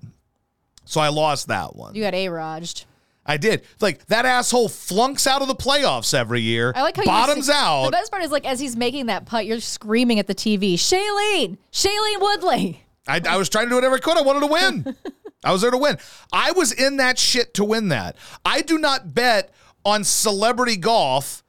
So 0.85 0.99
I 1.01 1.07
lost 1.07 1.47
that 1.47 1.75
one. 1.75 1.95
You 1.95 2.01
got 2.03 2.13
a 2.13 2.25
rajed. 2.27 2.85
I 3.25 3.37
did. 3.37 3.61
Like 3.79 4.05
that 4.07 4.25
asshole 4.25 4.67
flunks 4.69 5.27
out 5.27 5.41
of 5.41 5.47
the 5.47 5.55
playoffs 5.55 6.13
every 6.13 6.41
year. 6.41 6.73
I 6.75 6.81
like 6.81 6.97
how 6.97 7.05
bottoms 7.05 7.49
out. 7.49 7.85
The 7.85 7.91
best 7.91 8.11
part 8.11 8.23
is 8.23 8.31
like 8.31 8.45
as 8.45 8.59
he's 8.59 8.75
making 8.75 9.05
that 9.07 9.25
putt, 9.25 9.45
you're 9.45 9.59
screaming 9.59 10.19
at 10.19 10.27
the 10.27 10.35
TV, 10.35 10.73
Shailene, 10.73 11.57
Shailene 11.71 12.19
Woodley. 12.21 12.83
I, 13.07 13.21
I 13.27 13.37
was 13.37 13.49
trying 13.49 13.65
to 13.65 13.69
do 13.69 13.75
whatever 13.75 13.95
I 13.95 13.99
could. 13.99 14.17
I 14.17 14.21
wanted 14.21 14.41
to 14.41 14.47
win. 14.47 14.95
I 15.43 15.51
was 15.51 15.61
there 15.61 15.71
to 15.71 15.77
win. 15.77 15.97
I 16.31 16.51
was 16.51 16.71
in 16.71 16.97
that 16.97 17.17
shit 17.17 17.53
to 17.55 17.63
win 17.63 17.89
that. 17.89 18.15
I 18.45 18.61
do 18.61 18.77
not 18.77 19.13
bet 19.13 19.51
on 19.83 20.03
celebrity 20.03 20.77
golf 20.77 21.43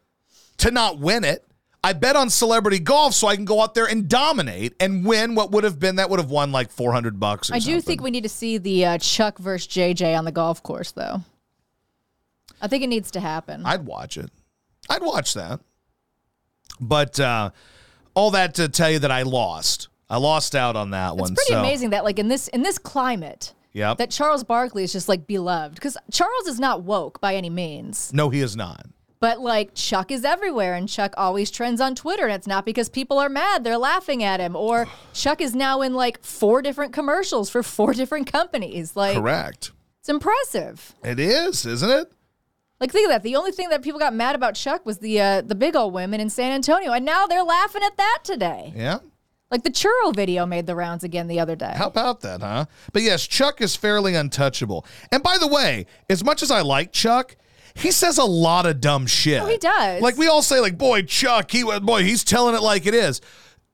to 0.58 0.70
not 0.70 0.98
win 0.98 1.24
it. 1.24 1.44
I 1.84 1.92
bet 1.94 2.16
on 2.16 2.30
celebrity 2.30 2.78
golf 2.78 3.12
so 3.12 3.26
I 3.26 3.34
can 3.34 3.44
go 3.44 3.60
out 3.60 3.74
there 3.74 3.86
and 3.86 4.08
dominate 4.08 4.74
and 4.78 5.04
win 5.04 5.34
what 5.34 5.50
would 5.50 5.64
have 5.64 5.78
been 5.80 5.96
that 5.96 6.08
would 6.10 6.20
have 6.20 6.30
won 6.30 6.52
like 6.52 6.70
400 6.70 7.18
bucks 7.18 7.50
or 7.50 7.54
I 7.54 7.58
something. 7.58 7.74
do 7.74 7.80
think 7.80 8.02
we 8.02 8.10
need 8.12 8.22
to 8.22 8.28
see 8.28 8.56
the 8.56 8.84
uh, 8.86 8.98
Chuck 8.98 9.38
versus 9.38 9.66
JJ 9.66 10.16
on 10.16 10.24
the 10.24 10.32
golf 10.32 10.62
course, 10.62 10.92
though. 10.92 11.22
I 12.62 12.68
think 12.68 12.82
it 12.82 12.86
needs 12.86 13.10
to 13.10 13.20
happen. 13.20 13.66
I'd 13.66 13.84
watch 13.84 14.16
it. 14.16 14.30
I'd 14.88 15.02
watch 15.02 15.34
that. 15.34 15.60
But 16.80 17.20
uh, 17.20 17.50
all 18.14 18.30
that 18.30 18.54
to 18.54 18.68
tell 18.68 18.90
you 18.90 18.98
that 19.00 19.10
I 19.10 19.22
lost. 19.22 19.88
I 20.08 20.16
lost 20.16 20.54
out 20.54 20.76
on 20.76 20.90
that 20.90 21.12
it's 21.12 21.20
one. 21.20 21.32
It's 21.32 21.40
pretty 21.42 21.52
so, 21.54 21.60
amazing 21.60 21.90
that 21.90 22.04
like 22.04 22.18
in 22.18 22.28
this 22.28 22.48
in 22.48 22.62
this 22.62 22.78
climate, 22.78 23.54
Yep. 23.72 23.98
that 23.98 24.10
Charles 24.10 24.44
Barkley 24.44 24.84
is 24.84 24.92
just 24.92 25.08
like 25.08 25.26
beloved 25.26 25.74
because 25.74 25.96
Charles 26.10 26.46
is 26.46 26.60
not 26.60 26.82
woke 26.82 27.20
by 27.20 27.34
any 27.34 27.50
means. 27.50 28.12
no, 28.12 28.28
he 28.30 28.40
is 28.40 28.54
not. 28.56 28.86
But 29.20 29.40
like 29.40 29.74
Chuck 29.74 30.10
is 30.10 30.24
everywhere 30.24 30.74
and 30.74 30.88
Chuck 30.88 31.14
always 31.16 31.50
trends 31.50 31.80
on 31.80 31.94
Twitter 31.94 32.24
and 32.24 32.34
it's 32.34 32.46
not 32.48 32.66
because 32.66 32.88
people 32.88 33.18
are 33.18 33.28
mad, 33.28 33.62
they're 33.64 33.78
laughing 33.78 34.22
at 34.24 34.40
him. 34.40 34.56
Or 34.56 34.88
Chuck 35.14 35.40
is 35.40 35.54
now 35.54 35.80
in 35.80 35.94
like 35.94 36.22
four 36.22 36.60
different 36.60 36.92
commercials 36.92 37.48
for 37.48 37.62
four 37.62 37.94
different 38.00 38.30
companies. 38.30 38.94
Like 38.96 39.16
Correct. 39.16 39.70
it's 40.00 40.08
impressive. 40.08 40.94
It 41.04 41.18
is, 41.20 41.64
isn't 41.64 41.90
it? 41.90 42.12
Like 42.82 42.90
think 42.90 43.06
of 43.06 43.10
that. 43.10 43.22
The 43.22 43.36
only 43.36 43.52
thing 43.52 43.68
that 43.68 43.80
people 43.80 44.00
got 44.00 44.12
mad 44.12 44.34
about 44.34 44.56
Chuck 44.56 44.84
was 44.84 44.98
the 44.98 45.20
uh, 45.20 45.42
the 45.42 45.54
big 45.54 45.76
old 45.76 45.94
women 45.94 46.20
in 46.20 46.28
San 46.28 46.50
Antonio. 46.50 46.90
And 46.90 47.04
now 47.04 47.26
they're 47.26 47.44
laughing 47.44 47.80
at 47.84 47.96
that 47.96 48.18
today. 48.24 48.72
Yeah. 48.74 48.98
Like 49.52 49.62
the 49.62 49.70
churro 49.70 50.12
video 50.12 50.46
made 50.46 50.66
the 50.66 50.74
rounds 50.74 51.04
again 51.04 51.28
the 51.28 51.38
other 51.38 51.54
day. 51.54 51.72
How 51.76 51.86
about 51.86 52.22
that, 52.22 52.40
huh? 52.40 52.64
But 52.92 53.02
yes, 53.02 53.24
Chuck 53.24 53.60
is 53.60 53.76
fairly 53.76 54.16
untouchable. 54.16 54.84
And 55.12 55.22
by 55.22 55.38
the 55.38 55.46
way, 55.46 55.86
as 56.10 56.24
much 56.24 56.42
as 56.42 56.50
I 56.50 56.62
like 56.62 56.90
Chuck, 56.90 57.36
he 57.74 57.92
says 57.92 58.18
a 58.18 58.24
lot 58.24 58.66
of 58.66 58.80
dumb 58.80 59.06
shit. 59.06 59.40
Oh, 59.40 59.46
he 59.46 59.58
does. 59.58 60.02
Like 60.02 60.16
we 60.16 60.26
all 60.26 60.42
say, 60.42 60.58
like, 60.58 60.76
boy, 60.76 61.02
Chuck, 61.02 61.52
he 61.52 61.62
was 61.62 61.78
boy, 61.78 62.02
he's 62.02 62.24
telling 62.24 62.56
it 62.56 62.62
like 62.62 62.84
it 62.86 62.94
is. 62.94 63.20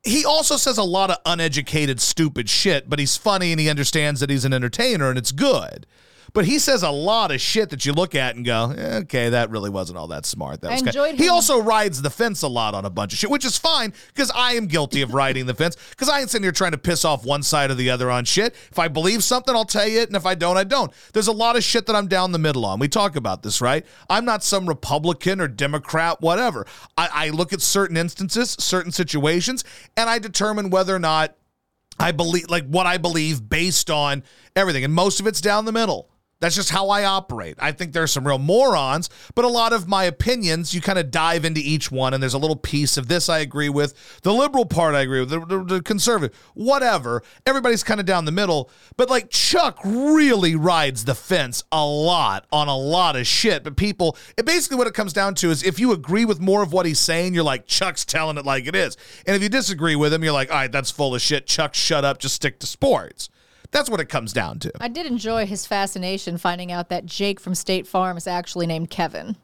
He 0.03 0.27
also 0.27 0.59
says 0.59 0.77
a 0.77 0.85
lot 0.85 1.11
of 1.11 1.16
uneducated, 1.25 1.99
stupid 2.03 2.51
shit, 2.51 2.90
but 2.90 2.99
he's 2.99 3.16
funny 3.16 3.53
and 3.53 3.61
he 3.61 3.71
understands 3.71 4.21
that 4.21 4.29
he's 4.29 4.44
an 4.44 4.53
entertainer 4.53 5.09
and 5.09 5.16
it's 5.16 5.33
good. 5.33 5.87
But 6.32 6.44
he 6.44 6.58
says 6.58 6.82
a 6.82 6.90
lot 6.90 7.30
of 7.30 7.40
shit 7.40 7.70
that 7.70 7.86
you 7.86 7.92
look 7.92 8.14
at 8.14 8.36
and 8.36 8.44
go, 8.44 8.72
eh, 8.76 8.98
okay, 8.98 9.30
that 9.30 9.50
really 9.50 9.70
wasn't 9.70 9.98
all 9.98 10.08
that 10.08 10.26
smart. 10.26 10.60
That 10.60 10.70
was 10.72 10.80
kind- 10.82 10.88
enjoyed 10.88 11.14
He 11.18 11.28
also 11.28 11.60
rides 11.60 12.02
the 12.02 12.10
fence 12.10 12.42
a 12.42 12.48
lot 12.48 12.74
on 12.74 12.84
a 12.84 12.90
bunch 12.90 13.12
of 13.12 13.18
shit, 13.18 13.30
which 13.30 13.44
is 13.44 13.56
fine 13.56 13.92
because 14.08 14.30
I 14.34 14.52
am 14.52 14.66
guilty 14.66 15.02
of 15.02 15.14
riding 15.14 15.46
the 15.46 15.54
fence 15.54 15.76
because 15.90 16.08
I 16.08 16.20
ain't 16.20 16.30
sitting 16.30 16.44
here 16.44 16.52
trying 16.52 16.72
to 16.72 16.78
piss 16.78 17.04
off 17.04 17.24
one 17.24 17.42
side 17.42 17.70
or 17.70 17.74
the 17.74 17.90
other 17.90 18.10
on 18.10 18.24
shit. 18.24 18.54
If 18.70 18.78
I 18.78 18.88
believe 18.88 19.24
something, 19.24 19.54
I'll 19.54 19.64
tell 19.64 19.86
you 19.86 20.00
it, 20.00 20.08
and 20.08 20.16
if 20.16 20.26
I 20.26 20.34
don't, 20.34 20.56
I 20.56 20.64
don't. 20.64 20.92
There's 21.12 21.28
a 21.28 21.32
lot 21.32 21.56
of 21.56 21.64
shit 21.64 21.86
that 21.86 21.96
I'm 21.96 22.08
down 22.08 22.32
the 22.32 22.38
middle 22.38 22.64
on. 22.64 22.78
We 22.78 22.88
talk 22.88 23.16
about 23.16 23.42
this, 23.42 23.60
right? 23.60 23.84
I'm 24.10 24.24
not 24.24 24.44
some 24.44 24.66
Republican 24.68 25.40
or 25.40 25.48
Democrat, 25.48 26.20
whatever. 26.20 26.66
I, 26.96 27.08
I 27.12 27.28
look 27.30 27.52
at 27.52 27.60
certain 27.60 27.96
instances, 27.96 28.56
certain 28.58 28.92
situations, 28.92 29.64
and 29.96 30.08
I 30.08 30.18
determine 30.18 30.70
whether 30.70 30.94
or 30.94 30.98
not 30.98 31.34
I 31.98 32.12
believe, 32.12 32.48
like 32.48 32.66
what 32.66 32.86
I 32.86 32.98
believe 32.98 33.48
based 33.48 33.90
on 33.90 34.22
everything. 34.54 34.84
And 34.84 34.94
most 34.94 35.20
of 35.20 35.26
it's 35.26 35.40
down 35.40 35.64
the 35.64 35.72
middle. 35.72 36.08
That's 36.40 36.55
just 36.55 36.70
how 36.70 36.88
I 36.88 37.05
operate. 37.05 37.57
I 37.59 37.72
think 37.72 37.92
there's 37.92 38.12
some 38.12 38.27
real 38.27 38.38
morons, 38.38 39.11
but 39.35 39.44
a 39.44 39.48
lot 39.48 39.72
of 39.72 39.88
my 39.88 40.05
opinions, 40.05 40.72
you 40.72 40.81
kind 40.81 40.98
of 40.98 41.11
dive 41.11 41.44
into 41.44 41.61
each 41.61 41.90
one, 41.90 42.14
and 42.14 42.22
there's 42.22 42.35
a 42.35 42.38
little 42.38 42.57
piece 42.57 42.96
of 42.96 43.09
this 43.09 43.29
I 43.29 43.40
agree 43.40 43.68
with. 43.68 44.20
The 44.22 44.33
liberal 44.33 44.64
part 44.64 44.94
I 44.94 45.01
agree 45.01 45.20
with, 45.20 45.31
the, 45.31 45.40
the, 45.40 45.64
the 45.64 45.83
conservative, 45.83 46.37
whatever. 46.55 47.24
Everybody's 47.44 47.83
kind 47.83 47.98
of 47.98 48.07
down 48.07 48.24
the 48.24 48.33
middle. 48.33 48.70
But 48.96 49.11
like 49.11 49.31
Chuck 49.31 49.81
really 49.85 50.55
rides 50.55 51.05
the 51.07 51.14
fence 51.16 51.64
a 51.72 51.85
lot 51.85 52.46
on 52.53 52.68
a 52.68 52.77
lot 52.77 53.16
of 53.16 53.27
shit. 53.27 53.64
But 53.64 53.77
people, 53.77 54.16
it 54.37 54.46
basically 54.46 54.77
what 54.77 54.87
it 54.87 54.94
comes 54.94 55.12
down 55.12 55.35
to 55.37 55.51
is 55.51 55.64
if 55.64 55.81
you 55.81 55.90
agree 55.90 56.24
with 56.24 56.40
more 56.40 56.62
of 56.62 56.72
what 56.72 56.87
he's 56.87 57.01
saying, 57.01 57.35
you're 57.35 57.42
like, 57.42 57.66
Chuck's 57.66 58.05
telling 58.05 58.38
it 58.38 58.46
like 58.46 58.68
it 58.68 58.77
is. 58.77 58.96
And 59.27 59.35
if 59.35 59.42
you 59.42 59.48
disagree 59.48 59.96
with 59.96 60.12
him, 60.12 60.22
you're 60.22 60.33
like, 60.33 60.51
all 60.51 60.57
right, 60.57 60.70
that's 60.70 60.92
full 60.92 61.16
of 61.16 61.20
shit. 61.20 61.46
Chuck, 61.46 61.74
shut 61.74 62.05
up. 62.05 62.18
Just 62.18 62.37
stick 62.37 62.61
to 62.61 62.66
sports. 62.66 63.29
That's 63.70 63.90
what 63.90 64.00
it 64.00 64.09
comes 64.09 64.33
down 64.33 64.59
to. 64.61 64.72
I 64.81 64.88
did 64.88 65.07
enjoy 65.07 65.46
his 65.46 65.66
fascination 65.66 66.38
finding 66.38 66.72
out 66.72 66.88
that 66.88 67.07
Jake 67.07 67.38
from 67.38 67.54
State 67.54 67.87
Farm 67.87 68.16
is 68.16 68.26
actually 68.26 68.66
named 68.66 68.90
Kevin. 68.90 69.37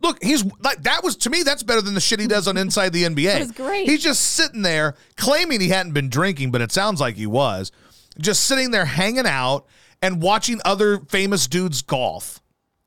Look, 0.00 0.22
he's 0.22 0.44
like 0.60 0.84
that 0.84 1.02
was 1.02 1.16
to 1.16 1.30
me 1.30 1.42
that's 1.42 1.62
better 1.62 1.82
than 1.82 1.94
the 1.94 2.00
shit 2.00 2.20
he 2.20 2.28
does 2.28 2.46
on 2.46 2.56
Inside 2.56 2.92
the 2.92 3.02
NBA. 3.02 3.36
It 3.36 3.40
was 3.40 3.52
great. 3.52 3.88
He's 3.88 4.02
just 4.02 4.22
sitting 4.22 4.62
there 4.62 4.94
claiming 5.16 5.60
he 5.60 5.68
hadn't 5.68 5.92
been 5.92 6.08
drinking, 6.08 6.52
but 6.52 6.60
it 6.60 6.70
sounds 6.70 7.00
like 7.00 7.16
he 7.16 7.26
was. 7.26 7.72
Just 8.18 8.44
sitting 8.44 8.70
there 8.70 8.84
hanging 8.84 9.26
out 9.26 9.66
and 10.00 10.22
watching 10.22 10.60
other 10.64 11.00
famous 11.00 11.48
dudes 11.48 11.82
golf. 11.82 12.40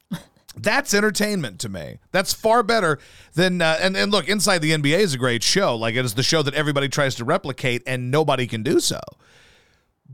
That's 0.56 0.94
entertainment 0.94 1.60
to 1.60 1.70
me. 1.70 2.00
That's 2.12 2.34
far 2.34 2.64
better 2.64 2.98
than 3.34 3.62
uh, 3.62 3.78
and 3.82 3.98
and 3.98 4.10
look, 4.10 4.30
Inside 4.30 4.60
the 4.60 4.72
NBA 4.72 5.00
is 5.00 5.14
a 5.14 5.18
great 5.18 5.44
show. 5.44 5.76
Like 5.76 5.96
it 5.96 6.06
is 6.06 6.14
the 6.14 6.24
show 6.24 6.42
that 6.44 6.54
everybody 6.54 6.88
tries 6.88 7.16
to 7.16 7.26
replicate 7.26 7.84
and 7.86 8.10
nobody 8.10 8.48
can 8.48 8.64
do 8.64 8.80
so. 8.80 9.02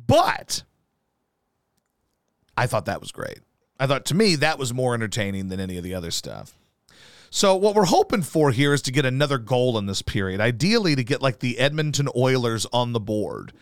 But 0.06 0.64
I 2.56 2.68
thought 2.68 2.86
that 2.86 3.00
was 3.02 3.12
great. 3.12 3.40
I 3.80 3.88
thought 3.88 4.06
to 4.06 4.16
me 4.16 4.36
that 4.36 4.58
was 4.60 4.74
more 4.74 4.94
entertaining 4.94 5.50
than 5.50 5.60
any 5.60 5.78
of 5.78 5.84
the 5.84 5.94
other 5.94 6.12
stuff. 6.12 6.58
So 7.30 7.56
what 7.56 7.76
we're 7.76 7.86
hoping 7.86 8.22
for 8.24 8.52
here 8.52 8.74
is 8.74 8.82
to 8.84 8.92
get 8.92 9.06
another 9.06 9.38
goal 9.38 9.78
in 9.78 9.86
this 9.86 10.02
period. 10.02 10.40
Ideally 10.42 10.96
to 10.96 11.04
get 11.04 11.22
like 11.22 11.40
the 11.40 11.60
Edmonton 11.60 12.08
Oilers 12.16 12.66
on 12.72 12.94
the 12.94 13.00
board. 13.00 13.54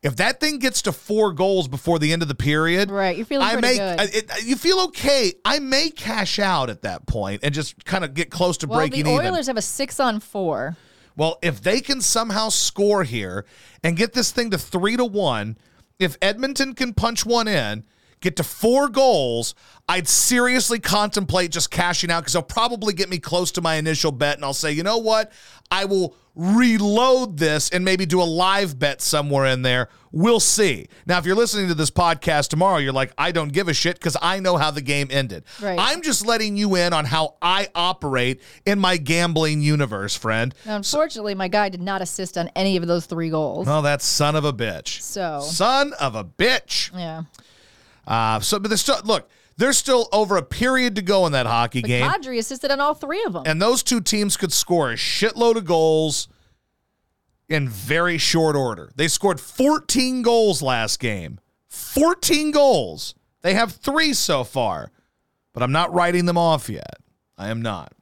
If 0.00 0.14
that 0.16 0.38
thing 0.38 0.58
gets 0.58 0.82
to 0.82 0.92
four 0.92 1.32
goals 1.32 1.66
before 1.66 1.98
the 1.98 2.12
end 2.12 2.22
of 2.22 2.28
the 2.28 2.34
period, 2.36 2.88
Right, 2.90 3.16
You 3.16 3.24
feel 3.24 3.42
I 3.42 3.56
may, 3.56 3.76
good. 3.78 4.00
I- 4.00 4.04
it- 4.04 4.44
you 4.44 4.54
feel 4.54 4.78
okay. 4.80 5.32
I 5.44 5.58
may 5.58 5.90
cash 5.90 6.38
out 6.38 6.70
at 6.70 6.82
that 6.82 7.06
point 7.06 7.40
and 7.42 7.52
just 7.52 7.84
kind 7.84 8.04
of 8.04 8.14
get 8.14 8.30
close 8.30 8.58
to 8.58 8.68
Well, 8.68 8.78
breaking 8.78 9.04
the 9.04 9.10
even. 9.12 9.26
Oilers 9.26 9.48
have 9.48 9.56
a 9.56 9.62
six 9.62 9.98
on 9.98 10.20
four. 10.20 10.76
Well, 11.16 11.38
if 11.42 11.60
they 11.60 11.80
can 11.80 12.00
somehow 12.00 12.50
score 12.50 13.02
here 13.02 13.44
and 13.82 13.96
get 13.96 14.12
this 14.12 14.30
thing 14.30 14.50
to 14.50 14.58
three 14.58 14.96
to 14.96 15.04
one, 15.04 15.56
if 15.98 16.16
Edmonton 16.22 16.74
can 16.74 16.94
punch 16.94 17.26
one 17.26 17.48
in, 17.48 17.84
get 18.20 18.36
to 18.36 18.44
four 18.44 18.88
goals, 18.88 19.54
I'd 19.88 20.08
seriously 20.08 20.78
contemplate 20.78 21.50
just 21.50 21.70
cashing 21.70 22.10
out 22.10 22.20
because 22.20 22.32
they'll 22.34 22.42
probably 22.42 22.94
get 22.94 23.08
me 23.08 23.18
close 23.18 23.52
to 23.52 23.60
my 23.60 23.76
initial 23.76 24.12
bet. 24.12 24.36
And 24.36 24.44
I'll 24.44 24.54
say, 24.54 24.72
you 24.72 24.82
know 24.82 24.98
what? 24.98 25.32
I 25.70 25.84
will 25.84 26.14
reload 26.38 27.36
this 27.36 27.68
and 27.70 27.84
maybe 27.84 28.06
do 28.06 28.22
a 28.22 28.24
live 28.24 28.78
bet 28.78 29.02
somewhere 29.02 29.46
in 29.46 29.62
there. 29.62 29.88
We'll 30.12 30.38
see. 30.40 30.86
Now, 31.04 31.18
if 31.18 31.26
you're 31.26 31.34
listening 31.36 31.66
to 31.66 31.74
this 31.74 31.90
podcast 31.90 32.48
tomorrow, 32.48 32.78
you're 32.78 32.92
like, 32.92 33.12
I 33.18 33.32
don't 33.32 33.52
give 33.52 33.66
a 33.66 33.74
shit 33.74 33.96
because 33.96 34.16
I 34.22 34.38
know 34.38 34.56
how 34.56 34.70
the 34.70 34.80
game 34.80 35.08
ended. 35.10 35.42
Right. 35.60 35.76
I'm 35.78 36.00
just 36.00 36.24
letting 36.24 36.56
you 36.56 36.76
in 36.76 36.92
on 36.92 37.04
how 37.04 37.34
I 37.42 37.68
operate 37.74 38.40
in 38.64 38.78
my 38.78 38.98
gambling 38.98 39.60
universe, 39.62 40.14
friend. 40.16 40.54
Now, 40.64 40.76
unfortunately, 40.76 41.34
my 41.34 41.48
guy 41.48 41.70
did 41.70 41.82
not 41.82 42.02
assist 42.02 42.38
on 42.38 42.48
any 42.54 42.76
of 42.76 42.86
those 42.86 43.06
three 43.06 43.30
goals. 43.30 43.66
Oh, 43.68 43.82
that 43.82 44.00
son 44.00 44.36
of 44.36 44.44
a 44.44 44.52
bitch. 44.52 45.02
So- 45.02 45.40
son 45.42 45.92
of 45.94 46.14
a 46.14 46.24
bitch. 46.24 46.96
Yeah. 46.96 47.24
Uh, 48.06 48.38
so, 48.40 48.60
but 48.60 48.70
look. 49.04 49.28
There's 49.58 49.76
still 49.76 50.08
over 50.12 50.36
a 50.36 50.42
period 50.42 50.94
to 50.96 51.02
go 51.02 51.26
in 51.26 51.32
that 51.32 51.46
hockey 51.46 51.82
game, 51.82 52.08
Kadri 52.08 52.38
assisted 52.38 52.70
on 52.70 52.80
all 52.80 52.94
three 52.94 53.22
of 53.24 53.32
them. 53.32 53.42
and 53.44 53.60
those 53.60 53.82
two 53.82 54.00
teams 54.00 54.36
could 54.36 54.52
score 54.52 54.90
a 54.92 54.94
shitload 54.94 55.56
of 55.56 55.64
goals 55.64 56.28
in 57.48 57.68
very 57.68 58.18
short 58.18 58.54
order. 58.54 58.92
They 58.94 59.08
scored 59.08 59.40
14 59.40 60.22
goals 60.22 60.62
last 60.62 61.00
game. 61.00 61.40
14 61.68 62.52
goals. 62.52 63.14
They 63.42 63.54
have 63.54 63.72
three 63.72 64.12
so 64.14 64.44
far, 64.44 64.92
but 65.52 65.62
I'm 65.62 65.72
not 65.72 65.92
writing 65.92 66.26
them 66.26 66.38
off 66.38 66.68
yet. 66.68 66.96
I 67.36 67.48
am 67.48 67.60
not. 67.60 67.92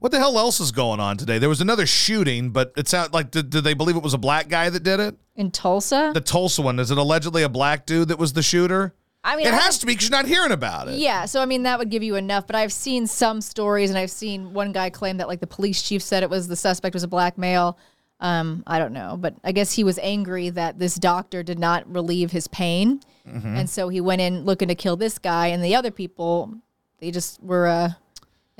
What 0.00 0.12
the 0.12 0.18
hell 0.18 0.38
else 0.38 0.60
is 0.60 0.72
going 0.72 0.98
on 1.00 1.18
today? 1.18 1.38
There 1.38 1.48
was 1.48 1.60
another 1.60 1.86
shooting, 1.86 2.50
but 2.50 2.72
it 2.76 2.88
sounded 2.88 3.12
like 3.12 3.30
did, 3.30 3.50
did 3.50 3.64
they 3.64 3.74
believe 3.74 3.96
it 3.96 4.02
was 4.02 4.14
a 4.14 4.18
black 4.18 4.48
guy 4.48 4.70
that 4.70 4.82
did 4.82 4.98
it? 5.00 5.16
In 5.36 5.50
Tulsa? 5.50 6.10
The 6.14 6.20
Tulsa 6.22 6.62
one, 6.62 6.78
is 6.78 6.90
it 6.90 6.98
allegedly 6.98 7.42
a 7.42 7.48
black 7.50 7.84
dude 7.86 8.08
that 8.08 8.18
was 8.18 8.32
the 8.32 8.42
shooter? 8.42 8.94
I 9.22 9.36
mean, 9.36 9.46
it 9.46 9.54
I 9.54 9.58
has 9.58 9.78
to 9.80 9.86
be 9.86 9.92
because 9.92 10.08
you're 10.08 10.18
not 10.18 10.26
hearing 10.26 10.52
about 10.52 10.88
it. 10.88 10.98
Yeah, 10.98 11.26
so 11.26 11.40
I 11.40 11.46
mean 11.46 11.64
that 11.64 11.78
would 11.78 11.90
give 11.90 12.02
you 12.02 12.16
enough, 12.16 12.46
but 12.46 12.56
I've 12.56 12.72
seen 12.72 13.06
some 13.06 13.40
stories 13.40 13.90
and 13.90 13.98
I've 13.98 14.10
seen 14.10 14.54
one 14.54 14.72
guy 14.72 14.88
claim 14.88 15.18
that 15.18 15.28
like 15.28 15.40
the 15.40 15.46
police 15.46 15.82
chief 15.82 16.02
said 16.02 16.22
it 16.22 16.30
was 16.30 16.48
the 16.48 16.56
suspect 16.56 16.94
was 16.94 17.02
a 17.02 17.08
black 17.08 17.36
male. 17.36 17.76
Um, 18.20 18.62
I 18.66 18.78
don't 18.78 18.92
know, 18.92 19.16
but 19.18 19.34
I 19.44 19.52
guess 19.52 19.72
he 19.72 19.84
was 19.84 19.98
angry 19.98 20.50
that 20.50 20.78
this 20.78 20.94
doctor 20.94 21.42
did 21.42 21.58
not 21.58 21.90
relieve 21.92 22.30
his 22.30 22.48
pain. 22.48 23.00
Mm-hmm. 23.26 23.56
And 23.56 23.70
so 23.70 23.88
he 23.88 24.00
went 24.00 24.20
in 24.20 24.44
looking 24.44 24.68
to 24.68 24.74
kill 24.74 24.96
this 24.96 25.18
guy 25.18 25.48
and 25.48 25.62
the 25.62 25.74
other 25.74 25.90
people 25.90 26.54
they 26.98 27.10
just 27.10 27.42
were 27.42 27.66
uh 27.66 27.90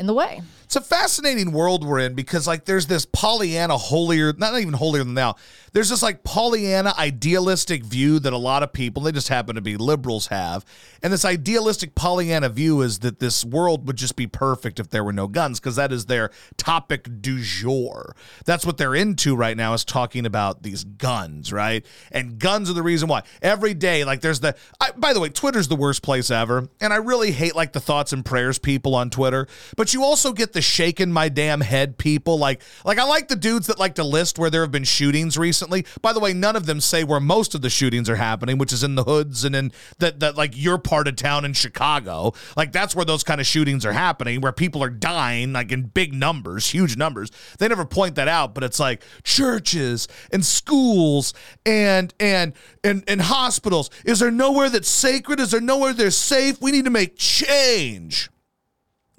in 0.00 0.06
the 0.06 0.14
way. 0.14 0.40
It's 0.64 0.76
a 0.76 0.80
fascinating 0.80 1.52
world 1.52 1.84
we're 1.84 1.98
in 1.98 2.14
because 2.14 2.46
like 2.46 2.64
there's 2.64 2.86
this 2.86 3.04
Pollyanna 3.04 3.76
holier, 3.76 4.32
not 4.32 4.58
even 4.58 4.72
holier 4.72 5.04
than 5.04 5.14
thou. 5.14 5.34
There's 5.72 5.90
this 5.90 6.02
like 6.02 6.24
Pollyanna 6.24 6.94
idealistic 6.96 7.84
view 7.84 8.18
that 8.20 8.32
a 8.32 8.38
lot 8.38 8.62
of 8.62 8.72
people, 8.72 9.02
they 9.02 9.12
just 9.12 9.28
happen 9.28 9.56
to 9.56 9.60
be 9.60 9.76
liberals, 9.76 10.28
have. 10.28 10.64
And 11.02 11.12
this 11.12 11.24
idealistic 11.24 11.94
Pollyanna 11.94 12.48
view 12.48 12.80
is 12.82 13.00
that 13.00 13.18
this 13.18 13.44
world 13.44 13.86
would 13.86 13.96
just 13.96 14.16
be 14.16 14.26
perfect 14.26 14.80
if 14.80 14.90
there 14.90 15.04
were 15.04 15.12
no 15.12 15.26
guns, 15.26 15.60
because 15.60 15.76
that 15.76 15.92
is 15.92 16.06
their 16.06 16.30
topic 16.56 17.20
du 17.20 17.40
jour. 17.42 18.14
That's 18.44 18.64
what 18.64 18.78
they're 18.78 18.94
into 18.94 19.36
right 19.36 19.56
now 19.56 19.74
is 19.74 19.84
talking 19.84 20.24
about 20.24 20.62
these 20.62 20.84
guns, 20.84 21.52
right? 21.52 21.84
And 22.10 22.38
guns 22.38 22.70
are 22.70 22.74
the 22.74 22.82
reason 22.82 23.08
why. 23.08 23.22
Every 23.42 23.74
day, 23.74 24.04
like 24.04 24.20
there's 24.20 24.40
the 24.40 24.56
I, 24.80 24.92
by 24.92 25.12
the 25.12 25.20
way, 25.20 25.28
Twitter's 25.28 25.68
the 25.68 25.76
worst 25.76 26.02
place 26.02 26.30
ever. 26.30 26.68
And 26.80 26.92
I 26.92 26.96
really 26.96 27.32
hate 27.32 27.54
like 27.54 27.72
the 27.72 27.80
thoughts 27.80 28.12
and 28.12 28.24
prayers 28.24 28.58
people 28.58 28.94
on 28.94 29.10
Twitter. 29.10 29.46
But 29.76 29.89
you 29.92 30.04
also 30.04 30.32
get 30.32 30.52
the 30.52 30.62
shaking 30.62 31.12
my 31.12 31.28
damn 31.28 31.60
head 31.60 31.98
people. 31.98 32.38
Like 32.38 32.62
like 32.84 32.98
I 32.98 33.04
like 33.04 33.28
the 33.28 33.36
dudes 33.36 33.66
that 33.66 33.78
like 33.78 33.94
to 33.96 34.04
list 34.04 34.38
where 34.38 34.50
there 34.50 34.62
have 34.62 34.70
been 34.70 34.84
shootings 34.84 35.36
recently. 35.36 35.86
By 36.02 36.12
the 36.12 36.20
way, 36.20 36.32
none 36.32 36.56
of 36.56 36.66
them 36.66 36.80
say 36.80 37.04
where 37.04 37.20
most 37.20 37.54
of 37.54 37.62
the 37.62 37.70
shootings 37.70 38.08
are 38.08 38.16
happening, 38.16 38.58
which 38.58 38.72
is 38.72 38.82
in 38.82 38.94
the 38.94 39.04
hoods 39.04 39.44
and 39.44 39.54
in 39.54 39.72
that 39.98 40.20
that 40.20 40.36
like 40.36 40.56
your 40.56 40.78
part 40.78 41.08
of 41.08 41.16
town 41.16 41.44
in 41.44 41.52
Chicago. 41.52 42.32
Like 42.56 42.72
that's 42.72 42.94
where 42.94 43.04
those 43.04 43.24
kind 43.24 43.40
of 43.40 43.46
shootings 43.46 43.84
are 43.84 43.92
happening, 43.92 44.40
where 44.40 44.52
people 44.52 44.82
are 44.82 44.90
dying 44.90 45.52
like 45.52 45.72
in 45.72 45.82
big 45.82 46.12
numbers, 46.12 46.70
huge 46.70 46.96
numbers. 46.96 47.30
They 47.58 47.68
never 47.68 47.84
point 47.84 48.14
that 48.16 48.28
out, 48.28 48.54
but 48.54 48.64
it's 48.64 48.80
like 48.80 49.02
churches 49.22 50.08
and 50.32 50.44
schools 50.44 51.34
and 51.64 52.12
and 52.20 52.54
and 52.84 53.04
and 53.06 53.20
hospitals. 53.20 53.90
Is 54.04 54.18
there 54.18 54.30
nowhere 54.30 54.68
that's 54.68 54.88
sacred? 54.88 55.40
Is 55.40 55.50
there 55.50 55.60
nowhere 55.60 55.92
that's 55.92 56.16
safe? 56.16 56.60
We 56.60 56.72
need 56.72 56.84
to 56.84 56.90
make 56.90 57.16
change. 57.16 58.30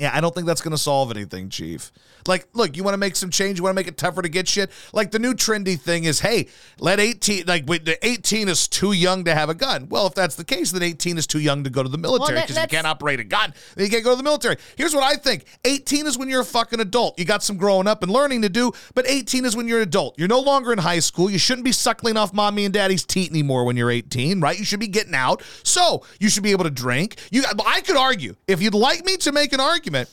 Yeah, 0.01 0.09
I 0.15 0.19
don't 0.19 0.33
think 0.33 0.47
that's 0.47 0.61
going 0.61 0.71
to 0.71 0.79
solve 0.79 1.11
anything, 1.11 1.49
Chief. 1.49 1.91
Like, 2.27 2.47
look, 2.53 2.75
you 2.77 2.84
want 2.84 2.93
to 2.93 2.97
make 2.99 3.15
some 3.15 3.29
change, 3.29 3.57
you 3.57 3.63
want 3.63 3.75
to 3.75 3.79
make 3.79 3.88
it 3.88 3.97
tougher 3.97 4.21
to 4.21 4.29
get 4.29 4.47
shit. 4.47 4.71
Like 4.93 5.12
the 5.12 5.19
new 5.19 5.34
trendy 5.34 5.79
thing 5.79 6.03
is, 6.03 6.19
hey, 6.19 6.47
let 6.79 6.99
18 6.99 7.45
like 7.45 7.63
wait, 7.67 7.86
the 7.86 8.03
18 8.05 8.47
is 8.49 8.67
too 8.67 8.91
young 8.91 9.23
to 9.25 9.34
have 9.36 9.49
a 9.49 9.53
gun. 9.53 9.88
Well, 9.89 10.07
if 10.07 10.15
that's 10.15 10.36
the 10.36 10.43
case, 10.43 10.71
then 10.71 10.84
18 10.84 11.17
is 11.17 11.27
too 11.27 11.39
young 11.39 11.63
to 11.63 11.69
go 11.69 11.84
to 11.84 11.89
the 11.89 11.97
military 11.97 12.36
that- 12.36 12.47
because 12.47 12.62
you 12.62 12.67
can't 12.67 12.88
operate 12.88 13.19
a 13.19 13.23
gun. 13.23 13.53
Then 13.75 13.86
you 13.86 13.91
can't 13.91 14.03
go 14.03 14.12
to 14.12 14.15
the 14.15 14.23
military. 14.23 14.57
Here's 14.75 14.93
what 14.93 15.03
I 15.03 15.15
think. 15.15 15.45
18 15.65 16.07
is 16.07 16.17
when 16.17 16.29
you're 16.29 16.41
a 16.41 16.45
fucking 16.45 16.79
adult. 16.79 17.17
You 17.19 17.25
got 17.25 17.43
some 17.43 17.57
growing 17.57 17.88
up 17.88 18.03
and 18.03 18.12
learning 18.12 18.41
to 18.43 18.49
do, 18.49 18.71
but 18.93 19.07
18 19.07 19.45
is 19.45 19.55
when 19.55 19.67
you're 19.67 19.79
an 19.79 19.88
adult. 19.88 20.17
You're 20.17 20.27
no 20.27 20.39
longer 20.39 20.71
in 20.71 20.79
high 20.79 20.99
school. 20.99 21.29
You 21.29 21.38
shouldn't 21.39 21.65
be 21.65 21.71
suckling 21.71 22.17
off 22.17 22.34
mommy 22.34 22.65
and 22.65 22.73
daddy's 22.73 23.03
teat 23.03 23.29
anymore 23.29 23.65
when 23.65 23.77
you're 23.77 23.91
18, 23.91 24.41
right? 24.41 24.57
You 24.57 24.65
should 24.65 24.79
be 24.79 24.88
getting 24.88 25.15
out. 25.15 25.43
So, 25.63 26.03
you 26.19 26.29
should 26.29 26.43
be 26.43 26.51
able 26.51 26.63
to 26.65 26.69
drink. 26.69 27.17
You 27.31 27.43
I 27.65 27.81
could 27.81 27.97
argue. 27.97 28.36
If 28.47 28.62
you'd 28.62 28.73
like 28.73 29.05
me 29.05 29.17
to 29.17 29.31
make 29.31 29.53
an 29.53 29.60
argument, 29.60 30.10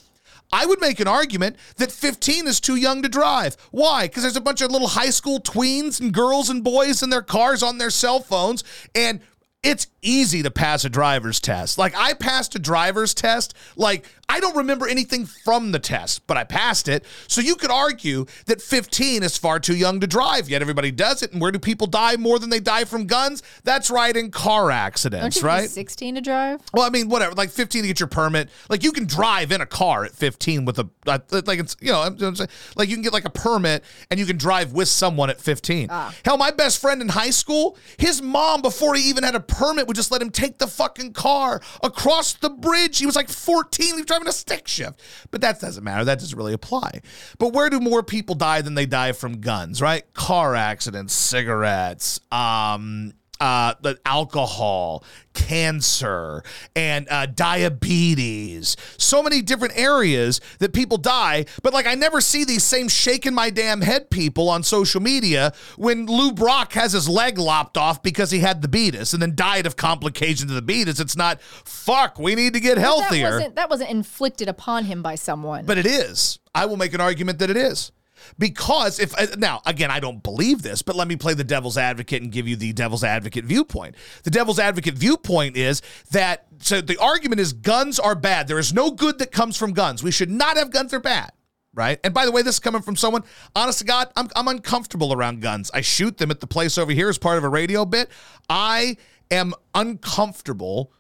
I 0.53 0.67
would 0.67 0.81
make 0.81 1.01
an 1.01 1.09
argument 1.09 1.57
that 1.77 1.93
15 1.93 2.47
is 2.47 2.61
too 2.61 2.77
young 2.77 3.03
to 3.03 3.09
drive. 3.09 3.57
Why? 3.71 4.07
Because 4.07 4.23
there's 4.23 4.37
a 4.37 4.41
bunch 4.41 4.63
of 4.63 4.71
little 4.71 4.89
high 4.89 5.11
school 5.11 5.41
tweens 5.41 6.01
and 6.01 6.13
girls 6.13 6.49
and 6.49 6.65
boys 6.65 7.03
in 7.03 7.11
their 7.11 7.23
cars 7.23 7.63
on 7.63 7.79
their 7.79 7.91
cell 7.91 8.21
phones, 8.21 8.65
and 8.95 9.21
it's 9.63 9.89
easy 10.03 10.43
to 10.43 10.51
pass 10.51 10.85
a 10.85 10.89
driver's 10.89 11.41
test. 11.41 11.79
Like, 11.79 11.95
I 11.97 12.15
passed 12.15 12.55
a 12.55 12.59
driver's 12.59 13.15
test. 13.15 13.55
Like, 13.77 14.07
I 14.31 14.41
don't 14.41 14.57
remember 14.57 14.87
anything 14.87 15.25
from 15.25 15.73
the 15.73 15.79
test, 15.79 16.27
but 16.27 16.37
I 16.37 16.45
passed 16.45 16.87
it. 16.87 17.05
So 17.29 17.41
you 17.41 17.57
could 17.57 17.71
argue 17.71 18.27
that 18.45 18.61
15 18.61 19.23
is 19.23 19.39
far 19.39 19.59
too 19.59 19.75
young 19.75 20.01
to 20.01 20.07
drive, 20.07 20.51
yet 20.51 20.61
everybody 20.61 20.91
does 20.91 21.23
it. 21.23 21.33
And 21.33 21.41
where 21.41 21.51
do 21.51 21.59
people 21.59 21.87
die 21.87 22.17
more 22.17 22.39
than 22.39 22.51
they 22.51 22.61
die 22.61 22.85
from 22.85 23.07
guns? 23.07 23.43
That's 23.65 23.91
right, 23.91 24.15
in 24.15 24.31
car 24.31 24.71
accidents, 24.71 25.43
right? 25.43 25.61
right? 25.61 25.71
16 25.71 26.17
to 26.17 26.21
drive? 26.21 26.61
Well, 26.75 26.85
I 26.85 26.91
mean, 26.91 27.09
whatever. 27.09 27.35
Like 27.35 27.51
15 27.51 27.83
to 27.83 27.89
get 27.89 28.01
your 28.01 28.07
permit. 28.07 28.51
Like 28.69 28.85
you 28.85 28.93
can 28.93 29.07
drive 29.07 29.51
in 29.51 29.63
a 29.63 29.67
car 29.67 30.05
at 30.05 30.13
15 30.13 30.67
with 30.67 30.79
a 30.79 30.89
like 31.07 31.59
it's 31.59 31.77
you 31.81 31.91
know 31.91 32.03
I'm, 32.03 32.23
I'm 32.23 32.37
saying 32.37 32.51
like 32.77 32.91
you 32.91 32.97
can 32.97 33.03
get 33.03 33.15
like 33.15 33.25
a 33.25 33.31
permit 33.31 33.83
and 34.11 34.21
you 34.21 34.27
can 34.27 34.37
drive 34.37 34.73
with 34.73 34.89
someone 34.89 35.31
at 35.31 35.41
15. 35.41 35.89
Ah. 35.91 36.15
Hell, 36.25 36.37
my 36.37 36.51
best 36.51 36.81
friend 36.81 37.01
in 37.01 37.09
high 37.09 37.31
school, 37.31 37.79
his 37.97 38.21
mom 38.21 38.61
before 38.61 38.95
he 38.95 39.09
even 39.09 39.25
had 39.25 39.35
a 39.35 39.41
permit 39.41 39.88
would 39.89 39.97
just 39.97 40.13
let 40.13 40.23
him 40.23 40.31
take 40.31 40.59
the 40.59 40.69
fucking 40.69 41.15
car 41.15 41.61
across 41.83 42.35
the 42.35 42.51
bridge. 42.51 42.99
He 42.99 43.07
was 43.07 43.17
like 43.17 43.29
14. 43.29 43.87
He 43.87 43.93
was 43.95 44.05
driving 44.07 44.29
a 44.29 44.33
stick 44.33 44.69
shift. 44.69 45.01
But 45.31 45.41
that 45.41 45.61
doesn't 45.61 45.83
matter. 45.83 46.05
That 46.05 46.21
doesn't 46.21 46.37
really 46.37 46.53
apply. 46.53 47.01
But 47.39 47.53
where 47.53 47.71
do 47.71 47.81
more 47.81 48.03
people 48.03 48.37
die 48.37 48.63
than 48.63 48.75
they 48.75 48.87
die 48.87 49.13
from 49.13 49.41
guns, 49.41 49.83
right? 49.83 50.05
Car 50.15 50.55
accidents, 50.55 51.15
cigarettes, 51.15 52.21
um, 52.31 53.15
uh, 53.41 53.75
the 53.83 53.99
alcohol, 54.05 55.05
cancer, 55.35 56.43
and 56.75 57.07
uh, 57.11 57.27
diabetes. 57.27 58.77
So 58.97 59.23
many 59.23 59.43
different 59.43 59.79
areas 59.79 60.41
that 60.59 60.73
people 60.73 60.99
die. 60.99 61.47
But 61.63 61.73
like, 61.73 61.87
I 61.87 61.95
never 61.95 62.21
see 62.21 62.45
these 62.45 62.65
same 62.65 62.89
shaking 62.89 63.35
my 63.35 63.51
damn 63.51 63.81
head 63.81 64.11
people 64.11 64.49
on 64.49 64.63
social 64.63 65.01
media 65.01 65.53
when 65.77 66.07
Lou 66.07 66.33
Brock 66.33 66.73
has 66.73 66.93
his 66.93 67.09
leg 67.09 67.39
lopped 67.39 67.77
off 67.77 68.03
because 68.03 68.31
he 68.31 68.41
had 68.41 68.63
the 68.63 68.69
beatus 68.69 69.13
and 69.13 69.23
then 69.23 69.35
died 69.35 69.67
of 69.67 69.77
complications 69.77 70.51
of 70.51 70.55
the 70.55 70.63
beatus. 70.63 71.01
It's 71.01 71.17
not 71.17 71.41
fuck. 71.41 72.19
We 72.19 72.35
need 72.35 72.55
to 72.55 72.61
get 72.61 72.77
That 72.77 72.81
healthier. 72.83 73.31
wasn't, 73.31 73.57
that 73.57 73.71
wasn't 73.71 73.91
inflicted 73.91 74.49
upon 74.49 74.85
him 74.85 75.03
by 75.03 75.15
someone. 75.15 75.65
But 75.65 75.79
it 75.79 75.87
is. 75.87 76.39
I 76.55 76.67
will 76.67 76.77
make 76.77 76.95
an 76.95 77.01
argument 77.01 77.39
that 77.39 77.51
it 77.51 77.57
is. 77.57 77.93
Because 78.39 78.99
if 78.99 79.19
uh, 79.19 79.27
now 79.37 79.61
again 79.67 79.91
I 79.91 80.01
don't 80.01 80.23
believe 80.23 80.63
this, 80.63 80.83
but 80.83 80.97
let 80.97 81.09
me 81.09 81.17
play 81.17 81.35
the 81.35 81.45
devil's 81.45 81.79
advocate 81.79 82.23
and 82.23 82.33
give 82.33 82.47
you 82.49 82.57
the 82.57 82.73
devil's 82.73 83.05
advocate 83.05 83.45
viewpoint. 83.45 83.95
The 84.25 84.31
devil's 84.31 84.59
advocate 84.59 84.95
viewpoint 84.95 85.57
is 85.57 85.83
that 86.11 86.47
so 86.59 86.81
the 86.81 86.99
argument 86.99 87.41
is 87.41 87.53
guns 87.53 87.99
are 87.99 88.15
bad. 88.15 88.49
There 88.49 88.59
is 88.59 88.73
no 88.73 88.91
good 88.91 89.19
that 89.19 89.33
comes 89.33 89.57
from 89.57 89.73
guns. 89.73 90.03
We 90.03 90.11
should 90.11 90.31
not 90.31 90.57
have 90.57 90.71
guns. 90.71 90.91
They're 90.91 91.01
bad. 91.01 91.33
Right. 91.75 92.01
And 92.03 92.13
by 92.13 92.25
the 92.25 92.33
way, 92.33 92.43
this 92.43 92.57
is 92.57 92.61
coming 92.61 92.83
from 92.83 92.97
someone, 92.97 93.23
honest 93.55 93.81
to 93.81 93.85
God, 93.85 94.11
I'm, 94.17 94.29
I'm 94.35 94.49
uncomfortable 94.49 95.13
around 95.13 95.43
guns. 95.43 95.71
I 95.73 95.83
shoot 95.83 96.19
them 96.19 96.31
at 96.31 96.41
the 96.41 96.47
place 96.47 96.77
over 96.77 96.91
here 96.91 97.09
as 97.09 97.19
part 97.19 97.39
of 97.39 97.45
a 97.45 97.49
radio 97.49 97.85
bit. 97.85 98.11
I 98.49 98.97
am 99.31 99.55
uncomfortable 99.75 100.93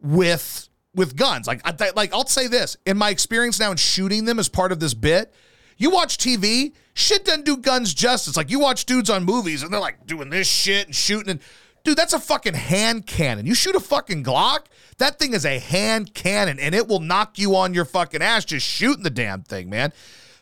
with 0.00 0.68
with 0.94 1.16
guns. 1.16 1.46
Like 1.46 1.60
I, 1.64 1.90
like 1.94 2.14
I'll 2.14 2.26
say 2.26 2.46
this 2.46 2.76
in 2.86 2.96
my 2.96 3.10
experience 3.10 3.60
now 3.60 3.70
in 3.70 3.76
shooting 3.76 4.24
them 4.24 4.38
as 4.38 4.48
part 4.48 4.72
of 4.72 4.80
this 4.80 4.94
bit. 4.94 5.34
You 5.76 5.90
watch 5.90 6.18
TV, 6.18 6.72
shit 6.94 7.24
doesn't 7.24 7.44
do 7.44 7.56
guns 7.56 7.92
justice. 7.92 8.36
Like 8.36 8.50
you 8.50 8.58
watch 8.58 8.86
dudes 8.86 9.10
on 9.10 9.24
movies 9.24 9.62
and 9.62 9.72
they're 9.72 9.80
like 9.80 10.06
doing 10.06 10.30
this 10.30 10.48
shit 10.48 10.86
and 10.86 10.94
shooting 10.94 11.30
and 11.30 11.40
dude, 11.84 11.96
that's 11.96 12.12
a 12.12 12.18
fucking 12.18 12.54
hand 12.54 13.06
cannon. 13.06 13.46
You 13.46 13.54
shoot 13.54 13.76
a 13.76 13.80
fucking 13.80 14.24
Glock, 14.24 14.66
that 14.98 15.18
thing 15.18 15.34
is 15.34 15.44
a 15.44 15.58
hand 15.58 16.14
cannon 16.14 16.58
and 16.58 16.74
it 16.74 16.88
will 16.88 17.00
knock 17.00 17.38
you 17.38 17.56
on 17.56 17.74
your 17.74 17.84
fucking 17.84 18.22
ass 18.22 18.44
just 18.44 18.66
shooting 18.66 19.02
the 19.02 19.10
damn 19.10 19.42
thing, 19.42 19.70
man. 19.70 19.92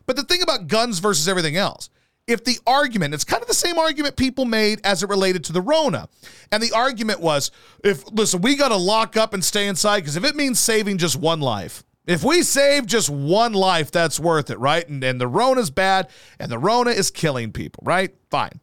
But 0.06 0.16
the 0.16 0.22
thing 0.22 0.42
about 0.42 0.68
guns 0.68 0.98
versus 0.98 1.28
everything 1.28 1.56
else, 1.56 1.90
if 2.26 2.44
the 2.44 2.58
argument, 2.66 3.12
it's 3.12 3.24
kind 3.24 3.42
of 3.42 3.48
the 3.48 3.54
same 3.54 3.78
argument 3.78 4.16
people 4.16 4.44
made 4.44 4.80
as 4.84 5.02
it 5.02 5.08
related 5.08 5.44
to 5.44 5.52
the 5.52 5.60
Rona. 5.60 6.08
And 6.50 6.62
the 6.62 6.72
argument 6.72 7.20
was 7.20 7.50
if, 7.82 8.04
listen, 8.12 8.40
we 8.40 8.56
got 8.56 8.68
to 8.68 8.76
lock 8.76 9.16
up 9.16 9.34
and 9.34 9.44
stay 9.44 9.66
inside 9.66 10.00
because 10.00 10.16
if 10.16 10.24
it 10.24 10.36
means 10.36 10.58
saving 10.58 10.98
just 10.98 11.16
one 11.16 11.40
life, 11.40 11.84
if 12.06 12.22
we 12.22 12.42
save 12.42 12.86
just 12.86 13.08
one 13.08 13.52
life, 13.52 13.90
that's 13.90 14.20
worth 14.20 14.50
it, 14.50 14.58
right? 14.58 14.86
And, 14.88 15.02
and 15.02 15.20
the 15.20 15.26
Rona 15.26 15.60
is 15.60 15.70
bad 15.70 16.08
and 16.38 16.50
the 16.50 16.58
Rona 16.58 16.90
is 16.90 17.10
killing 17.10 17.52
people, 17.52 17.82
right? 17.86 18.14
Fine. 18.30 18.60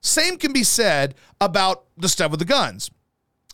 Same 0.00 0.36
can 0.36 0.52
be 0.52 0.64
said 0.64 1.14
about 1.40 1.84
the 1.96 2.08
stuff 2.08 2.30
with 2.30 2.40
the 2.40 2.46
guns. 2.46 2.90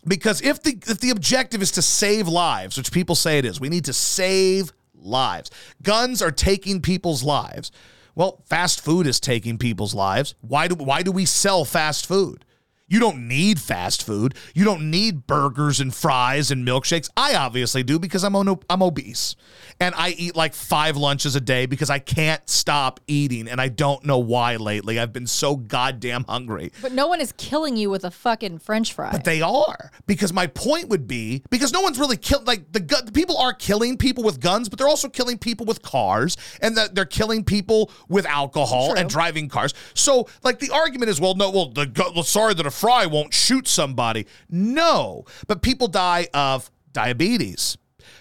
Because 0.05 0.41
if 0.41 0.63
the 0.63 0.77
if 0.87 0.99
the 0.99 1.09
objective 1.09 1.61
is 1.61 1.71
to 1.71 1.81
save 1.81 2.27
lives, 2.27 2.77
which 2.77 2.91
people 2.91 3.15
say 3.15 3.37
it 3.37 3.45
is, 3.45 3.59
we 3.59 3.69
need 3.69 3.85
to 3.85 3.93
save 3.93 4.71
lives. 4.95 5.51
Guns 5.83 6.21
are 6.21 6.31
taking 6.31 6.81
people's 6.81 7.21
lives. 7.21 7.71
Well, 8.15 8.41
fast 8.45 8.81
food 8.81 9.07
is 9.07 9.19
taking 9.19 9.57
people's 9.57 9.93
lives. 9.93 10.35
Why 10.41 10.67
do 10.67 10.75
why 10.75 11.03
do 11.03 11.11
we 11.11 11.25
sell 11.25 11.65
fast 11.65 12.05
food? 12.05 12.45
You 12.89 12.99
don't 12.99 13.27
need 13.27 13.59
fast 13.59 14.03
food. 14.03 14.33
You 14.53 14.65
don't 14.65 14.89
need 14.89 15.27
burgers 15.27 15.79
and 15.79 15.93
fries 15.93 16.51
and 16.51 16.67
milkshakes. 16.67 17.09
I 17.15 17.35
obviously 17.35 17.83
do 17.83 17.99
because 17.99 18.23
I'm 18.23 18.35
on, 18.35 18.59
I'm 18.69 18.81
obese. 18.81 19.35
And 19.79 19.95
I 19.95 20.09
eat 20.09 20.35
like 20.35 20.53
5 20.53 20.97
lunches 20.97 21.35
a 21.35 21.41
day 21.41 21.65
because 21.65 21.89
I 21.89 21.99
can't 21.99 22.47
stop 22.49 22.99
eating 23.07 23.47
and 23.47 23.61
I 23.61 23.69
don't 23.69 24.03
know 24.03 24.17
why 24.17 24.57
lately. 24.57 24.99
I've 24.99 25.13
been 25.13 25.27
so 25.27 25.55
goddamn 25.55 26.25
hungry. 26.27 26.71
but 26.81 26.91
no 26.91 27.07
one 27.07 27.21
is 27.21 27.31
killing 27.37 27.77
you 27.77 27.89
with 27.89 28.03
a 28.03 28.11
fucking 28.11 28.59
French 28.59 28.93
fry. 28.93 29.11
But 29.11 29.23
they 29.23 29.41
are 29.41 29.91
because 30.07 30.33
my 30.33 30.47
point 30.47 30.89
would 30.89 31.07
be 31.07 31.43
because 31.49 31.71
no 31.71 31.81
one's 31.81 31.99
really 31.99 32.17
killed 32.17 32.47
like 32.47 32.71
the, 32.71 32.79
gu- 32.79 33.03
the 33.05 33.11
people 33.11 33.37
are 33.37 33.53
killing 33.53 33.97
people 33.97 34.23
with 34.23 34.39
guns, 34.39 34.67
but 34.67 34.79
they're 34.79 34.87
also 34.89 35.07
killing 35.09 35.37
people 35.37 35.65
with 35.65 35.81
cars, 35.81 36.35
and 36.61 36.75
that 36.75 36.95
they're 36.95 37.05
killing 37.05 37.43
people 37.43 37.91
with 38.07 38.25
alcohol 38.25 38.93
and 38.95 39.09
driving 39.09 39.47
cars. 39.47 39.73
So 39.93 40.27
like 40.43 40.59
the 40.59 40.71
argument 40.71 41.09
is, 41.09 41.21
well, 41.21 41.35
no, 41.35 41.51
well, 41.51 41.69
the 41.69 41.85
gu- 41.85 42.11
well, 42.13 42.23
sorry 42.23 42.53
that 42.55 42.65
a 42.65 42.71
fry 42.79 43.05
won't 43.05 43.33
shoot 43.33 43.67
somebody. 43.67 44.25
No, 44.49 45.25
but 45.47 45.61
people 45.61 45.87
die 45.87 46.27
of 46.33 46.71
diabetes. 46.93 47.77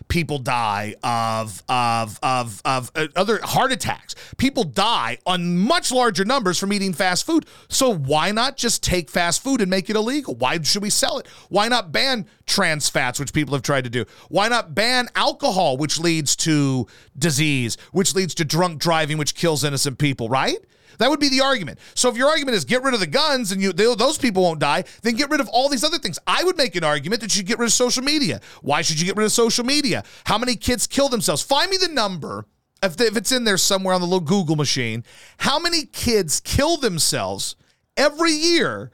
People 0.08 0.38
die 0.38 0.94
of 1.02 1.62
of 1.68 2.18
of 2.22 2.60
of 2.64 2.90
uh, 2.94 3.08
other 3.14 3.40
heart 3.42 3.72
attacks. 3.72 4.14
People 4.36 4.64
die 4.64 5.18
on 5.26 5.58
much 5.58 5.92
larger 5.92 6.24
numbers 6.24 6.58
from 6.58 6.72
eating 6.72 6.92
fast 6.92 7.26
food. 7.26 7.46
So 7.68 7.94
why 7.94 8.30
not 8.32 8.56
just 8.56 8.82
take 8.82 9.10
fast 9.10 9.42
food 9.42 9.60
and 9.60 9.70
make 9.70 9.90
it 9.90 9.96
illegal? 9.96 10.34
Why 10.34 10.60
should 10.62 10.82
we 10.82 10.90
sell 10.90 11.18
it? 11.18 11.26
Why 11.48 11.68
not 11.68 11.92
ban 11.92 12.26
trans 12.46 12.88
fats, 12.88 13.18
which 13.20 13.32
people 13.32 13.54
have 13.54 13.62
tried 13.62 13.84
to 13.84 13.90
do? 13.90 14.04
Why 14.28 14.48
not 14.48 14.74
ban 14.74 15.08
alcohol, 15.14 15.76
which 15.76 15.98
leads 15.98 16.36
to 16.36 16.86
disease, 17.18 17.76
which 17.92 18.14
leads 18.14 18.34
to 18.36 18.44
drunk 18.44 18.80
driving, 18.80 19.18
which 19.18 19.34
kills 19.34 19.64
innocent 19.64 19.98
people? 19.98 20.28
Right? 20.28 20.58
That 20.98 21.10
would 21.10 21.20
be 21.20 21.28
the 21.28 21.40
argument. 21.40 21.78
So 21.94 22.08
if 22.08 22.16
your 22.16 22.28
argument 22.28 22.56
is 22.56 22.64
get 22.64 22.82
rid 22.82 22.94
of 22.94 23.00
the 23.00 23.06
guns 23.06 23.52
and 23.52 23.62
you 23.62 23.72
they, 23.72 23.92
those 23.94 24.18
people 24.18 24.42
won't 24.42 24.60
die, 24.60 24.84
then 25.02 25.14
get 25.14 25.30
rid 25.30 25.40
of 25.40 25.48
all 25.48 25.68
these 25.68 25.84
other 25.84 25.98
things. 25.98 26.18
I 26.26 26.44
would 26.44 26.56
make 26.56 26.76
an 26.76 26.84
argument 26.84 27.20
that 27.22 27.36
you 27.36 27.42
get 27.42 27.58
rid 27.58 27.66
of 27.66 27.72
social 27.72 28.02
media. 28.02 28.40
Why 28.62 28.82
should 28.82 29.00
you 29.00 29.06
get 29.06 29.16
rid 29.16 29.24
of 29.24 29.32
social 29.32 29.64
media? 29.64 30.04
How 30.26 30.38
many 30.38 30.56
kids 30.56 30.86
kill 30.86 31.08
themselves? 31.08 31.42
Find 31.42 31.70
me 31.70 31.76
the 31.76 31.88
number. 31.88 32.46
If, 32.82 33.00
if 33.00 33.16
it's 33.16 33.32
in 33.32 33.44
there 33.44 33.56
somewhere 33.56 33.94
on 33.94 34.00
the 34.00 34.06
little 34.06 34.20
Google 34.20 34.54
machine, 34.54 35.04
how 35.38 35.58
many 35.58 35.84
kids 35.84 36.40
kill 36.40 36.76
themselves 36.76 37.56
every 37.96 38.32
year 38.32 38.92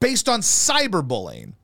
based 0.00 0.28
on 0.28 0.40
cyberbullying? 0.40 1.54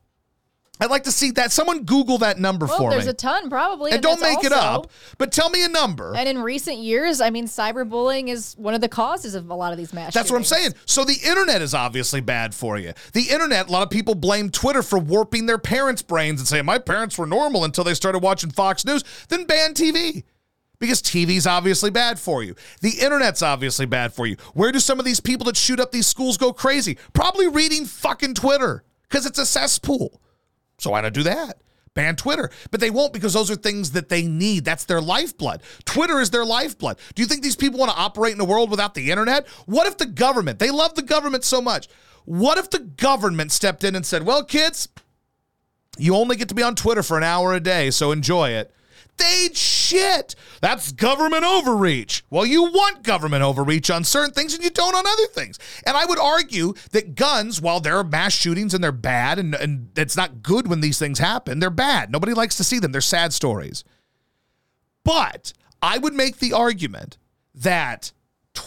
I'd 0.80 0.90
like 0.90 1.04
to 1.04 1.12
see 1.12 1.30
that. 1.32 1.52
Someone 1.52 1.84
Google 1.84 2.18
that 2.18 2.38
number 2.38 2.66
well, 2.66 2.78
for 2.78 2.90
there's 2.90 3.02
me. 3.02 3.04
There's 3.04 3.12
a 3.12 3.16
ton 3.16 3.50
probably. 3.50 3.92
and 3.92 4.02
don't 4.02 4.18
that's 4.18 4.36
make 4.36 4.44
it 4.44 4.52
up, 4.52 4.90
but 5.18 5.30
tell 5.30 5.50
me 5.50 5.64
a 5.64 5.68
number. 5.68 6.14
And 6.16 6.28
in 6.28 6.38
recent 6.38 6.78
years, 6.78 7.20
I 7.20 7.30
mean, 7.30 7.46
cyberbullying 7.46 8.28
is 8.28 8.54
one 8.56 8.74
of 8.74 8.80
the 8.80 8.88
causes 8.88 9.34
of 9.34 9.50
a 9.50 9.54
lot 9.54 9.72
of 9.72 9.78
these 9.78 9.92
mass. 9.92 10.14
That's 10.14 10.30
what 10.30 10.38
I'm 10.38 10.44
saying. 10.44 10.74
So 10.86 11.04
the 11.04 11.18
internet 11.24 11.60
is 11.60 11.74
obviously 11.74 12.20
bad 12.20 12.54
for 12.54 12.78
you. 12.78 12.94
The 13.12 13.24
internet, 13.24 13.68
a 13.68 13.72
lot 13.72 13.82
of 13.82 13.90
people 13.90 14.14
blame 14.14 14.50
Twitter 14.50 14.82
for 14.82 14.98
warping 14.98 15.46
their 15.46 15.58
parents' 15.58 16.02
brains 16.02 16.40
and 16.40 16.48
saying, 16.48 16.64
my 16.64 16.78
parents 16.78 17.18
were 17.18 17.26
normal 17.26 17.64
until 17.64 17.84
they 17.84 17.94
started 17.94 18.20
watching 18.20 18.50
Fox 18.50 18.84
News, 18.84 19.04
then 19.28 19.44
ban 19.44 19.74
TV. 19.74 20.24
Because 20.78 21.02
TV's 21.02 21.46
obviously 21.46 21.90
bad 21.90 22.18
for 22.18 22.42
you. 22.42 22.54
The 22.80 23.00
internet's 23.02 23.42
obviously 23.42 23.84
bad 23.84 24.14
for 24.14 24.26
you. 24.26 24.36
Where 24.54 24.72
do 24.72 24.80
some 24.80 24.98
of 24.98 25.04
these 25.04 25.20
people 25.20 25.44
that 25.44 25.56
shoot 25.58 25.78
up 25.78 25.92
these 25.92 26.06
schools 26.06 26.38
go 26.38 26.54
crazy? 26.54 26.96
Probably 27.12 27.48
reading 27.48 27.84
fucking 27.84 28.32
Twitter 28.32 28.82
because 29.06 29.26
it's 29.26 29.38
a 29.38 29.44
cesspool. 29.44 30.22
So 30.80 30.90
why 30.90 31.02
not 31.02 31.12
do 31.12 31.22
that? 31.24 31.60
Ban 31.94 32.16
Twitter. 32.16 32.50
But 32.70 32.80
they 32.80 32.90
won't 32.90 33.12
because 33.12 33.32
those 33.32 33.50
are 33.50 33.56
things 33.56 33.92
that 33.92 34.08
they 34.08 34.22
need. 34.22 34.64
That's 34.64 34.84
their 34.84 35.00
lifeblood. 35.00 35.62
Twitter 35.84 36.20
is 36.20 36.30
their 36.30 36.44
lifeblood. 36.44 36.98
Do 37.14 37.22
you 37.22 37.28
think 37.28 37.42
these 37.42 37.56
people 37.56 37.78
want 37.78 37.92
to 37.92 37.98
operate 37.98 38.34
in 38.34 38.40
a 38.40 38.44
world 38.44 38.70
without 38.70 38.94
the 38.94 39.10
internet? 39.10 39.46
What 39.66 39.86
if 39.86 39.98
the 39.98 40.06
government, 40.06 40.58
they 40.58 40.70
love 40.70 40.94
the 40.94 41.02
government 41.02 41.44
so 41.44 41.60
much. 41.60 41.88
What 42.24 42.58
if 42.58 42.70
the 42.70 42.78
government 42.78 43.52
stepped 43.52 43.84
in 43.84 43.94
and 43.94 44.06
said, 44.06 44.24
well, 44.24 44.44
kids, 44.44 44.88
you 45.98 46.14
only 46.14 46.36
get 46.36 46.48
to 46.48 46.54
be 46.54 46.62
on 46.62 46.76
Twitter 46.76 47.02
for 47.02 47.16
an 47.16 47.24
hour 47.24 47.52
a 47.52 47.60
day, 47.60 47.90
so 47.90 48.12
enjoy 48.12 48.50
it. 48.50 48.72
They'd 49.20 49.56
shit. 49.56 50.34
That's 50.60 50.92
government 50.92 51.44
overreach. 51.44 52.24
Well, 52.30 52.46
you 52.46 52.64
want 52.64 53.02
government 53.02 53.42
overreach 53.42 53.90
on 53.90 54.04
certain 54.04 54.32
things 54.32 54.54
and 54.54 54.64
you 54.64 54.70
don't 54.70 54.94
on 54.94 55.06
other 55.06 55.26
things. 55.26 55.58
And 55.84 55.96
I 55.96 56.06
would 56.06 56.18
argue 56.18 56.74
that 56.92 57.14
guns, 57.14 57.60
while 57.60 57.80
there 57.80 57.96
are 57.98 58.04
mass 58.04 58.32
shootings 58.32 58.72
and 58.72 58.82
they're 58.82 58.92
bad 58.92 59.38
and, 59.38 59.54
and 59.54 59.90
it's 59.96 60.16
not 60.16 60.42
good 60.42 60.68
when 60.68 60.80
these 60.80 60.98
things 60.98 61.18
happen, 61.18 61.58
they're 61.58 61.70
bad. 61.70 62.10
Nobody 62.10 62.32
likes 62.32 62.56
to 62.56 62.64
see 62.64 62.78
them. 62.78 62.92
They're 62.92 63.00
sad 63.00 63.32
stories. 63.32 63.84
But 65.04 65.52
I 65.82 65.98
would 65.98 66.14
make 66.14 66.38
the 66.38 66.52
argument 66.52 67.18
that 67.54 68.12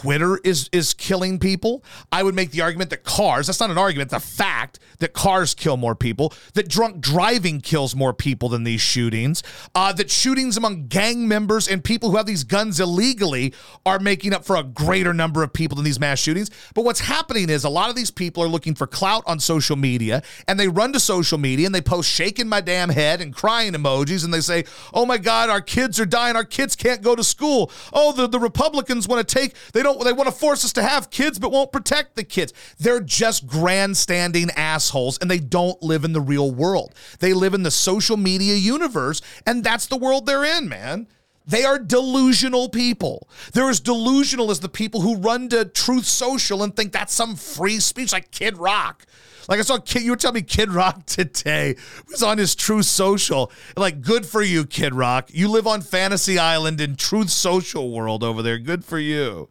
Twitter 0.00 0.40
is 0.42 0.68
is 0.72 0.92
killing 0.92 1.38
people. 1.38 1.84
I 2.10 2.24
would 2.24 2.34
make 2.34 2.50
the 2.50 2.62
argument 2.62 2.90
that 2.90 3.04
cars, 3.04 3.46
that's 3.46 3.60
not 3.60 3.70
an 3.70 3.78
argument, 3.78 4.10
the 4.10 4.18
fact 4.18 4.80
that 4.98 5.12
cars 5.12 5.54
kill 5.54 5.76
more 5.76 5.94
people, 5.94 6.32
that 6.54 6.68
drunk 6.68 7.00
driving 7.00 7.60
kills 7.60 7.94
more 7.94 8.12
people 8.12 8.48
than 8.48 8.64
these 8.64 8.80
shootings, 8.80 9.44
uh, 9.74 9.92
that 9.92 10.10
shootings 10.10 10.56
among 10.56 10.88
gang 10.88 11.28
members 11.28 11.68
and 11.68 11.84
people 11.84 12.10
who 12.10 12.16
have 12.16 12.26
these 12.26 12.42
guns 12.42 12.80
illegally 12.80 13.54
are 13.86 14.00
making 14.00 14.32
up 14.32 14.44
for 14.44 14.56
a 14.56 14.64
greater 14.64 15.14
number 15.14 15.44
of 15.44 15.52
people 15.52 15.76
than 15.76 15.84
these 15.84 16.00
mass 16.00 16.18
shootings. 16.18 16.50
But 16.74 16.84
what's 16.84 17.00
happening 17.00 17.48
is 17.48 17.62
a 17.62 17.68
lot 17.68 17.88
of 17.88 17.94
these 17.94 18.10
people 18.10 18.42
are 18.42 18.48
looking 18.48 18.74
for 18.74 18.88
clout 18.88 19.22
on 19.26 19.38
social 19.38 19.76
media 19.76 20.24
and 20.48 20.58
they 20.58 20.66
run 20.66 20.92
to 20.94 21.00
social 21.00 21.38
media 21.38 21.66
and 21.66 21.74
they 21.74 21.80
post 21.80 22.10
shaking 22.10 22.48
my 22.48 22.60
damn 22.60 22.88
head 22.88 23.20
and 23.20 23.32
crying 23.32 23.74
emojis 23.74 24.24
and 24.24 24.34
they 24.34 24.40
say, 24.40 24.64
oh 24.92 25.06
my 25.06 25.18
God, 25.18 25.50
our 25.50 25.60
kids 25.60 26.00
are 26.00 26.06
dying. 26.06 26.34
Our 26.34 26.44
kids 26.44 26.74
can't 26.74 27.00
go 27.00 27.14
to 27.14 27.22
school. 27.22 27.70
Oh, 27.92 28.12
the, 28.12 28.26
the 28.26 28.40
Republicans 28.40 29.06
want 29.06 29.26
to 29.26 29.34
take, 29.34 29.54
they 29.72 29.83
don't 29.84 30.02
they 30.02 30.12
want 30.12 30.28
to 30.28 30.34
force 30.34 30.64
us 30.64 30.72
to 30.72 30.82
have 30.82 31.10
kids 31.10 31.38
but 31.38 31.52
won't 31.52 31.70
protect 31.70 32.16
the 32.16 32.24
kids. 32.24 32.52
They're 32.78 33.00
just 33.00 33.46
grandstanding 33.46 34.50
assholes 34.56 35.18
and 35.18 35.30
they 35.30 35.38
don't 35.38 35.80
live 35.82 36.04
in 36.04 36.12
the 36.12 36.20
real 36.20 36.50
world. 36.50 36.94
They 37.20 37.32
live 37.32 37.54
in 37.54 37.62
the 37.62 37.70
social 37.70 38.16
media 38.16 38.56
universe 38.56 39.22
and 39.46 39.62
that's 39.62 39.86
the 39.86 39.96
world 39.96 40.26
they're 40.26 40.44
in, 40.44 40.68
man. 40.68 41.06
They 41.46 41.64
are 41.64 41.78
delusional 41.78 42.68
people. 42.70 43.28
They're 43.52 43.68
as 43.68 43.80
delusional 43.80 44.50
as 44.50 44.60
the 44.60 44.68
people 44.68 45.02
who 45.02 45.16
run 45.16 45.48
to 45.50 45.66
Truth 45.66 46.06
Social 46.06 46.62
and 46.62 46.74
think 46.74 46.92
that's 46.92 47.12
some 47.12 47.36
free 47.36 47.80
speech 47.80 48.12
like 48.12 48.30
Kid 48.30 48.56
Rock. 48.56 49.04
Like 49.48 49.58
I 49.58 49.62
saw 49.62 49.78
Kid, 49.78 50.02
you 50.02 50.12
were 50.12 50.16
telling 50.16 50.36
me 50.36 50.42
Kid 50.42 50.70
Rock 50.70 51.04
today 51.06 51.76
was 52.08 52.22
on 52.22 52.38
his 52.38 52.54
Truth 52.54 52.86
Social. 52.86 53.52
Like, 53.76 54.00
good 54.00 54.24
for 54.24 54.42
you, 54.42 54.64
Kid 54.64 54.94
Rock. 54.94 55.28
You 55.32 55.48
live 55.48 55.66
on 55.66 55.82
Fantasy 55.82 56.38
Island 56.38 56.80
in 56.80 56.96
Truth 56.96 57.30
Social 57.30 57.90
world 57.90 58.24
over 58.24 58.40
there. 58.40 58.58
Good 58.58 58.84
for 58.84 58.98
you. 58.98 59.50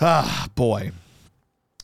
Ah, 0.00 0.48
boy. 0.54 0.92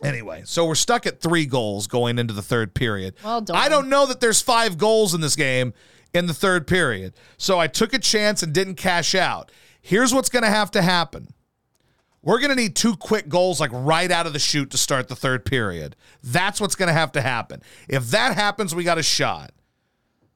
Anyway, 0.03 0.43
so 0.45 0.67
we're 0.67 0.75
stuck 0.75 1.07
at 1.07 1.21
three 1.21 1.47
goals 1.47 1.87
going 1.87 2.19
into 2.19 2.35
the 2.35 2.43
third 2.43 2.75
period. 2.75 3.15
Well 3.23 3.41
done. 3.41 3.57
I 3.57 3.69
don't 3.69 3.89
know 3.89 4.07
that 4.07 4.21
there's 4.21 4.43
five 4.43 4.77
goals 4.77 5.15
in 5.15 5.21
this 5.21 5.37
game 5.37 5.73
in 6.13 6.27
the 6.27 6.35
third 6.35 6.67
period. 6.67 7.15
So 7.37 7.59
I 7.59 7.69
took 7.69 7.95
a 7.95 7.99
chance 7.99 8.43
and 8.43 8.53
didn't 8.53 8.75
cash 8.75 9.15
out. 9.15 9.53
Here's 9.81 10.13
what's 10.13 10.29
going 10.29 10.43
to 10.43 10.51
have 10.51 10.71
to 10.73 10.83
happen. 10.83 11.29
We're 12.21 12.39
going 12.39 12.51
to 12.51 12.57
need 12.57 12.77
two 12.77 12.97
quick 12.97 13.29
goals, 13.29 13.59
like 13.61 13.71
right 13.73 14.11
out 14.11 14.27
of 14.27 14.33
the 14.33 14.39
chute, 14.39 14.71
to 14.71 14.79
start 14.79 15.09
the 15.09 15.17
third 15.17 15.45
period. 15.45 15.97
That's 16.23 16.61
what's 16.61 16.77
going 16.77 16.87
to 16.89 16.93
have 16.93 17.13
to 17.13 17.21
happen. 17.21 17.63
If 17.89 18.11
that 18.11 18.35
happens, 18.37 18.75
we 18.75 18.85
got 18.85 18.99
a 18.99 19.03
shot. 19.03 19.51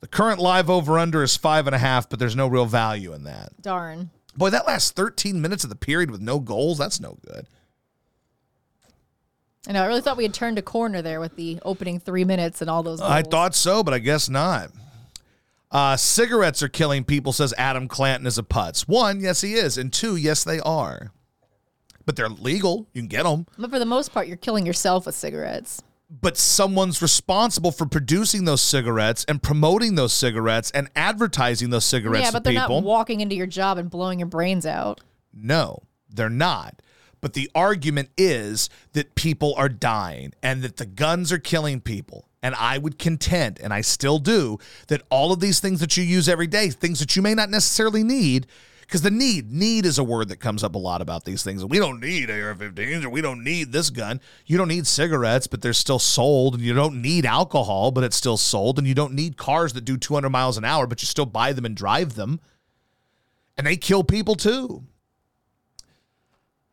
The 0.00 0.08
current 0.08 0.40
live 0.40 0.68
over 0.68 0.98
under 0.98 1.22
is 1.22 1.36
five 1.36 1.66
and 1.66 1.74
a 1.74 1.78
half, 1.78 2.08
but 2.08 2.18
there's 2.18 2.36
no 2.36 2.48
real 2.48 2.66
value 2.66 3.12
in 3.12 3.22
that. 3.24 3.50
Darn. 3.62 4.10
Boy, 4.36 4.50
that 4.50 4.66
last 4.66 4.96
13 4.96 5.40
minutes 5.40 5.64
of 5.64 5.70
the 5.70 5.76
period 5.76 6.10
with 6.10 6.20
no 6.20 6.40
goals, 6.40 6.78
that's 6.78 7.00
no 7.00 7.18
good. 7.26 7.46
I 9.66 9.72
know. 9.72 9.82
I 9.82 9.86
really 9.86 10.00
thought 10.00 10.16
we 10.16 10.24
had 10.24 10.34
turned 10.34 10.58
a 10.58 10.62
corner 10.62 11.02
there 11.02 11.20
with 11.20 11.36
the 11.36 11.58
opening 11.64 11.98
three 11.98 12.24
minutes 12.24 12.60
and 12.60 12.70
all 12.70 12.82
those. 12.82 13.00
I 13.00 13.22
thought 13.22 13.54
so, 13.54 13.82
but 13.82 13.92
I 13.94 13.98
guess 13.98 14.28
not. 14.28 14.70
Uh, 15.70 15.96
cigarettes 15.96 16.62
are 16.62 16.68
killing 16.68 17.04
people, 17.04 17.32
says 17.32 17.52
Adam 17.58 17.88
Clanton 17.88 18.26
is 18.26 18.38
a 18.38 18.42
putz. 18.42 18.86
One, 18.88 19.20
yes, 19.20 19.40
he 19.40 19.54
is. 19.54 19.76
And 19.76 19.92
two, 19.92 20.16
yes, 20.16 20.44
they 20.44 20.60
are. 20.60 21.12
But 22.04 22.14
they're 22.14 22.28
legal. 22.28 22.86
You 22.92 23.02
can 23.02 23.08
get 23.08 23.24
them. 23.24 23.46
But 23.58 23.70
for 23.70 23.80
the 23.80 23.84
most 23.86 24.12
part, 24.12 24.28
you're 24.28 24.36
killing 24.36 24.64
yourself 24.64 25.06
with 25.06 25.16
cigarettes. 25.16 25.82
But 26.08 26.36
someone's 26.36 27.02
responsible 27.02 27.72
for 27.72 27.84
producing 27.84 28.44
those 28.44 28.62
cigarettes 28.62 29.24
and 29.26 29.42
promoting 29.42 29.96
those 29.96 30.12
cigarettes 30.12 30.70
and 30.70 30.88
advertising 30.94 31.70
those 31.70 31.84
cigarettes 31.84 32.26
yeah, 32.26 32.30
but 32.30 32.44
they're 32.44 32.52
people. 32.52 32.80
not 32.80 32.84
walking 32.84 33.20
into 33.20 33.34
your 33.34 33.48
job 33.48 33.76
and 33.76 33.90
blowing 33.90 34.20
your 34.20 34.28
brains 34.28 34.64
out. 34.64 35.00
No, 35.34 35.82
they're 36.08 36.30
not. 36.30 36.80
But 37.26 37.32
the 37.32 37.50
argument 37.56 38.10
is 38.16 38.70
that 38.92 39.16
people 39.16 39.52
are 39.56 39.68
dying 39.68 40.32
and 40.44 40.62
that 40.62 40.76
the 40.76 40.86
guns 40.86 41.32
are 41.32 41.40
killing 41.40 41.80
people. 41.80 42.28
And 42.40 42.54
I 42.54 42.78
would 42.78 43.00
contend, 43.00 43.58
and 43.60 43.74
I 43.74 43.80
still 43.80 44.20
do, 44.20 44.58
that 44.86 45.02
all 45.10 45.32
of 45.32 45.40
these 45.40 45.58
things 45.58 45.80
that 45.80 45.96
you 45.96 46.04
use 46.04 46.28
every 46.28 46.46
day, 46.46 46.70
things 46.70 47.00
that 47.00 47.16
you 47.16 47.22
may 47.22 47.34
not 47.34 47.50
necessarily 47.50 48.04
need, 48.04 48.46
because 48.82 49.02
the 49.02 49.10
need, 49.10 49.50
need 49.50 49.86
is 49.86 49.98
a 49.98 50.04
word 50.04 50.28
that 50.28 50.36
comes 50.36 50.62
up 50.62 50.76
a 50.76 50.78
lot 50.78 51.02
about 51.02 51.24
these 51.24 51.42
things. 51.42 51.64
We 51.64 51.80
don't 51.80 51.98
need 51.98 52.30
AR 52.30 52.54
15s 52.54 53.04
or 53.04 53.10
we 53.10 53.22
don't 53.22 53.42
need 53.42 53.72
this 53.72 53.90
gun. 53.90 54.20
You 54.46 54.56
don't 54.56 54.68
need 54.68 54.86
cigarettes, 54.86 55.48
but 55.48 55.62
they're 55.62 55.72
still 55.72 55.98
sold. 55.98 56.54
And 56.54 56.62
you 56.62 56.74
don't 56.74 57.02
need 57.02 57.26
alcohol, 57.26 57.90
but 57.90 58.04
it's 58.04 58.14
still 58.14 58.36
sold. 58.36 58.78
And 58.78 58.86
you 58.86 58.94
don't 58.94 59.14
need 59.14 59.36
cars 59.36 59.72
that 59.72 59.84
do 59.84 59.96
200 59.96 60.30
miles 60.30 60.58
an 60.58 60.64
hour, 60.64 60.86
but 60.86 61.02
you 61.02 61.06
still 61.06 61.26
buy 61.26 61.52
them 61.52 61.64
and 61.64 61.76
drive 61.76 62.14
them. 62.14 62.38
And 63.58 63.66
they 63.66 63.76
kill 63.76 64.04
people 64.04 64.36
too. 64.36 64.84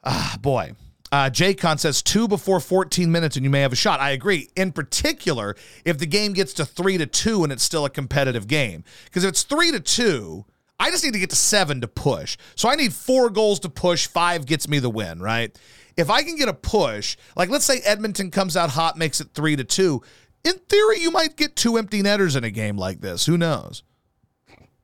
Ah, 0.04 0.38
boy. 0.42 0.74
Uh, 1.12 1.30
Jaycon 1.30 1.80
says 1.80 2.02
two 2.02 2.28
before 2.28 2.60
14 2.60 3.12
minutes 3.12 3.36
and 3.36 3.44
you 3.44 3.50
may 3.52 3.62
have 3.62 3.72
a 3.72 3.76
shot. 3.76 4.00
I 4.00 4.12
agree. 4.12 4.50
In 4.56 4.72
particular, 4.72 5.56
if 5.86 6.00
the 6.00 6.08
game 6.08 6.34
gets 6.34 6.54
to 6.54 6.66
three 6.66 6.98
to 6.98 7.06
two 7.06 7.44
and 7.44 7.54
it's 7.54 7.64
still 7.64 7.86
a 7.86 7.90
competitive 7.90 8.48
game. 8.48 8.84
Because 9.06 9.24
if 9.24 9.30
it's 9.30 9.44
three 9.44 9.72
to 9.72 9.80
two, 9.80 10.46
I 10.80 10.90
just 10.90 11.04
need 11.04 11.14
to 11.14 11.20
get 11.20 11.30
to 11.30 11.36
seven 11.36 11.82
to 11.82 11.88
push. 11.88 12.36
So 12.56 12.68
I 12.68 12.76
need 12.76 12.94
four 12.94 13.30
goals 13.30 13.60
to 13.60 13.70
push. 13.70 14.08
Five 14.08 14.48
gets 14.48 14.68
me 14.68 14.80
the 14.80 14.90
win, 14.90 15.22
right? 15.22 15.56
If 15.96 16.10
I 16.10 16.24
can 16.24 16.36
get 16.36 16.50
a 16.50 16.54
push, 16.54 17.16
like 17.38 17.50
let's 17.50 17.66
say 17.66 17.80
Edmonton 17.82 18.32
comes 18.32 18.58
out 18.58 18.72
hot, 18.72 18.98
makes 18.98 19.22
it 19.22 19.30
three 19.36 19.56
to 19.56 19.64
two. 19.64 20.02
In 20.44 20.54
theory, 20.68 21.00
you 21.00 21.12
might 21.12 21.38
get 21.38 21.56
two 21.56 21.78
empty 21.78 22.02
netters 22.02 22.36
in 22.36 22.44
a 22.44 22.50
game 22.50 22.76
like 22.76 23.02
this. 23.02 23.28
Who 23.28 23.38
knows? 23.38 23.84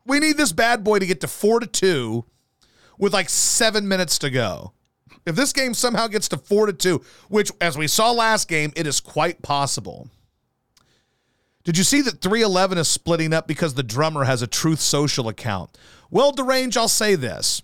We 0.05 0.19
need 0.19 0.37
this 0.37 0.53
bad 0.53 0.83
boy 0.83 0.99
to 0.99 1.05
get 1.05 1.21
to 1.21 1.27
four 1.27 1.59
to 1.59 1.67
two 1.67 2.25
with 2.99 3.13
like 3.13 3.29
seven 3.29 3.87
minutes 3.87 4.19
to 4.19 4.29
go. 4.29 4.73
If 5.25 5.35
this 5.35 5.53
game 5.53 5.73
somehow 5.73 6.07
gets 6.07 6.27
to 6.29 6.37
four 6.37 6.65
to 6.65 6.73
two, 6.73 7.01
which 7.27 7.51
as 7.61 7.77
we 7.77 7.87
saw 7.87 8.11
last 8.11 8.47
game, 8.47 8.71
it 8.75 8.87
is 8.87 8.99
quite 8.99 9.41
possible. 9.41 10.09
Did 11.63 11.77
you 11.77 11.83
see 11.83 12.01
that 12.01 12.21
311 12.21 12.77
is 12.77 12.87
splitting 12.87 13.33
up 13.33 13.47
because 13.47 13.73
the 13.73 13.83
drummer 13.83 14.23
has 14.23 14.41
a 14.41 14.47
Truth 14.47 14.79
Social 14.79 15.27
account? 15.27 15.77
Well, 16.09 16.31
Derange, 16.31 16.77
I'll 16.77 16.87
say 16.87 17.15
this. 17.15 17.61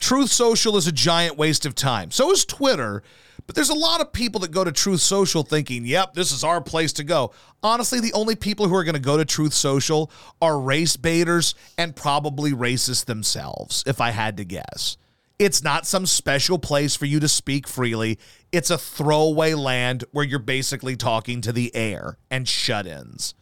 Truth 0.00 0.30
Social 0.30 0.76
is 0.76 0.86
a 0.86 0.92
giant 0.92 1.36
waste 1.36 1.66
of 1.66 1.74
time. 1.74 2.10
So 2.10 2.32
is 2.32 2.44
Twitter. 2.44 3.02
But 3.46 3.54
there's 3.56 3.70
a 3.70 3.74
lot 3.74 4.00
of 4.00 4.12
people 4.12 4.40
that 4.42 4.52
go 4.52 4.64
to 4.64 4.72
Truth 4.72 5.00
Social 5.00 5.42
thinking, 5.42 5.84
yep, 5.84 6.14
this 6.14 6.30
is 6.32 6.44
our 6.44 6.60
place 6.60 6.92
to 6.94 7.04
go. 7.04 7.32
Honestly, 7.62 8.00
the 8.00 8.12
only 8.12 8.36
people 8.36 8.68
who 8.68 8.74
are 8.74 8.84
going 8.84 8.94
to 8.94 9.00
go 9.00 9.16
to 9.16 9.24
Truth 9.24 9.54
Social 9.54 10.10
are 10.40 10.58
race 10.58 10.96
baiters 10.96 11.54
and 11.76 11.96
probably 11.96 12.52
racists 12.52 13.04
themselves, 13.04 13.82
if 13.86 14.00
I 14.00 14.10
had 14.10 14.36
to 14.36 14.44
guess. 14.44 14.96
It's 15.40 15.64
not 15.64 15.86
some 15.86 16.04
special 16.04 16.58
place 16.58 16.94
for 16.94 17.06
you 17.06 17.18
to 17.18 17.26
speak 17.26 17.66
freely. 17.66 18.18
It's 18.52 18.68
a 18.68 18.76
throwaway 18.76 19.54
land 19.54 20.04
where 20.12 20.22
you're 20.24 20.38
basically 20.38 20.96
talking 20.96 21.40
to 21.40 21.50
the 21.50 21.74
air 21.74 22.18
and 22.30 22.46
shut 22.46 22.86
ins. 22.86 23.34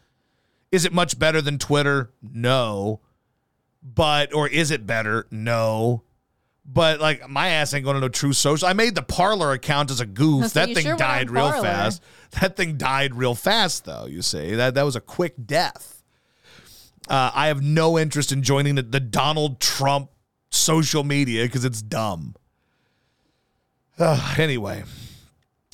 Is 0.71 0.85
it 0.85 0.93
much 0.93 1.19
better 1.19 1.41
than 1.41 1.57
Twitter? 1.57 2.13
No. 2.21 3.01
But, 3.83 4.33
or 4.33 4.47
is 4.47 4.71
it 4.71 4.85
better? 4.85 5.27
No. 5.29 6.03
But 6.63 7.01
like 7.01 7.27
my 7.27 7.49
ass 7.49 7.73
ain't 7.73 7.83
going 7.83 7.95
to 7.95 7.99
no 7.99 8.07
true 8.07 8.31
social. 8.31 8.69
I 8.69 8.73
made 8.73 8.95
the 8.95 9.01
Parler 9.01 9.51
account 9.51 9.91
as 9.91 9.99
a 9.99 10.05
goof. 10.05 10.51
So 10.51 10.59
that 10.65 10.73
thing 10.73 10.85
sure 10.85 10.95
died 10.95 11.29
real 11.29 11.51
fast. 11.51 12.01
That 12.39 12.55
thing 12.55 12.77
died 12.77 13.13
real 13.13 13.35
fast, 13.35 13.83
though. 13.83 14.05
You 14.05 14.21
see 14.21 14.55
that 14.55 14.75
that 14.75 14.83
was 14.83 14.95
a 14.95 15.01
quick 15.01 15.33
death. 15.45 16.01
Uh, 17.09 17.31
I 17.33 17.47
have 17.47 17.61
no 17.61 17.99
interest 17.99 18.31
in 18.31 18.41
joining 18.41 18.75
the, 18.75 18.83
the 18.83 19.01
Donald 19.01 19.59
Trump 19.59 20.11
social 20.49 21.03
media 21.03 21.45
because 21.45 21.65
it's 21.65 21.81
dumb. 21.81 22.35
Uh, 23.97 24.35
anyway, 24.37 24.83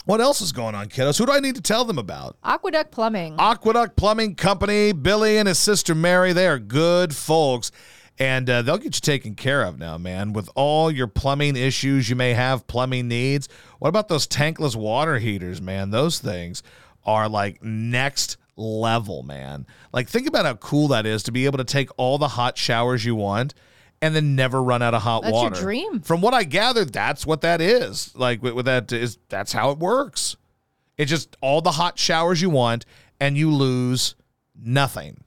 what 0.06 0.22
else 0.22 0.42
is 0.42 0.52
going 0.52 0.76
on, 0.76 0.88
kiddos? 0.88 1.18
Who 1.18 1.26
do 1.26 1.32
I 1.32 1.40
need 1.40 1.56
to 1.56 1.62
tell 1.62 1.86
them 1.86 1.98
about? 1.98 2.38
Aqueduct 2.44 2.92
Plumbing. 2.92 3.36
Aqueduct 3.40 3.96
Plumbing 3.96 4.36
Company, 4.36 4.92
Billy 4.92 5.38
and 5.38 5.48
his 5.48 5.60
sister 5.60 5.96
Mary, 5.96 6.34
they 6.34 6.48
are 6.48 6.60
good 6.60 7.16
folks. 7.16 7.72
And 8.18 8.50
uh, 8.50 8.62
they'll 8.62 8.78
get 8.78 8.96
you 8.96 9.02
taken 9.02 9.36
care 9.36 9.64
of 9.64 9.78
now, 9.78 9.98
man. 9.98 10.32
With 10.32 10.50
all 10.56 10.90
your 10.90 11.08
plumbing 11.08 11.58
issues 11.58 12.10
you 12.10 12.16
may 12.16 12.34
have, 12.34 12.66
plumbing 12.66 13.10
needs. 13.10 13.50
What 13.80 13.90
about 13.90 14.08
those 14.08 14.26
tankless 14.26 14.74
water 14.74 15.20
heaters, 15.20 15.62
man? 15.62 15.90
Those 15.90 16.20
things 16.20 16.64
are 17.04 17.28
like 17.28 17.62
next 17.62 18.38
level, 18.56 19.24
man. 19.24 19.66
Like, 19.92 20.08
think 20.08 20.28
about 20.28 20.46
how 20.46 20.54
cool 20.56 20.88
that 20.90 21.06
is 21.06 21.24
to 21.24 21.34
be 21.34 21.46
able 21.46 21.58
to 21.58 21.66
take 21.66 21.90
all 21.98 22.18
the 22.18 22.30
hot 22.30 22.58
showers 22.58 23.04
you 23.04 23.16
want 23.16 23.54
and 24.06 24.16
then 24.16 24.36
never 24.36 24.62
run 24.62 24.84
out 24.84 24.94
of 24.94 25.02
hot 25.02 25.24
water. 25.24 25.50
That's 25.50 25.60
your 25.62 25.66
dream. 25.66 26.00
From 26.02 26.22
what 26.22 26.36
I 26.36 26.44
gathered, 26.44 26.94
that's 26.94 27.26
what 27.26 27.42
that 27.42 27.60
is. 27.60 28.16
Like, 28.16 28.44
with, 28.44 28.54
with 28.54 28.66
that 28.68 28.92
is 28.92 29.18
that's 29.30 29.52
how 29.52 29.72
it 29.72 29.80
works. 29.80 30.36
It's 30.96 31.10
just 31.10 31.36
all 31.42 31.62
the 31.62 31.72
hot 31.72 31.98
showers 31.98 32.40
you 32.40 32.52
want, 32.52 32.86
and 33.20 33.36
you 33.36 33.52
lose 33.52 34.14
nothing. 34.56 35.24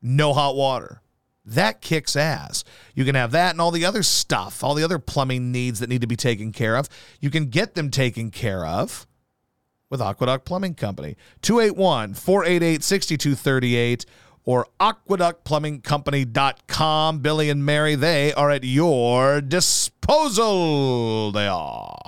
No 0.00 0.32
hot 0.32 0.54
water. 0.54 1.02
That 1.44 1.80
kicks 1.80 2.14
ass. 2.14 2.62
You 2.94 3.04
can 3.04 3.16
have 3.16 3.32
that 3.32 3.50
and 3.50 3.60
all 3.60 3.72
the 3.72 3.84
other 3.84 4.04
stuff, 4.04 4.62
all 4.62 4.74
the 4.74 4.84
other 4.84 5.00
plumbing 5.00 5.50
needs 5.50 5.80
that 5.80 5.88
need 5.88 6.00
to 6.00 6.06
be 6.06 6.16
taken 6.16 6.52
care 6.52 6.76
of. 6.76 6.88
You 7.20 7.30
can 7.30 7.46
get 7.46 7.74
them 7.74 7.90
taken 7.90 8.30
care 8.30 8.64
of 8.64 9.04
with 9.90 10.00
Aqueduct 10.00 10.44
Plumbing 10.44 10.74
Company. 10.74 11.16
281 11.42 12.14
488 12.14 12.84
6238 12.84 14.06
or 14.46 14.66
aqueductplumbingcompany.com. 14.80 17.18
Billy 17.18 17.50
and 17.50 17.66
Mary, 17.66 17.94
they 17.94 18.32
are 18.32 18.50
at 18.50 18.64
your 18.64 19.42
disposal. 19.42 21.32
They 21.32 21.46
are. 21.46 21.98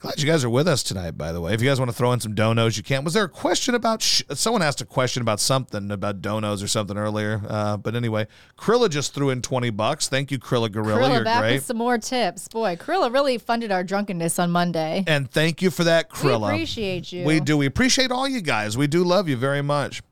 Glad 0.00 0.20
you 0.20 0.26
guys 0.26 0.44
are 0.44 0.50
with 0.50 0.66
us 0.66 0.82
tonight, 0.82 1.12
by 1.12 1.30
the 1.30 1.40
way. 1.40 1.54
If 1.54 1.62
you 1.62 1.68
guys 1.68 1.78
want 1.78 1.88
to 1.88 1.96
throw 1.96 2.10
in 2.10 2.18
some 2.18 2.34
donos, 2.34 2.76
you 2.76 2.82
can. 2.82 3.04
Was 3.04 3.14
there 3.14 3.22
a 3.22 3.28
question 3.28 3.76
about, 3.76 4.02
sh- 4.02 4.22
someone 4.34 4.60
asked 4.60 4.80
a 4.80 4.84
question 4.84 5.22
about 5.22 5.38
something 5.38 5.92
about 5.92 6.20
donos 6.20 6.60
or 6.60 6.66
something 6.66 6.98
earlier. 6.98 7.40
Uh, 7.48 7.76
but 7.76 7.94
anyway, 7.94 8.26
Krilla 8.58 8.90
just 8.90 9.14
threw 9.14 9.30
in 9.30 9.42
20 9.42 9.70
bucks. 9.70 10.08
Thank 10.08 10.32
you, 10.32 10.40
Krilla 10.40 10.72
Gorilla. 10.72 11.02
Krilla 11.02 11.14
You're 11.14 11.24
back 11.24 11.42
great. 11.42 11.54
with 11.54 11.66
some 11.66 11.76
more 11.76 11.98
tips. 11.98 12.48
Boy, 12.48 12.74
Krilla 12.74 13.12
really 13.12 13.38
funded 13.38 13.70
our 13.70 13.84
drunkenness 13.84 14.40
on 14.40 14.50
Monday. 14.50 15.04
And 15.06 15.30
thank 15.30 15.62
you 15.62 15.70
for 15.70 15.84
that, 15.84 16.10
Krilla. 16.10 16.48
We 16.48 16.54
appreciate 16.54 17.12
you. 17.12 17.24
We 17.24 17.38
do. 17.38 17.56
We 17.56 17.66
appreciate 17.66 18.10
all 18.10 18.26
you 18.26 18.40
guys. 18.40 18.76
We 18.76 18.88
do 18.88 19.04
love 19.04 19.28
you 19.28 19.36
very 19.36 19.62
much. 19.62 20.02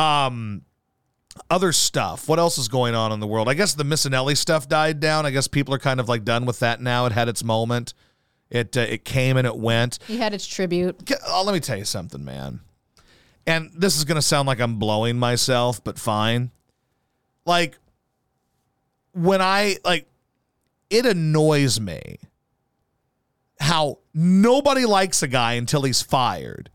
Um, 0.00 0.62
other 1.50 1.72
stuff. 1.72 2.28
What 2.28 2.38
else 2.38 2.58
is 2.58 2.68
going 2.68 2.94
on 2.94 3.12
in 3.12 3.20
the 3.20 3.26
world? 3.26 3.48
I 3.48 3.54
guess 3.54 3.74
the 3.74 3.84
Missanelli 3.84 4.36
stuff 4.36 4.68
died 4.68 5.00
down. 5.00 5.26
I 5.26 5.30
guess 5.30 5.48
people 5.48 5.74
are 5.74 5.78
kind 5.78 6.00
of 6.00 6.08
like 6.08 6.24
done 6.24 6.44
with 6.44 6.60
that 6.60 6.80
now. 6.80 7.06
It 7.06 7.12
had 7.12 7.28
its 7.28 7.44
moment. 7.44 7.94
It 8.50 8.76
uh, 8.76 8.80
it 8.80 9.04
came 9.04 9.36
and 9.36 9.46
it 9.46 9.56
went. 9.56 9.98
He 10.06 10.18
had 10.18 10.34
its 10.34 10.46
tribute. 10.46 11.10
Oh, 11.26 11.44
let 11.44 11.52
me 11.52 11.60
tell 11.60 11.78
you 11.78 11.84
something, 11.84 12.24
man. 12.24 12.60
And 13.46 13.70
this 13.74 13.96
is 13.96 14.04
going 14.04 14.16
to 14.16 14.22
sound 14.22 14.46
like 14.46 14.60
I'm 14.60 14.76
blowing 14.76 15.18
myself, 15.18 15.82
but 15.82 15.98
fine. 15.98 16.50
Like 17.46 17.78
when 19.12 19.40
I 19.40 19.76
like 19.84 20.06
it 20.88 21.06
annoys 21.06 21.80
me 21.80 22.18
how 23.60 23.98
nobody 24.12 24.84
likes 24.84 25.22
a 25.22 25.28
guy 25.28 25.52
until 25.52 25.82
he's 25.82 26.02
fired. 26.02 26.70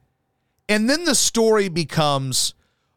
And 0.69 0.89
then 0.89 1.03
the 1.03 1.15
story 1.15 1.67
becomes, 1.67 2.53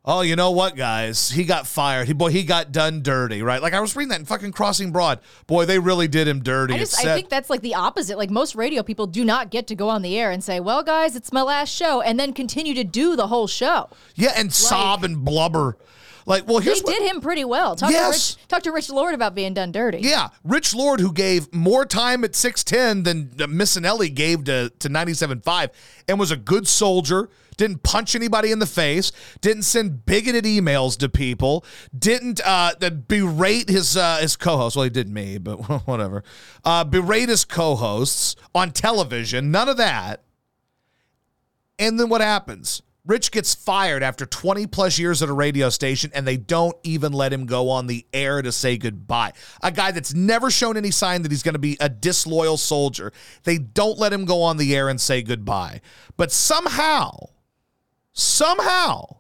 oh, 0.09 0.23
you 0.23 0.35
know 0.35 0.51
what, 0.51 0.75
guys? 0.75 1.31
He 1.31 1.45
got 1.45 1.67
fired. 1.67 2.09
He 2.09 2.15
boy, 2.15 2.31
he 2.31 2.43
got 2.43 2.73
done 2.73 3.03
dirty, 3.03 3.43
right? 3.43 3.63
Like 3.63 3.75
I 3.75 3.81
was 3.81 3.95
reading 3.95 4.09
that 4.09 4.19
in 4.21 4.25
fucking 4.27 4.51
Crossing 4.53 4.91
Broad. 4.91 5.21
Boy, 5.47 5.67
they 5.67 5.79
really 5.79 6.09
did 6.09 6.27
him 6.27 6.43
dirty. 6.43 6.75
I 6.75 6.79
just 6.79 6.99
I 6.99 7.15
think 7.15 7.29
that's 7.29 7.51
like 7.51 7.61
the 7.61 7.75
opposite. 7.75 8.19
Like 8.19 8.31
most 8.31 8.57
radio 8.57 8.83
people 8.83 9.07
do 9.07 9.25
not 9.25 9.51
get 9.51 9.67
to 9.69 9.75
go 9.77 9.89
on 9.89 10.03
the 10.03 10.19
air 10.19 10.31
and 10.31 10.43
say, 10.43 10.59
"Well, 10.59 10.83
guys, 10.83 11.15
it's 11.15 11.33
my 11.33 11.43
last 11.43 11.69
show," 11.73 12.01
and 12.01 12.19
then 12.19 12.33
continue 12.33 12.75
to 12.75 12.85
do 12.85 13.15
the 13.15 13.29
whole 13.29 13.47
show. 13.47 13.91
yeah, 14.17 14.33
and 14.37 14.53
sob 14.53 15.05
and 15.05 15.25
blubber. 15.25 15.77
Like, 16.27 16.47
well, 16.47 16.59
here's 16.59 16.83
They 16.83 16.93
what, 16.93 16.99
did 16.99 17.11
him 17.11 17.23
pretty 17.23 17.45
well. 17.47 17.75
Talk 17.75 17.91
Yes. 17.91 18.33
to 18.35 18.37
Rich, 18.39 18.49
talk 18.49 18.63
to 18.65 18.73
Rich 18.73 18.91
Lord 18.91 19.15
about 19.15 19.35
being 19.35 19.55
done 19.55 19.73
dirty. 19.73 20.01
Yeah, 20.03 20.29
Rich 20.45 20.75
Lord, 20.75 21.01
who 21.01 21.11
gave 21.11 21.51
more 21.55 21.87
time 21.87 22.23
at 22.23 22.33
6'10 22.33 23.05
than 23.05 23.31
uh, 23.41 23.47
Missanelli 23.47 24.15
gave 24.15 24.45
to, 24.45 24.69
to 24.79 24.89
97.5 24.91 25.71
and 26.07 26.19
was 26.21 26.31
a 26.31 26.37
good 26.37 26.69
soldier, 26.69 27.31
didn't 27.59 27.83
punch 27.83 28.15
anybody 28.15 28.51
in 28.51 28.59
the 28.59 28.67
face, 28.67 29.13
didn't 29.43 29.65
send 29.65 30.07
bigoted 30.07 30.45
emails 30.45 30.97
to 30.99 31.11
people, 31.11 31.65
didn't 31.97 32.41
uh, 32.45 32.73
berate 33.07 33.69
his 33.69 33.97
uh, 33.97 34.17
his 34.21 34.37
co-hosts. 34.37 34.77
Well, 34.77 34.85
he 34.85 34.91
did 34.91 35.11
me, 35.11 35.37
but 35.37 35.57
whatever. 35.87 36.25
Uh, 36.65 36.85
berate 36.85 37.29
his 37.29 37.45
co-hosts 37.45 38.35
on 38.55 38.71
television. 38.71 39.51
None 39.51 39.69
of 39.69 39.77
that. 39.77 40.23
And 41.79 42.01
then 42.01 42.09
what 42.09 42.23
happens? 42.23 42.83
Rich 43.09 43.31
gets 43.31 43.55
fired 43.55 44.03
after 44.03 44.27
20 44.27 44.67
plus 44.67 44.99
years 44.99 45.23
at 45.23 45.31
a 45.31 45.33
radio 45.33 45.71
station, 45.71 46.11
and 46.15 46.27
they 46.27 46.37
don't 46.37 46.77
even 46.83 47.13
let 47.13 47.33
him 47.33 47.47
go 47.47 47.71
on 47.71 47.87
the 47.87 48.07
air 48.13 48.43
to 48.43 48.53
say 48.53 48.77
goodbye. 48.77 49.33
A 49.63 49.73
guy 49.73 49.93
that's 49.93 50.13
never 50.13 50.51
shown 50.51 50.77
any 50.77 50.91
sign 50.91 51.23
that 51.23 51.33
he's 51.33 51.43
going 51.43 51.55
to 51.55 51.59
be 51.59 51.79
a 51.81 51.89
disloyal 51.89 52.59
soldier. 52.59 53.11
They 53.45 53.57
don't 53.57 53.99
let 53.99 54.13
him 54.13 54.27
go 54.27 54.43
on 54.43 54.59
the 54.59 54.77
air 54.77 54.91
and 54.91 55.01
say 55.01 55.23
goodbye. 55.23 55.81
But 56.19 56.33
somehow, 56.33 57.31
somehow, 58.19 59.19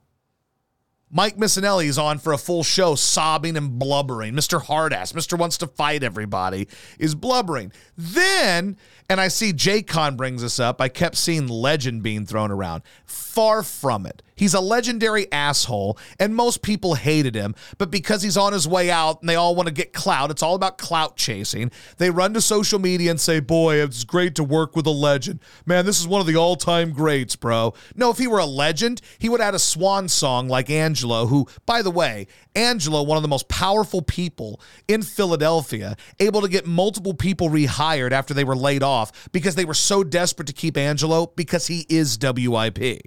Mike 1.10 1.36
Missanelli 1.38 1.86
is 1.86 1.98
on 1.98 2.18
for 2.18 2.32
a 2.32 2.38
full 2.38 2.62
show, 2.62 2.94
sobbing 2.94 3.56
and 3.56 3.78
blubbering. 3.78 4.34
Mr. 4.34 4.62
Hardass, 4.62 5.12
Mr. 5.14 5.38
Wants 5.38 5.56
to 5.58 5.66
Fight 5.66 6.02
Everybody, 6.02 6.68
is 6.98 7.14
blubbering. 7.14 7.72
Then, 7.96 8.76
and 9.08 9.20
I 9.20 9.28
see 9.28 9.54
Jay 9.54 9.82
Con 9.82 10.16
brings 10.16 10.42
this 10.42 10.60
up, 10.60 10.80
I 10.80 10.88
kept 10.88 11.16
seeing 11.16 11.48
legend 11.48 12.02
being 12.02 12.26
thrown 12.26 12.50
around. 12.50 12.82
Far 13.06 13.62
from 13.62 14.04
it. 14.04 14.22
He's 14.38 14.54
a 14.54 14.60
legendary 14.60 15.30
asshole, 15.32 15.98
and 16.20 16.34
most 16.34 16.62
people 16.62 16.94
hated 16.94 17.34
him. 17.34 17.54
But 17.76 17.90
because 17.90 18.22
he's 18.22 18.36
on 18.36 18.52
his 18.52 18.68
way 18.68 18.90
out 18.90 19.20
and 19.20 19.28
they 19.28 19.34
all 19.34 19.56
want 19.56 19.66
to 19.66 19.74
get 19.74 19.92
clout, 19.92 20.30
it's 20.30 20.42
all 20.42 20.54
about 20.54 20.78
clout 20.78 21.16
chasing. 21.16 21.72
They 21.96 22.10
run 22.10 22.34
to 22.34 22.40
social 22.40 22.78
media 22.78 23.10
and 23.10 23.20
say, 23.20 23.40
Boy, 23.40 23.82
it's 23.82 24.04
great 24.04 24.34
to 24.36 24.44
work 24.44 24.76
with 24.76 24.86
a 24.86 24.90
legend. 24.90 25.40
Man, 25.66 25.84
this 25.86 25.98
is 25.98 26.06
one 26.06 26.20
of 26.20 26.26
the 26.26 26.36
all 26.36 26.54
time 26.54 26.92
greats, 26.92 27.34
bro. 27.34 27.74
No, 27.96 28.10
if 28.10 28.18
he 28.18 28.28
were 28.28 28.38
a 28.38 28.46
legend, 28.46 29.00
he 29.18 29.28
would 29.28 29.40
add 29.40 29.54
a 29.54 29.58
swan 29.58 30.08
song 30.08 30.48
like 30.48 30.70
Angelo, 30.70 31.26
who, 31.26 31.48
by 31.66 31.82
the 31.82 31.90
way, 31.90 32.28
Angelo, 32.58 33.04
one 33.04 33.16
of 33.16 33.22
the 33.22 33.28
most 33.28 33.48
powerful 33.48 34.02
people 34.02 34.60
in 34.88 35.02
Philadelphia, 35.02 35.96
able 36.18 36.40
to 36.40 36.48
get 36.48 36.66
multiple 36.66 37.14
people 37.14 37.48
rehired 37.48 38.10
after 38.10 38.34
they 38.34 38.42
were 38.42 38.56
laid 38.56 38.82
off 38.82 39.30
because 39.30 39.54
they 39.54 39.64
were 39.64 39.74
so 39.74 40.02
desperate 40.02 40.48
to 40.48 40.52
keep 40.52 40.76
Angelo 40.76 41.32
because 41.36 41.68
he 41.68 41.86
is 41.88 42.18
WIP. 42.20 43.00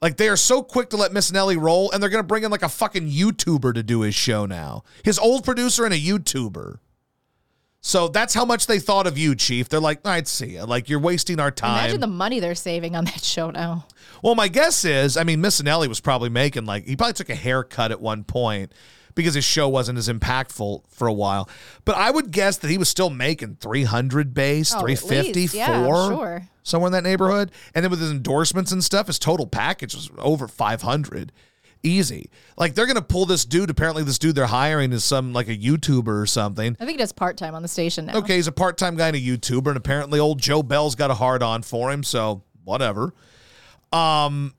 Like 0.00 0.16
they 0.16 0.28
are 0.28 0.36
so 0.36 0.62
quick 0.62 0.90
to 0.90 0.96
let 0.96 1.10
Missanelli 1.10 1.60
roll, 1.60 1.90
and 1.90 2.00
they're 2.00 2.10
gonna 2.10 2.22
bring 2.22 2.44
in 2.44 2.52
like 2.52 2.62
a 2.62 2.68
fucking 2.68 3.10
YouTuber 3.10 3.74
to 3.74 3.82
do 3.82 4.02
his 4.02 4.14
show 4.14 4.46
now. 4.46 4.84
His 5.02 5.18
old 5.18 5.44
producer 5.44 5.84
and 5.84 5.92
a 5.92 5.98
YouTuber. 5.98 6.78
So 7.88 8.08
that's 8.08 8.34
how 8.34 8.44
much 8.44 8.66
they 8.66 8.80
thought 8.80 9.06
of 9.06 9.16
you, 9.16 9.34
Chief. 9.34 9.66
They're 9.70 9.80
like, 9.80 10.06
I'd 10.06 10.28
see 10.28 10.56
ya. 10.56 10.66
Like 10.66 10.90
you're 10.90 11.00
wasting 11.00 11.40
our 11.40 11.50
time. 11.50 11.84
Imagine 11.84 12.00
the 12.00 12.06
money 12.06 12.38
they're 12.38 12.54
saving 12.54 12.94
on 12.94 13.06
that 13.06 13.24
show 13.24 13.50
now. 13.50 13.86
Well, 14.22 14.34
my 14.34 14.48
guess 14.48 14.84
is, 14.84 15.16
I 15.16 15.24
mean, 15.24 15.40
Missanelli 15.40 15.88
was 15.88 15.98
probably 15.98 16.28
making 16.28 16.66
like 16.66 16.84
he 16.84 16.96
probably 16.96 17.14
took 17.14 17.30
a 17.30 17.34
haircut 17.34 17.90
at 17.90 17.98
one 17.98 18.24
point 18.24 18.72
because 19.14 19.32
his 19.32 19.44
show 19.46 19.70
wasn't 19.70 19.96
as 19.96 20.06
impactful 20.06 20.82
for 20.90 21.08
a 21.08 21.12
while. 21.14 21.48
But 21.86 21.96
I 21.96 22.10
would 22.10 22.30
guess 22.30 22.58
that 22.58 22.70
he 22.70 22.76
was 22.76 22.90
still 22.90 23.08
making 23.08 23.56
300 23.58 24.34
base, 24.34 24.74
Oh, 24.74 24.80
at 24.80 24.82
350, 24.82 25.32
least. 25.32 25.54
Yeah, 25.54 25.82
four, 25.82 26.08
sure. 26.10 26.48
somewhere 26.64 26.88
in 26.88 26.92
that 26.92 27.04
neighborhood. 27.04 27.50
And 27.74 27.82
then 27.82 27.90
with 27.90 28.00
his 28.00 28.10
endorsements 28.10 28.70
and 28.70 28.84
stuff, 28.84 29.06
his 29.06 29.18
total 29.18 29.46
package 29.46 29.94
was 29.94 30.10
over 30.18 30.46
500. 30.46 31.32
Easy. 31.82 32.30
Like 32.56 32.74
they're 32.74 32.86
gonna 32.86 33.00
pull 33.02 33.24
this 33.24 33.44
dude. 33.44 33.70
Apparently, 33.70 34.02
this 34.02 34.18
dude 34.18 34.34
they're 34.34 34.46
hiring 34.46 34.92
is 34.92 35.04
some 35.04 35.32
like 35.32 35.48
a 35.48 35.56
YouTuber 35.56 36.20
or 36.20 36.26
something. 36.26 36.76
I 36.80 36.84
think 36.84 36.92
he 36.92 36.96
does 36.98 37.12
part 37.12 37.36
time 37.36 37.54
on 37.54 37.62
the 37.62 37.68
station 37.68 38.06
now. 38.06 38.16
Okay, 38.18 38.36
he's 38.36 38.48
a 38.48 38.52
part-time 38.52 38.96
guy 38.96 39.08
and 39.08 39.16
a 39.16 39.20
YouTuber, 39.20 39.68
and 39.68 39.76
apparently 39.76 40.18
old 40.18 40.40
Joe 40.40 40.62
Bell's 40.62 40.94
got 40.96 41.10
a 41.10 41.14
hard 41.14 41.42
on 41.42 41.62
for 41.62 41.92
him, 41.92 42.02
so 42.02 42.42
whatever. 42.64 43.14
Um, 43.92 44.54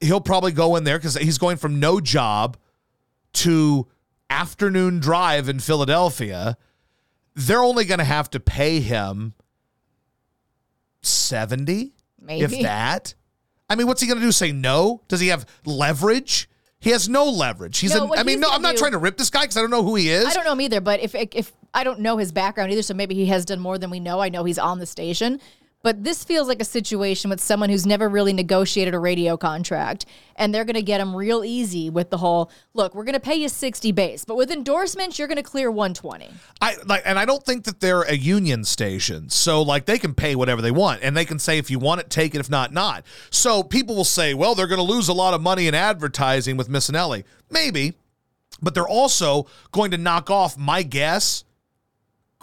he'll 0.00 0.20
probably 0.20 0.52
go 0.52 0.76
in 0.76 0.84
there 0.84 0.98
because 0.98 1.16
he's 1.16 1.38
going 1.38 1.58
from 1.58 1.78
no 1.80 2.00
job 2.00 2.56
to 3.34 3.86
afternoon 4.30 5.00
drive 5.00 5.48
in 5.48 5.60
Philadelphia. 5.60 6.56
They're 7.34 7.62
only 7.62 7.84
going 7.84 7.98
to 7.98 8.04
have 8.04 8.30
to 8.30 8.40
pay 8.40 8.80
him 8.80 9.34
seventy, 11.02 11.92
if 12.26 12.50
that. 12.62 13.14
I 13.68 13.74
mean, 13.76 13.86
what's 13.86 14.00
he 14.00 14.06
going 14.06 14.18
to 14.20 14.24
do? 14.24 14.32
Say 14.32 14.52
no? 14.52 15.02
Does 15.08 15.20
he 15.20 15.28
have 15.28 15.46
leverage? 15.64 16.48
He 16.84 16.90
has 16.90 17.08
no 17.08 17.24
leverage. 17.24 17.78
He's. 17.78 17.94
No, 17.94 18.12
a, 18.12 18.18
I 18.18 18.22
mean, 18.24 18.36
he's 18.36 18.40
no. 18.40 18.50
I'm 18.50 18.60
not 18.60 18.72
do- 18.72 18.78
trying 18.78 18.92
to 18.92 18.98
rip 18.98 19.16
this 19.16 19.30
guy 19.30 19.40
because 19.40 19.56
I 19.56 19.62
don't 19.62 19.70
know 19.70 19.82
who 19.82 19.94
he 19.94 20.10
is. 20.10 20.26
I 20.26 20.34
don't 20.34 20.44
know 20.44 20.52
him 20.52 20.60
either, 20.60 20.82
but 20.82 21.00
if 21.00 21.14
if 21.14 21.50
I 21.72 21.82
don't 21.82 22.00
know 22.00 22.18
his 22.18 22.30
background 22.30 22.70
either, 22.72 22.82
so 22.82 22.92
maybe 22.92 23.14
he 23.14 23.24
has 23.26 23.46
done 23.46 23.58
more 23.58 23.78
than 23.78 23.88
we 23.88 24.00
know. 24.00 24.20
I 24.20 24.28
know 24.28 24.44
he's 24.44 24.58
on 24.58 24.78
the 24.78 24.84
station, 24.86 25.40
but 25.84 26.02
this 26.02 26.24
feels 26.24 26.48
like 26.48 26.60
a 26.60 26.64
situation 26.64 27.28
with 27.28 27.40
someone 27.40 27.68
who's 27.68 27.86
never 27.86 28.08
really 28.08 28.32
negotiated 28.32 28.94
a 28.94 28.98
radio 28.98 29.36
contract, 29.36 30.06
and 30.34 30.52
they're 30.52 30.64
going 30.64 30.74
to 30.74 30.82
get 30.82 30.98
them 30.98 31.14
real 31.14 31.44
easy 31.44 31.90
with 31.90 32.08
the 32.08 32.16
whole 32.16 32.50
look. 32.72 32.94
We're 32.94 33.04
going 33.04 33.12
to 33.12 33.20
pay 33.20 33.34
you 33.34 33.50
sixty 33.50 33.92
base, 33.92 34.24
but 34.24 34.36
with 34.36 34.50
endorsements, 34.50 35.18
you're 35.18 35.28
going 35.28 35.36
to 35.36 35.44
clear 35.44 35.70
one 35.70 35.92
twenty. 35.92 36.30
I 36.60 36.76
like, 36.86 37.02
and 37.04 37.18
I 37.18 37.26
don't 37.26 37.44
think 37.44 37.64
that 37.64 37.80
they're 37.80 38.02
a 38.02 38.16
union 38.16 38.64
station, 38.64 39.28
so 39.28 39.60
like 39.60 39.84
they 39.84 39.98
can 39.98 40.14
pay 40.14 40.34
whatever 40.34 40.62
they 40.62 40.70
want, 40.70 41.02
and 41.02 41.14
they 41.14 41.26
can 41.26 41.38
say 41.38 41.58
if 41.58 41.70
you 41.70 41.78
want 41.78 42.00
it, 42.00 42.08
take 42.08 42.34
it. 42.34 42.40
If 42.40 42.48
not, 42.48 42.72
not. 42.72 43.04
So 43.30 43.62
people 43.62 43.94
will 43.94 44.04
say, 44.04 44.32
well, 44.32 44.54
they're 44.54 44.66
going 44.66 44.84
to 44.84 44.92
lose 44.92 45.08
a 45.08 45.12
lot 45.12 45.34
of 45.34 45.42
money 45.42 45.68
in 45.68 45.74
advertising 45.74 46.56
with 46.56 46.68
Missanelli, 46.68 47.24
maybe, 47.50 47.92
but 48.62 48.74
they're 48.74 48.88
also 48.88 49.46
going 49.70 49.90
to 49.90 49.98
knock 49.98 50.30
off 50.30 50.56
my 50.56 50.82
guess 50.82 51.44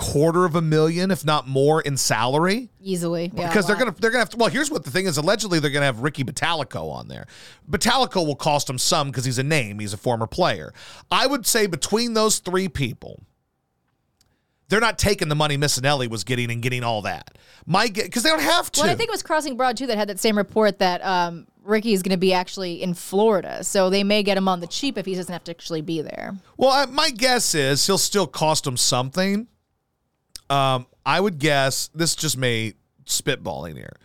quarter 0.01 0.45
of 0.45 0.55
a 0.55 0.61
million, 0.61 1.11
if 1.11 1.23
not 1.23 1.47
more, 1.47 1.79
in 1.79 1.95
salary 1.95 2.69
Easily, 2.81 3.31
yeah, 3.35 3.47
because 3.47 3.67
they're 3.67 3.75
gonna 3.75 3.93
they're 3.99 4.09
gonna 4.09 4.23
have 4.23 4.31
to. 4.31 4.37
Well, 4.37 4.49
here's 4.49 4.71
what 4.71 4.83
the 4.83 4.89
thing 4.89 5.05
is. 5.05 5.17
Allegedly, 5.17 5.59
they're 5.59 5.69
gonna 5.69 5.85
have 5.85 5.99
Ricky 5.99 6.23
Bottalico 6.23 6.91
on 6.91 7.07
there. 7.07 7.27
Bottalico 7.69 8.25
will 8.25 8.35
cost 8.35 8.67
him 8.67 8.79
some 8.79 9.11
because 9.11 9.25
he's 9.25 9.37
a 9.37 9.43
name. 9.43 9.77
He's 9.77 9.93
a 9.93 9.97
former 9.97 10.25
player. 10.25 10.73
I 11.11 11.27
would 11.27 11.45
say 11.45 11.67
between 11.67 12.15
those 12.15 12.39
three 12.39 12.67
people, 12.67 13.21
they're 14.67 14.79
not 14.79 14.97
taking 14.97 15.27
the 15.27 15.35
money 15.35 15.57
Missanelli 15.57 16.09
was 16.09 16.23
getting 16.23 16.49
and 16.49 16.63
getting 16.63 16.83
all 16.83 17.03
that. 17.03 17.37
My 17.67 17.87
because 17.87 18.23
they 18.23 18.29
don't 18.29 18.41
have 18.41 18.71
to. 18.71 18.81
Well, 18.81 18.89
I 18.89 18.95
think 18.95 19.09
it 19.09 19.13
was 19.13 19.21
Crossing 19.21 19.55
Broad 19.55 19.77
too 19.77 19.85
that 19.85 19.97
had 19.97 20.09
that 20.09 20.19
same 20.19 20.35
report 20.35 20.79
that 20.79 21.05
um, 21.05 21.45
Ricky 21.63 21.93
is 21.93 22.01
going 22.01 22.15
to 22.15 22.17
be 22.17 22.33
actually 22.33 22.81
in 22.81 22.95
Florida, 22.95 23.63
so 23.63 23.91
they 23.91 24.03
may 24.03 24.23
get 24.23 24.37
him 24.37 24.47
on 24.47 24.59
the 24.59 24.67
cheap 24.67 24.97
if 24.97 25.05
he 25.05 25.13
doesn't 25.13 25.31
have 25.31 25.43
to 25.43 25.51
actually 25.51 25.81
be 25.81 26.01
there. 26.01 26.35
Well, 26.57 26.71
I, 26.71 26.85
my 26.85 27.11
guess 27.11 27.53
is 27.53 27.85
he'll 27.85 27.99
still 27.99 28.25
cost 28.25 28.63
them 28.63 28.77
something. 28.77 29.47
Um, 30.51 30.85
I 31.05 31.19
would 31.19 31.39
guess 31.39 31.89
this 31.95 32.15
just 32.15 32.37
me 32.37 32.73
spitballing 33.05 33.75
here, 33.77 33.95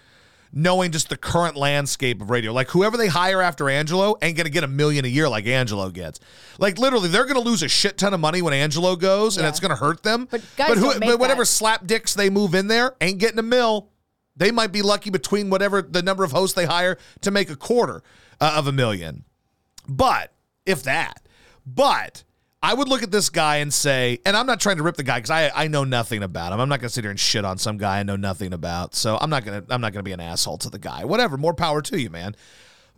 knowing 0.52 0.92
just 0.92 1.08
the 1.08 1.16
current 1.16 1.56
landscape 1.56 2.22
of 2.22 2.30
radio. 2.30 2.52
Like 2.52 2.68
whoever 2.68 2.96
they 2.96 3.08
hire 3.08 3.42
after 3.42 3.68
Angelo 3.68 4.16
ain't 4.22 4.36
gonna 4.36 4.48
get 4.50 4.62
a 4.64 4.68
million 4.68 5.04
a 5.04 5.08
year 5.08 5.28
like 5.28 5.46
Angelo 5.46 5.90
gets. 5.90 6.20
Like 6.58 6.78
literally, 6.78 7.08
they're 7.08 7.24
gonna 7.26 7.40
lose 7.40 7.62
a 7.62 7.68
shit 7.68 7.98
ton 7.98 8.14
of 8.14 8.20
money 8.20 8.42
when 8.42 8.54
Angelo 8.54 8.94
goes, 8.96 9.36
and 9.36 9.44
Yeah. 9.44 9.48
it's 9.48 9.60
gonna 9.60 9.76
hurt 9.76 10.02
them. 10.02 10.28
But 10.30 10.42
guys 10.56 10.80
don't 10.80 11.00
make 11.00 11.10
but 11.10 11.18
whatever 11.18 11.42
that. 11.42 11.46
slap 11.46 11.86
dicks 11.86 12.14
they 12.14 12.30
move 12.30 12.54
in 12.54 12.68
there 12.68 12.94
ain't 13.00 13.18
getting 13.18 13.38
a 13.38 13.42
mill. 13.42 13.88
They 14.36 14.50
might 14.50 14.70
be 14.70 14.82
lucky 14.82 15.10
between 15.10 15.50
whatever 15.50 15.82
the 15.82 16.02
number 16.02 16.22
of 16.22 16.30
hosts 16.30 16.54
they 16.54 16.66
hire 16.66 16.96
to 17.22 17.30
make 17.30 17.50
a 17.50 17.56
quarter 17.56 18.02
uh, 18.40 18.54
of 18.56 18.66
a 18.66 18.72
million. 18.72 19.24
But 19.88 20.32
if 20.64 20.82
that, 20.84 21.26
but 21.66 22.22
I 22.66 22.74
would 22.74 22.88
look 22.88 23.04
at 23.04 23.12
this 23.12 23.30
guy 23.30 23.58
and 23.58 23.72
say, 23.72 24.18
and 24.26 24.36
I'm 24.36 24.44
not 24.44 24.58
trying 24.58 24.78
to 24.78 24.82
rip 24.82 24.96
the 24.96 25.04
guy 25.04 25.18
because 25.18 25.30
I, 25.30 25.52
I 25.54 25.68
know 25.68 25.84
nothing 25.84 26.24
about 26.24 26.52
him. 26.52 26.58
I'm 26.58 26.68
not 26.68 26.80
gonna 26.80 26.88
sit 26.88 27.04
here 27.04 27.12
and 27.12 27.20
shit 27.20 27.44
on 27.44 27.58
some 27.58 27.78
guy 27.78 28.00
I 28.00 28.02
know 28.02 28.16
nothing 28.16 28.52
about. 28.52 28.96
So 28.96 29.16
I'm 29.20 29.30
not 29.30 29.44
gonna 29.44 29.62
I'm 29.70 29.80
not 29.80 29.92
gonna 29.92 30.02
be 30.02 30.10
an 30.10 30.18
asshole 30.18 30.58
to 30.58 30.70
the 30.70 30.80
guy. 30.80 31.04
Whatever, 31.04 31.36
more 31.36 31.54
power 31.54 31.80
to 31.82 32.00
you, 32.00 32.10
man. 32.10 32.34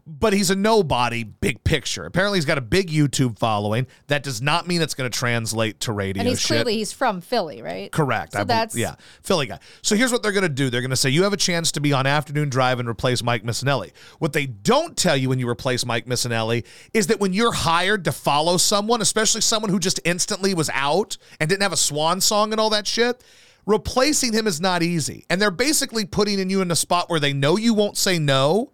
But 0.09 0.33
he's 0.33 0.49
a 0.49 0.57
nobody 0.57 1.23
big 1.23 1.63
picture. 1.65 2.07
Apparently, 2.07 2.39
he's 2.39 2.47
got 2.47 2.57
a 2.57 2.63
big 2.63 2.89
YouTube 2.89 3.39
following. 3.39 3.87
That 4.07 4.23
does 4.23 4.41
not 4.41 4.67
mean 4.67 4.81
it's 4.81 4.95
going 4.95 5.11
to 5.11 5.17
translate 5.17 5.81
to 5.81 5.93
radio 5.93 6.21
And 6.21 6.29
he's 6.29 6.41
shit. 6.41 6.49
clearly 6.49 6.77
he's 6.79 6.93
from 6.93 7.21
Philly, 7.21 7.61
right? 7.61 7.93
Correct. 7.93 8.33
So 8.33 8.41
I 8.41 8.45
that's 8.45 8.75
yeah, 8.75 8.95
Philly 9.23 9.47
guy. 9.47 9.59
So 9.83 9.97
here's 9.97 10.11
what 10.11 10.23
they're 10.23 10.33
going 10.33 10.43
to 10.43 10.49
do. 10.49 10.71
They're 10.71 10.81
going 10.81 10.91
to 10.91 10.97
say 10.97 11.11
you 11.11 11.25
have 11.25 11.33
a 11.33 11.39
chance 11.39 11.73
to 11.73 11.81
be 11.81 11.93
on 11.93 12.07
afternoon 12.07 12.49
drive 12.49 12.81
and 12.81 12.89
replace 12.89 13.23
Mike 13.23 13.43
Missanelli. 13.45 13.93
What 14.19 14.33
they 14.33 14.47
don't 14.47 14.97
tell 14.97 15.17
you 15.17 15.29
when 15.29 15.39
you 15.39 15.49
replace 15.49 15.85
Mike 15.85 16.07
Missanelli 16.07 16.65
is 16.95 17.09
that 17.09 17.21
when 17.21 17.33
you're 17.35 17.53
hired 17.53 18.05
to 18.05 18.13
follow 18.13 18.57
someone, 18.57 19.03
especially 19.03 19.43
someone 19.43 19.71
who 19.71 19.79
just 19.79 20.01
instantly 20.05 20.55
was 20.55 20.71
out 20.73 21.19
and 21.39 21.51
didn't 21.51 21.63
have 21.63 21.73
a 21.73 21.77
swan 21.77 22.21
song 22.21 22.53
and 22.53 22.61
all 22.61 22.71
that 22.71 22.87
shit, 22.87 23.23
replacing 23.67 24.33
him 24.33 24.47
is 24.47 24.61
not 24.61 24.83
easy. 24.83 25.27
And 25.29 25.41
they're 25.41 25.51
basically 25.51 26.07
putting 26.07 26.39
in 26.39 26.49
you 26.49 26.63
in 26.63 26.71
a 26.71 26.77
spot 26.77 27.11
where 27.11 27.21
they 27.21 27.35
know 27.35 27.57
you 27.57 27.75
won't 27.75 27.99
say 27.99 28.19
no, 28.19 28.73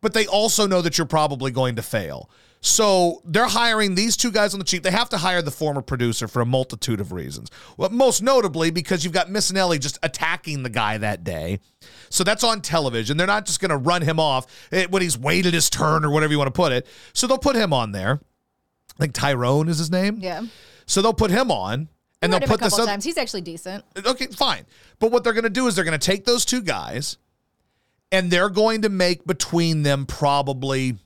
but 0.00 0.14
they 0.14 0.26
also 0.26 0.66
know 0.66 0.82
that 0.82 0.98
you're 0.98 1.06
probably 1.06 1.50
going 1.50 1.76
to 1.76 1.82
fail. 1.82 2.30
So 2.60 3.22
they're 3.24 3.46
hiring 3.46 3.94
these 3.94 4.16
two 4.16 4.32
guys 4.32 4.52
on 4.52 4.58
the 4.58 4.64
cheap. 4.64 4.82
They 4.82 4.90
have 4.90 5.08
to 5.10 5.18
hire 5.18 5.40
the 5.40 5.50
former 5.50 5.82
producer 5.82 6.26
for 6.26 6.40
a 6.40 6.46
multitude 6.46 7.00
of 7.00 7.12
reasons. 7.12 7.50
Well, 7.76 7.90
most 7.90 8.22
notably 8.22 8.70
because 8.70 9.04
you've 9.04 9.12
got 9.12 9.28
Missanelli 9.28 9.78
just 9.78 9.98
attacking 10.02 10.62
the 10.62 10.70
guy 10.70 10.98
that 10.98 11.22
day. 11.22 11.60
So 12.10 12.24
that's 12.24 12.42
on 12.42 12.62
television. 12.62 13.16
They're 13.16 13.26
not 13.26 13.46
just 13.46 13.60
going 13.60 13.70
to 13.70 13.76
run 13.76 14.02
him 14.02 14.18
off 14.18 14.46
eh, 14.72 14.86
when 14.90 15.02
he's 15.02 15.16
waited 15.16 15.54
his 15.54 15.70
turn 15.70 16.04
or 16.04 16.10
whatever 16.10 16.32
you 16.32 16.38
want 16.38 16.48
to 16.48 16.58
put 16.58 16.72
it. 16.72 16.86
So 17.12 17.26
they'll 17.26 17.38
put 17.38 17.56
him 17.56 17.72
on 17.72 17.92
there. 17.92 18.20
I 18.96 18.98
think 18.98 19.12
Tyrone 19.12 19.68
is 19.68 19.78
his 19.78 19.90
name. 19.90 20.18
Yeah. 20.20 20.46
So 20.86 21.02
they'll 21.02 21.12
put 21.12 21.30
him 21.30 21.50
on 21.50 21.88
and 22.22 22.32
they'll 22.32 22.40
him 22.40 22.44
a 22.44 22.52
put 22.52 22.60
this 22.60 22.70
couple 22.70 22.84
other 22.84 22.92
times. 22.92 23.04
He's 23.04 23.18
actually 23.18 23.42
decent. 23.42 23.84
okay, 24.04 24.26
fine. 24.26 24.64
But 24.98 25.12
what 25.12 25.22
they're 25.22 25.34
going 25.34 25.44
to 25.44 25.50
do 25.50 25.66
is 25.66 25.76
they're 25.76 25.84
going 25.84 25.98
to 25.98 26.04
take 26.04 26.24
those 26.24 26.44
two 26.44 26.62
guys 26.62 27.18
and 28.12 28.30
they're 28.30 28.48
going 28.48 28.82
to 28.82 28.88
make 28.88 29.26
between 29.26 29.82
them 29.82 30.06
probably 30.06 30.96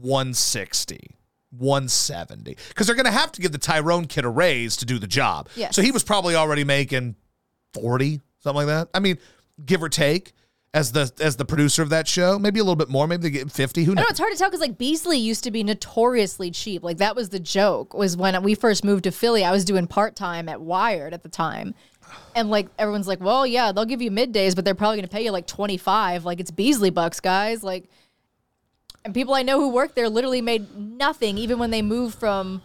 160, 0.00 1.16
170. 1.50 2.56
Because 2.68 2.86
they're 2.86 2.96
going 2.96 3.06
to 3.06 3.12
have 3.12 3.32
to 3.32 3.40
give 3.40 3.52
the 3.52 3.58
Tyrone 3.58 4.06
kid 4.06 4.24
a 4.24 4.28
raise 4.28 4.76
to 4.78 4.84
do 4.86 4.98
the 4.98 5.06
job. 5.06 5.48
Yes. 5.56 5.74
So 5.74 5.82
he 5.82 5.90
was 5.90 6.02
probably 6.02 6.34
already 6.34 6.64
making 6.64 7.16
40, 7.74 8.20
something 8.40 8.66
like 8.66 8.66
that. 8.66 8.88
I 8.94 9.00
mean, 9.00 9.18
give 9.64 9.82
or 9.82 9.88
take. 9.88 10.32
As 10.74 10.92
the 10.92 11.10
as 11.20 11.36
the 11.36 11.46
producer 11.46 11.80
of 11.80 11.88
that 11.88 12.06
show, 12.06 12.38
maybe 12.38 12.60
a 12.60 12.62
little 12.62 12.76
bit 12.76 12.90
more, 12.90 13.06
maybe 13.06 13.22
they 13.22 13.30
get 13.30 13.50
fifty. 13.50 13.84
Who 13.84 13.92
I 13.92 13.94
knows? 13.94 14.02
know 14.02 14.08
it's 14.10 14.18
hard 14.18 14.32
to 14.32 14.38
tell 14.38 14.48
because 14.50 14.60
like 14.60 14.76
Beasley 14.76 15.16
used 15.16 15.42
to 15.44 15.50
be 15.50 15.64
notoriously 15.64 16.50
cheap. 16.50 16.82
Like 16.82 16.98
that 16.98 17.16
was 17.16 17.30
the 17.30 17.40
joke. 17.40 17.94
Was 17.94 18.14
when 18.14 18.42
we 18.42 18.54
first 18.54 18.84
moved 18.84 19.04
to 19.04 19.10
Philly, 19.10 19.42
I 19.42 19.52
was 19.52 19.64
doing 19.64 19.86
part 19.86 20.16
time 20.16 20.50
at 20.50 20.60
Wired 20.60 21.14
at 21.14 21.22
the 21.22 21.30
time, 21.30 21.74
and 22.34 22.50
like 22.50 22.68
everyone's 22.78 23.08
like, 23.08 23.20
"Well, 23.20 23.46
yeah, 23.46 23.72
they'll 23.72 23.84
give 23.84 24.02
you 24.02 24.10
middays, 24.10 24.54
but 24.54 24.64
they're 24.64 24.74
probably 24.74 24.96
going 24.96 25.08
to 25.08 25.12
pay 25.14 25.24
you 25.24 25.30
like 25.30 25.46
twenty 25.46 25.76
five. 25.76 26.24
Like 26.24 26.40
it's 26.40 26.50
Beasley 26.50 26.90
bucks, 26.90 27.20
guys." 27.20 27.62
Like, 27.62 27.84
and 29.04 29.14
people 29.14 29.34
I 29.34 29.42
know 29.42 29.60
who 29.60 29.70
work 29.70 29.94
there 29.94 30.08
literally 30.08 30.42
made 30.42 30.76
nothing, 30.76 31.38
even 31.38 31.58
when 31.58 31.70
they 31.70 31.82
moved 31.82 32.18
from 32.18 32.62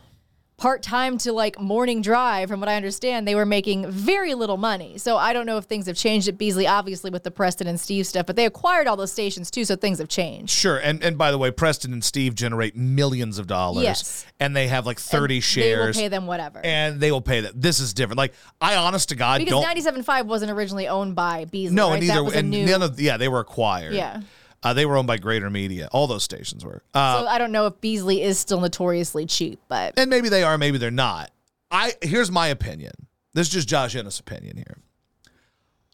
part 0.62 0.84
time 0.84 1.18
to 1.18 1.34
like 1.34 1.60
morning 1.60 2.04
drive. 2.04 2.48
From 2.48 2.60
what 2.60 2.70
I 2.70 2.76
understand, 2.76 3.28
they 3.28 3.34
were 3.34 3.48
making 3.48 3.90
very 3.90 4.36
little 4.36 4.58
money. 4.58 5.00
So 5.00 5.18
I 5.18 5.34
don't 5.34 5.48
know 5.48 5.58
if 5.58 5.66
things 5.66 5.88
have 5.88 5.98
changed 5.98 6.28
at 6.28 6.38
Beasley, 6.38 6.68
obviously 6.68 7.10
with 7.10 7.24
the 7.24 7.32
Preston 7.32 7.66
and 7.66 7.80
Steve 7.80 8.06
stuff, 8.06 8.28
but 8.28 8.36
they 8.36 8.46
acquired 8.46 8.86
all 8.86 8.96
those 8.96 9.12
stations 9.12 9.50
too, 9.50 9.66
so 9.66 9.76
things 9.76 9.98
have 9.98 10.08
changed. 10.08 10.54
Sure, 10.54 10.78
and 10.78 11.04
and 11.04 11.18
by 11.18 11.32
the 11.32 11.38
way, 11.40 11.50
Preston 11.50 11.92
and 11.92 12.04
Steve 12.04 12.36
generate 12.36 12.76
millions 12.76 13.40
of 13.40 13.48
dollars. 13.48 13.84
Yes. 13.84 14.26
and 14.40 14.56
they 14.56 14.68
have 14.68 14.86
like 14.86 15.00
thirty 15.00 15.40
shares. 15.40 15.96
They 15.96 16.04
will 16.04 16.06
pay 16.06 16.08
them 16.10 16.28
whatever. 16.28 16.62
and 16.64 17.02
they 17.02 17.12
will 17.12 17.22
pay 17.22 17.42
that. 17.42 17.60
This 17.60 17.80
is 17.80 17.94
different. 17.96 18.20
Like 18.20 18.34
I, 18.62 18.76
honest 18.76 19.10
to 19.10 19.16
God, 19.16 19.40
Because 19.40 19.64
don't 19.64 20.06
97.5 20.06 20.26
wasn't 20.28 20.52
originally 20.52 20.88
owned 20.88 21.16
by 21.16 21.46
Beasley. 21.46 21.76
no, 21.76 21.90
right? 21.90 22.00
and 22.00 22.10
that 22.10 22.22
neither 22.22 22.38
and 22.38 22.50
new. 22.52 22.66
none 22.68 22.84
of 22.84 23.00
yeah, 23.00 23.18
they 23.18 23.28
were 23.28 23.40
acquired. 23.40 23.94
Yeah. 23.96 24.22
Uh, 24.64 24.74
they 24.74 24.86
were 24.86 24.96
owned 24.96 25.08
by 25.08 25.18
Greater 25.18 25.50
Media. 25.50 25.90
All 25.92 26.08
those 26.08 26.24
stations 26.24 26.64
were. 26.64 26.84
Uh, 26.94 27.22
so 27.22 27.28
I 27.28 27.38
don't 27.38 27.52
know 27.52 27.66
if 27.66 27.82
Beasley 27.82 28.22
is 28.22 28.38
still 28.38 28.62
notoriously 28.62 29.26
cheap, 29.26 29.60
but 29.68 29.98
and 29.98 30.10
maybe 30.10 30.30
they 30.30 30.44
are, 30.44 30.58
maybe 30.58 30.78
they're 30.78 30.92
not. 30.92 31.32
I 31.72 31.94
here's 32.02 32.30
my 32.30 32.48
opinion. 32.48 32.92
This 33.34 33.48
is 33.48 33.54
just 33.54 33.68
Josh 33.68 33.96
Innes' 33.96 34.20
opinion 34.20 34.58
here. 34.58 34.78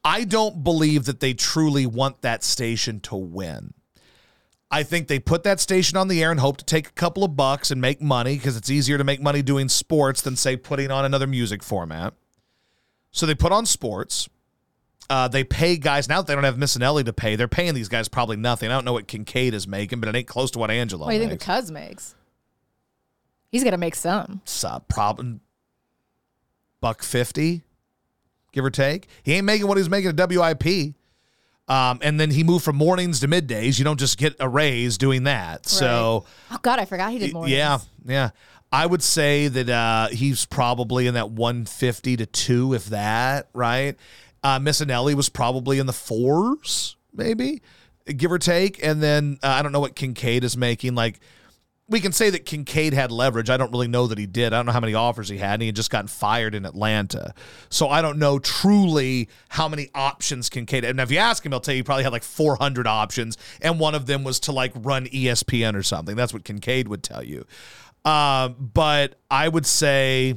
I 0.03 0.24
don't 0.24 0.63
believe 0.63 1.05
that 1.05 1.20
they 1.20 1.34
truly 1.34 1.86
want 1.86 2.22
that 2.22 2.43
station 2.43 2.99
to 3.01 3.15
win. 3.15 3.74
I 4.70 4.84
think 4.84 5.07
they 5.07 5.20
put 5.20 5.43
that 5.43 5.59
station 5.59 5.97
on 5.97 6.07
the 6.07 6.22
air 6.22 6.32
and 6.32 6.39
hope 6.39 6.57
to 6.57 6.65
take 6.65 6.88
a 6.88 6.91
couple 6.91 7.24
of 7.24 7.36
bucks 7.36 7.72
and 7.72 7.80
make 7.80 8.01
money 8.01 8.36
because 8.36 8.57
it's 8.57 8.70
easier 8.70 8.97
to 8.97 9.03
make 9.03 9.22
money 9.22 9.41
doing 9.41 9.70
sports 9.70 10.22
than 10.22 10.36
say 10.36 10.57
putting 10.57 10.91
on 10.91 11.05
another 11.05 11.28
music 11.28 11.63
format. 11.63 12.13
So 13.11 13.26
they 13.26 13.36
put 13.36 13.53
on 13.53 13.65
sports. 13.65 14.28
Uh, 15.10 15.28
they 15.28 15.43
pay 15.43 15.78
guys 15.78 16.10
now 16.10 16.18
that 16.22 16.28
they 16.28 16.36
don't 16.36 16.43
have 16.43 16.58
Missanelli 16.58 17.05
to 17.05 17.14
pay. 17.14 17.36
They're 17.38 17.47
paying 17.47 17.74
these 17.74 17.88
guys 17.88 18.08
probably 18.10 18.36
nothing. 18.36 18.70
I 18.70 18.74
don't 18.74 18.84
know 18.86 18.93
what 18.93 19.08
Kincaid 19.08 19.53
is 19.53 19.68
making, 19.68 19.99
but 20.01 20.10
it 20.10 20.16
ain't 20.16 20.28
close 20.28 20.51
to 20.51 20.60
what 20.60 20.70
Angelo 20.70 21.05
what 21.05 21.12
do 21.12 21.18
you 21.18 21.28
think 21.28 21.39
the. 21.39 21.45
Cuz 21.45 21.72
makes? 21.72 22.14
He's 23.49 23.64
gonna 23.64 23.78
make 23.78 23.95
some. 23.95 24.41
It's, 24.43 24.64
uh, 24.64 24.80
prob- 24.80 25.39
buck 26.82 27.01
fifty, 27.03 27.64
give 28.51 28.66
or 28.66 28.70
take. 28.70 29.08
He 29.24 29.34
ain't 29.34 29.45
making 29.45 29.68
what 29.68 29.78
he's 29.78 29.89
making 29.89 30.10
at 30.20 30.30
WIP. 30.30 30.93
Um, 31.70 31.99
and 32.01 32.18
then 32.20 32.32
he 32.32 32.43
moved 32.43 32.64
from 32.64 32.78
mornings 32.78 33.20
to 33.22 33.28
middays. 33.28 33.78
You 33.78 33.84
don't 33.84 33.99
just 33.99 34.18
get 34.18 34.36
a 34.39 34.47
raise 34.47 34.97
doing 34.97 35.24
that. 35.24 35.66
So 35.68 36.26
Oh 36.51 36.58
God, 36.62 36.80
I 36.80 36.86
forgot 36.86 37.12
he 37.12 37.20
did 37.20 37.34
more. 37.34 37.47
yeah, 37.47 37.80
yeah. 38.05 38.30
I 38.72 38.86
would 38.86 39.01
say 39.03 39.47
that 39.47 39.70
uh, 39.70 40.08
he's 40.10 40.45
probably 40.45 41.08
in 41.08 41.14
that 41.14 41.30
150 41.32 42.18
to 42.18 42.26
two, 42.26 42.74
if 42.74 42.88
that, 42.88 43.47
right? 43.53 43.95
Uh, 44.44 44.60
Missanelli 44.60 45.14
was 45.14 45.30
probably 45.30 45.80
in 45.80 45.86
the 45.86 45.94
fours, 45.94 46.96
maybe, 47.14 47.62
give 48.06 48.32
or 48.32 48.40
take. 48.40 48.84
And 48.84 49.02
then 49.02 49.40
uh, 49.44 49.48
I 49.48 49.62
don't 49.62 49.72
know 49.72 49.80
what 49.80 49.96
Kincaid 49.96 50.44
is 50.44 50.56
making. 50.56 50.96
Like, 50.96 51.20
we 51.90 52.02
can 52.02 52.12
say 52.12 52.30
that 52.30 52.46
Kincaid 52.46 52.94
had 52.94 53.12
leverage. 53.12 53.50
I 53.50 53.56
don't 53.56 53.72
really 53.72 53.88
know 53.88 54.08
that 54.08 54.18
he 54.18 54.26
did. 54.26 54.52
I 54.52 54.58
don't 54.58 54.66
know 54.66 54.74
how 54.74 54.82
many 54.82 54.94
offers 54.94 55.30
he 55.30 55.38
had, 55.38 55.54
and 55.54 55.62
he 55.62 55.68
had 55.68 55.76
just 55.76 55.90
gotten 55.90 56.08
fired 56.08 56.54
in 56.54 56.66
Atlanta. 56.66 57.34
So 57.70 57.88
I 57.88 58.02
don't 58.02 58.20
know 58.20 58.40
truly 58.40 59.30
how 59.50 59.70
many 59.70 59.90
options 59.96 60.50
Kincaid 60.50 60.84
had. 60.84 60.92
And 60.92 61.00
if 61.00 61.12
you 61.12 61.18
ask 61.18 61.46
him, 61.46 61.54
he'll 61.54 61.62
tell 61.62 61.74
you 61.74 61.80
he 61.80 61.84
probably 61.84 62.04
had 62.04 62.12
like 62.12 62.24
400 62.24 62.88
options, 62.88 63.38
and 63.62 63.80
one 63.80 63.96
of 63.96 64.06
them 64.06 64.26
was 64.26 64.40
to 64.42 64.52
like 64.52 64.74
run 64.76 65.06
ESPN 65.06 65.76
or 65.76 65.84
something. 65.84 66.16
That's 66.16 66.34
what 66.34 66.44
Kincaid 66.44 66.90
would 66.90 67.04
tell 67.04 67.24
you. 67.24 67.46
Um, 68.04 68.72
but 68.74 69.16
I 69.32 69.48
would 69.48 69.66
say, 69.66 70.36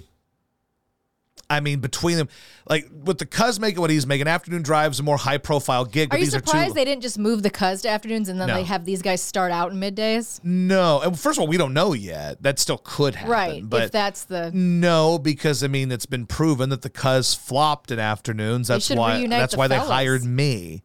I 1.51 1.59
mean, 1.59 1.81
between 1.81 2.17
them, 2.17 2.29
like 2.69 2.89
with 3.05 3.19
the 3.19 3.27
Cuz 3.27 3.59
making 3.59 3.81
what 3.81 3.91
he's 3.91 4.07
making, 4.07 4.29
afternoon 4.29 4.63
drives 4.63 5.01
a 5.01 5.03
more 5.03 5.17
high 5.17 5.37
profile 5.39 5.85
gig. 5.85 6.15
Are 6.15 6.19
you 6.19 6.27
surprised 6.27 6.71
are 6.71 6.75
they 6.75 6.85
didn't 6.85 7.03
just 7.03 7.19
move 7.19 7.43
the 7.43 7.51
Cuz 7.51 7.83
to 7.83 7.89
afternoons 7.89 8.29
and 8.29 8.41
then 8.41 8.47
No. 8.47 8.55
they 8.55 8.63
have 8.63 8.85
these 8.85 9.03
guys 9.03 9.21
start 9.21 9.51
out 9.51 9.73
in 9.73 9.81
middays? 9.81 10.39
No, 10.45 11.01
and 11.01 11.19
first 11.19 11.39
of 11.39 11.43
all, 11.43 11.49
we 11.49 11.57
don't 11.57 11.75
know 11.75 11.93
yet. 11.93 12.41
That 12.43 12.61
still 12.61 12.79
could 12.79 13.17
happen, 13.17 13.31
Right. 13.33 13.69
But 13.69 13.83
if 13.83 13.91
that's 13.91 14.25
the 14.25 14.53
No, 14.55 15.19
because 15.19 15.65
I 15.65 15.67
mean 15.67 15.91
it's 15.91 16.07
been 16.07 16.25
proven 16.27 16.71
that 16.71 16.83
the 16.83 16.91
Cuz 16.91 17.35
flopped 17.35 17.91
in 17.91 17.99
afternoons. 17.99 18.69
That's 18.69 18.89
why 18.89 19.27
that's 19.27 19.53
the 19.55 19.59
why 19.59 19.67
they 19.67 19.77
hired 19.79 20.25
me. 20.25 20.83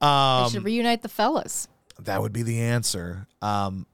they 0.00 0.06
Um, 0.06 0.50
should 0.52 0.64
reunite 0.64 1.02
the 1.02 1.08
fellas. 1.08 1.66
That 1.98 2.22
would 2.22 2.32
be 2.32 2.42
the 2.44 2.60
answer. 2.60 3.26
Um, 3.42 3.86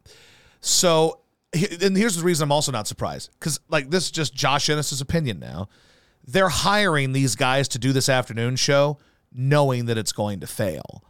so, 0.60 1.20
and 1.54 1.96
here's 1.96 2.16
the 2.16 2.22
reason 2.24 2.44
I'm 2.44 2.52
also 2.52 2.72
not 2.72 2.86
surprised 2.86 3.30
because 3.38 3.60
like 3.68 3.90
this 3.90 4.04
is 4.06 4.10
just 4.10 4.34
Josh 4.34 4.68
Innes's 4.68 5.00
opinion 5.00 5.38
now. 5.38 5.68
They're 6.24 6.48
hiring 6.48 7.12
these 7.12 7.34
guys 7.36 7.68
to 7.68 7.78
do 7.78 7.92
this 7.92 8.08
afternoon 8.08 8.56
show, 8.56 8.98
knowing 9.32 9.86
that 9.86 9.98
it's 9.98 10.12
going 10.12 10.40
to 10.40 10.46
fail. 10.46 11.04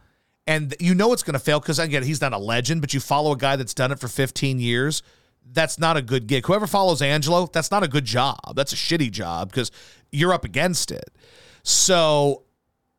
And 0.45 0.75
you 0.79 0.93
know 0.93 1.13
it's 1.13 1.23
going 1.23 1.33
to 1.33 1.39
fail 1.39 1.59
because 1.59 1.79
again, 1.79 2.03
he's 2.03 2.21
not 2.21 2.33
a 2.33 2.37
legend, 2.37 2.81
but 2.81 2.93
you 2.93 2.99
follow 2.99 3.31
a 3.31 3.37
guy 3.37 3.55
that's 3.55 3.73
done 3.73 3.91
it 3.91 3.99
for 3.99 4.07
15 4.07 4.59
years. 4.59 5.03
That's 5.45 5.77
not 5.77 5.97
a 5.97 6.01
good 6.01 6.27
gig. 6.27 6.45
Whoever 6.45 6.67
follows 6.67 7.01
Angelo, 7.01 7.47
that's 7.51 7.71
not 7.71 7.83
a 7.83 7.87
good 7.87 8.05
job. 8.05 8.55
That's 8.55 8.73
a 8.73 8.77
shitty 8.77 9.11
job 9.11 9.51
because 9.51 9.71
you're 10.11 10.33
up 10.33 10.45
against 10.45 10.91
it. 10.91 11.11
So 11.63 12.43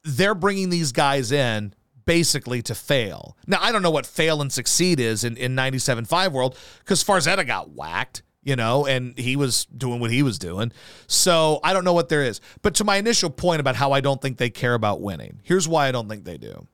they're 0.05 0.35
bringing 0.35 0.71
these 0.71 0.93
guys 0.93 1.33
in 1.33 1.75
basically 2.05 2.63
to 2.63 2.75
fail. 2.75 3.37
Now, 3.47 3.59
I 3.61 3.73
don't 3.73 3.83
know 3.83 3.91
what 3.91 4.07
fail 4.07 4.41
and 4.43 4.53
succeed 4.53 5.01
is 5.01 5.25
in, 5.25 5.37
in 5.37 5.55
97.5 5.55 6.33
world 6.33 6.59
because 6.81 7.03
Farzetta 7.03 7.47
got 7.47 7.71
whacked, 7.71 8.23
you 8.45 8.57
know, 8.57 8.87
and 8.87 9.19
he 9.19 9.37
was 9.37 9.65
doing 9.67 10.01
what 10.01 10.11
he 10.11 10.23
was 10.23 10.39
doing. 10.39 10.71
So 11.07 11.61
I 11.65 11.73
don't 11.73 11.85
know 11.85 11.95
what 11.95 12.11
there 12.11 12.23
is. 12.23 12.41
But 12.63 12.75
to 12.77 12.85
my 12.85 12.97
initial 12.97 13.31
point 13.31 13.61
about 13.61 13.77
how 13.77 13.93
I 13.93 14.01
don't 14.01 14.21
think 14.21 14.37
they 14.37 14.51
care 14.51 14.75
about 14.75 15.01
winning, 15.01 15.41
here's 15.43 15.67
why 15.67 15.89
I 15.89 15.93
don't 15.93 16.09
think 16.09 16.25
they 16.25 16.37
do. 16.37 16.67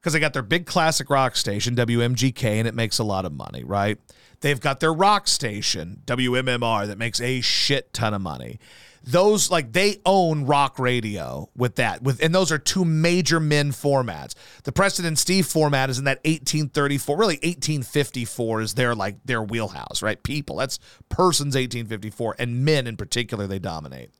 Because 0.00 0.12
they 0.12 0.20
got 0.20 0.34
their 0.34 0.42
big 0.42 0.66
classic 0.66 1.08
rock 1.10 1.36
station, 1.36 1.74
WMGK, 1.74 2.44
and 2.44 2.68
it 2.68 2.74
makes 2.74 2.98
a 2.98 3.04
lot 3.04 3.24
of 3.24 3.32
money, 3.32 3.64
right? 3.64 3.98
They've 4.40 4.60
got 4.60 4.80
their 4.80 4.92
rock 4.92 5.26
station, 5.26 6.02
WMMR, 6.04 6.86
that 6.86 6.98
makes 6.98 7.20
a 7.20 7.40
shit 7.40 7.92
ton 7.92 8.14
of 8.14 8.20
money 8.20 8.58
those 9.06 9.52
like 9.52 9.72
they 9.72 10.00
own 10.04 10.44
rock 10.46 10.78
radio 10.80 11.48
with 11.56 11.76
that 11.76 12.02
with 12.02 12.22
and 12.22 12.34
those 12.34 12.50
are 12.50 12.58
two 12.58 12.84
major 12.84 13.38
men 13.38 13.70
formats. 13.70 14.34
The 14.64 14.72
preston 14.72 15.04
and 15.04 15.16
steve 15.16 15.46
format 15.46 15.88
is 15.88 15.98
in 15.98 16.04
that 16.04 16.18
1834 16.24 17.16
really 17.16 17.36
1854 17.36 18.60
is 18.60 18.74
their 18.74 18.94
like 18.96 19.16
their 19.24 19.42
wheelhouse 19.42 20.02
right? 20.02 20.20
People 20.22 20.56
that's 20.56 20.80
persons 21.08 21.54
1854 21.54 22.36
and 22.40 22.64
men 22.64 22.88
in 22.88 22.96
particular 22.96 23.46
they 23.46 23.60
dominate. 23.60 24.10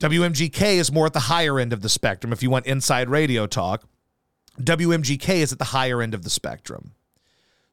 Wmgk 0.00 0.62
is 0.62 0.92
more 0.92 1.06
at 1.06 1.14
the 1.14 1.20
higher 1.20 1.58
end 1.58 1.72
of 1.72 1.80
the 1.80 1.88
spectrum 1.88 2.32
if 2.32 2.42
you 2.42 2.50
want 2.50 2.66
inside 2.66 3.08
radio 3.08 3.46
talk. 3.46 3.84
Wmgk 4.60 5.28
is 5.30 5.52
at 5.52 5.58
the 5.58 5.64
higher 5.66 6.02
end 6.02 6.12
of 6.12 6.24
the 6.24 6.30
spectrum 6.30 6.92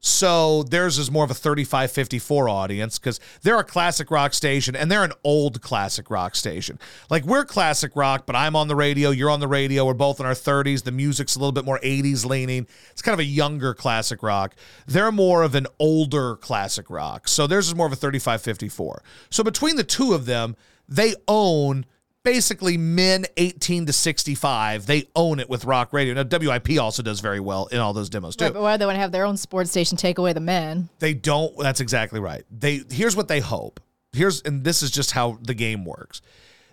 So 0.02 0.64
theirs 0.64 0.98
is 0.98 1.12
more 1.12 1.26
of 1.26 1.32
a 1.32 1.34
35 1.34 1.92
54 1.92 2.48
audience 2.48 2.98
because 2.98 3.20
they're 3.42 3.60
a 3.60 3.66
classic 3.66 4.10
rock 4.10 4.34
station 4.34 4.74
and 4.76 4.90
they're 4.90 5.04
an 5.04 5.12
old 5.26 5.62
classic 5.62 6.10
rock 6.10 6.36
station. 6.36 6.80
Like 7.10 7.26
we're 7.26 7.44
classic 7.44 7.96
rock, 7.96 8.26
but 8.26 8.36
I'm 8.36 8.56
on 8.56 8.70
the 8.70 8.78
radio, 8.78 9.10
you're 9.10 9.30
on 9.30 9.42
the 9.42 9.48
radio, 9.48 9.86
we're 9.86 9.94
both 9.94 10.22
in 10.22 10.26
our 10.26 10.32
30s. 10.32 10.84
The 10.84 10.92
music's 10.92 11.36
a 11.36 11.40
little 11.40 11.52
bit 11.52 11.66
more 11.66 11.80
80s 11.80 12.26
leaning. 12.26 12.66
It's 12.92 13.02
kind 13.02 13.14
of 13.14 13.20
a 13.20 13.26
younger 13.26 13.74
classic 13.74 14.24
rock. 14.24 14.56
They're 14.88 15.12
more 15.12 15.44
of 15.44 15.54
an 15.54 15.68
older 15.80 16.38
classic 16.38 16.90
rock. 16.90 17.28
So 17.28 17.46
theirs 17.46 17.68
is 17.68 17.76
more 17.76 17.88
of 17.88 17.94
a 17.94 17.98
35 17.98 18.42
54. 18.42 19.04
So 19.30 19.44
between 19.44 19.76
the 19.76 19.84
two 19.84 20.14
of 20.14 20.26
them, 20.26 20.56
they 20.88 21.14
own 21.28 21.86
basically 22.24 22.78
men 22.78 23.26
18 23.38 23.86
to 23.86 23.94
65 23.94 24.86
they 24.86 25.08
own 25.16 25.40
it 25.40 25.50
with 25.50 25.66
rock 25.66 25.94
radio. 25.94 26.14
Now 26.14 26.24
wip 26.24 26.70
also 26.80 27.04
does 27.04 27.20
very 27.20 27.40
well 27.40 27.68
in 27.68 27.80
all 27.80 27.94
those 27.94 28.10
demos 28.10 28.36
too. 28.36 28.46
Right, 28.46 28.54
but 28.54 28.62
why 28.62 28.76
do 28.76 28.80
they 28.80 28.86
want 28.86 28.96
to 28.98 29.02
have 29.02 29.12
their 29.12 29.26
own 29.26 29.38
sports 29.38 29.72
station 29.72 29.98
take 29.98 30.18
away 30.18 30.34
the 30.34 30.40
men? 30.40 30.90
they 31.00 31.14
don't 31.14 31.58
that's 31.58 31.80
exactly 31.80 32.20
right. 32.20 32.44
They 32.52 32.84
here's 32.90 33.16
what 33.16 33.28
they 33.28 33.40
hope. 33.40 33.80
Here's 34.14 34.42
and 34.42 34.64
this 34.64 34.84
is 34.84 34.92
just 34.92 35.12
how 35.12 35.40
the 35.42 35.54
game 35.54 35.86
works. 35.86 36.22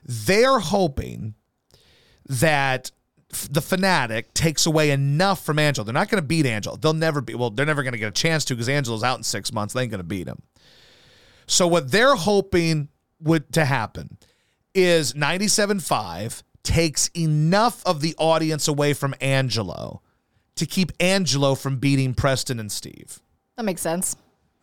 They're 0.05 0.59
hoping 0.59 1.35
that 2.29 2.91
f- 3.33 3.49
the 3.51 3.61
fanatic 3.61 4.35
takes 4.35 4.67
away 4.67 4.91
enough 4.91 5.45
from 5.45 5.59
Angel. 5.59 5.85
they're 5.85 5.95
not 5.95 6.09
going 6.09 6.23
to 6.23 6.27
beat 6.27 6.47
Angel. 6.47 6.77
they'll 6.77 6.93
never 6.93 7.21
be 7.21 7.35
well 7.35 7.51
they're 7.51 7.67
never 7.67 7.83
going 7.83 7.93
to 7.93 7.99
get 7.99 8.09
a 8.09 8.13
chance 8.13 8.45
to 8.47 8.55
because 8.55 8.69
angelo's 8.69 9.05
out 9.05 9.19
in 9.19 9.23
six 9.23 9.53
months. 9.53 9.75
They 9.75 9.83
ain't 9.83 9.91
going 9.91 9.99
to 9.99 10.05
beat 10.05 10.27
him. 10.27 10.43
So 11.47 11.69
what 11.69 11.93
they're 11.93 12.17
hoping 12.17 12.89
would 13.21 13.53
to 13.53 13.65
happen 13.65 14.19
is 14.77 15.13
97.5 15.15 16.43
takes 16.63 17.09
enough 17.17 17.85
of 17.87 18.01
the 18.01 18.15
audience 18.19 18.69
away 18.69 18.93
from 18.93 19.15
angelo 19.21 20.03
to 20.57 20.67
keep 20.67 20.93
angelo 21.01 21.55
from 21.55 21.79
beating 21.79 22.13
preston 22.15 22.59
and 22.61 22.71
steve 22.73 23.21
That 23.57 23.65
makes 23.65 23.81
sense. 23.83 24.17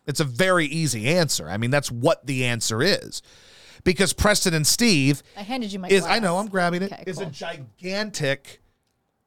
it's 0.06 0.20
a 0.20 0.24
very 0.24 0.66
easy 0.66 1.08
answer. 1.08 1.48
I 1.48 1.56
mean, 1.56 1.70
that's 1.70 1.90
what 1.90 2.26
the 2.26 2.44
answer 2.44 2.82
is. 2.82 3.22
Because 3.84 4.12
Preston 4.14 4.54
and 4.54 4.66
Steve 4.66 5.22
I 5.36 5.42
handed 5.42 5.70
you 5.72 5.78
my. 5.78 5.88
is, 5.88 6.02
glass. 6.04 6.16
I 6.16 6.18
know, 6.18 6.38
I'm 6.38 6.48
grabbing 6.48 6.80
it, 6.82 6.90
Okay, 6.92 7.04
is 7.06 7.20
a 7.20 7.26
gigantic 7.26 8.62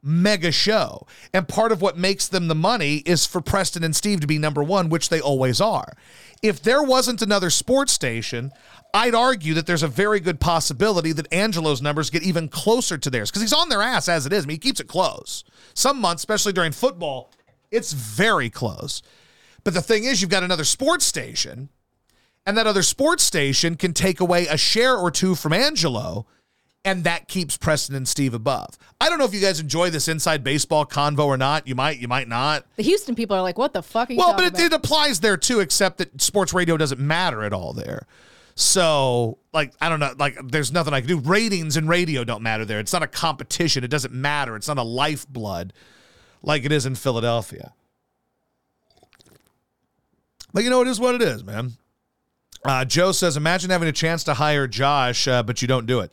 mega 0.01 0.51
show. 0.51 1.05
And 1.33 1.47
part 1.47 1.71
of 1.71 1.81
what 1.81 1.95
makes 1.97 2.27
them 2.27 2.47
the 2.47 2.55
money 2.55 2.97
is 3.05 3.25
for 3.25 3.39
Preston 3.41 3.83
and 3.83 3.95
Steve 3.95 4.19
to 4.21 4.27
be 4.27 4.39
number 4.39 4.63
one, 4.63 4.89
which 4.89 5.09
they 5.09 5.19
always 5.21 5.61
are. 5.61 5.93
If 6.41 6.61
there 6.63 6.81
wasn't 6.81 7.21
another 7.21 7.49
sports 7.51 7.91
station, 7.93 8.51
I'd 8.93 9.13
argue 9.15 9.53
that 9.55 9.67
there's 9.67 9.83
a 9.83 9.87
very 9.87 10.19
good 10.19 10.39
possibility 10.39 11.11
that 11.11 11.31
Angelo's 11.31 11.81
numbers 11.81 12.09
get 12.09 12.23
even 12.23 12.47
closer 12.47 12.97
to 12.97 13.09
theirs 13.09 13.29
because 13.29 13.41
he's 13.41 13.53
on 13.53 13.69
their 13.69 13.81
ass 13.81 14.07
as 14.09 14.25
it 14.25 14.33
is. 14.33 14.45
I 14.45 14.47
mean, 14.47 14.55
he 14.55 14.59
keeps 14.59 14.79
it 14.79 14.87
close. 14.87 15.43
Some 15.73 15.99
months, 16.01 16.21
especially 16.21 16.53
during 16.53 16.71
football, 16.71 17.31
it's 17.71 17.93
very 17.93 18.49
close. 18.49 19.01
But 19.63 19.73
the 19.73 19.81
thing 19.81 20.05
is, 20.05 20.21
you've 20.21 20.31
got 20.31 20.43
another 20.43 20.63
sports 20.63 21.05
station, 21.05 21.69
and 22.45 22.57
that 22.57 22.65
other 22.67 22.83
sports 22.83 23.23
station 23.23 23.75
can 23.75 23.93
take 23.93 24.19
away 24.19 24.47
a 24.47 24.57
share 24.57 24.95
or 24.95 25.11
two 25.11 25.35
from 25.35 25.51
Angelo, 25.51 26.25
and 26.85 27.03
that 27.03 27.27
keeps 27.27 27.57
Preston 27.57 27.93
and 27.93 28.07
Steve 28.07 28.33
above. 28.33 28.77
I 29.01 29.09
don't 29.09 29.19
know 29.19 29.25
if 29.25 29.33
you 29.33 29.41
guys 29.41 29.59
enjoy 29.59 29.89
this 29.89 30.07
inside 30.07 30.43
baseball 30.43 30.85
convo 30.85 31.25
or 31.25 31.35
not. 31.35 31.67
You 31.67 31.75
might, 31.75 31.99
you 31.99 32.07
might 32.07 32.29
not. 32.29 32.65
The 32.77 32.83
Houston 32.83 33.13
people 33.13 33.35
are 33.35 33.41
like, 33.41 33.57
"What 33.57 33.73
the 33.73 33.83
fuck 33.83 34.09
are 34.09 34.13
you?" 34.13 34.19
Well, 34.19 34.33
but 34.35 34.57
it, 34.57 34.59
it 34.59 34.73
applies 34.73 35.19
there 35.19 35.35
too, 35.35 35.59
except 35.59 35.97
that 35.97 36.21
sports 36.21 36.53
radio 36.53 36.77
doesn't 36.77 37.01
matter 37.01 37.43
at 37.43 37.51
all 37.51 37.73
there. 37.73 38.07
So, 38.59 39.37
like, 39.53 39.71
I 39.79 39.87
don't 39.87 39.99
know, 39.99 40.15
like, 40.17 40.35
there's 40.43 40.71
nothing 40.71 40.91
I 40.91 41.01
can 41.01 41.07
do. 41.07 41.19
Ratings 41.19 41.77
and 41.77 41.87
radio 41.87 42.23
don't 42.23 42.41
matter 42.41 42.65
there. 42.65 42.79
It's 42.79 42.91
not 42.91 43.03
a 43.03 43.07
competition. 43.07 43.83
It 43.83 43.89
doesn't 43.89 44.11
matter. 44.11 44.55
It's 44.55 44.67
not 44.67 44.79
a 44.79 44.83
lifeblood 44.83 45.73
like 46.41 46.65
it 46.65 46.71
is 46.71 46.87
in 46.87 46.95
Philadelphia. 46.95 47.73
But 50.51 50.63
you 50.63 50.71
know, 50.71 50.81
it 50.81 50.87
is 50.87 50.99
what 50.99 51.13
it 51.13 51.21
is, 51.21 51.43
man. 51.43 51.73
Uh, 52.65 52.83
Joe 52.83 53.11
says, 53.11 53.37
imagine 53.37 53.69
having 53.69 53.89
a 53.89 53.93
chance 53.93 54.23
to 54.23 54.33
hire 54.33 54.65
Josh, 54.65 55.27
uh, 55.27 55.43
but 55.43 55.61
you 55.61 55.67
don't 55.67 55.85
do 55.85 55.99
it. 55.99 56.11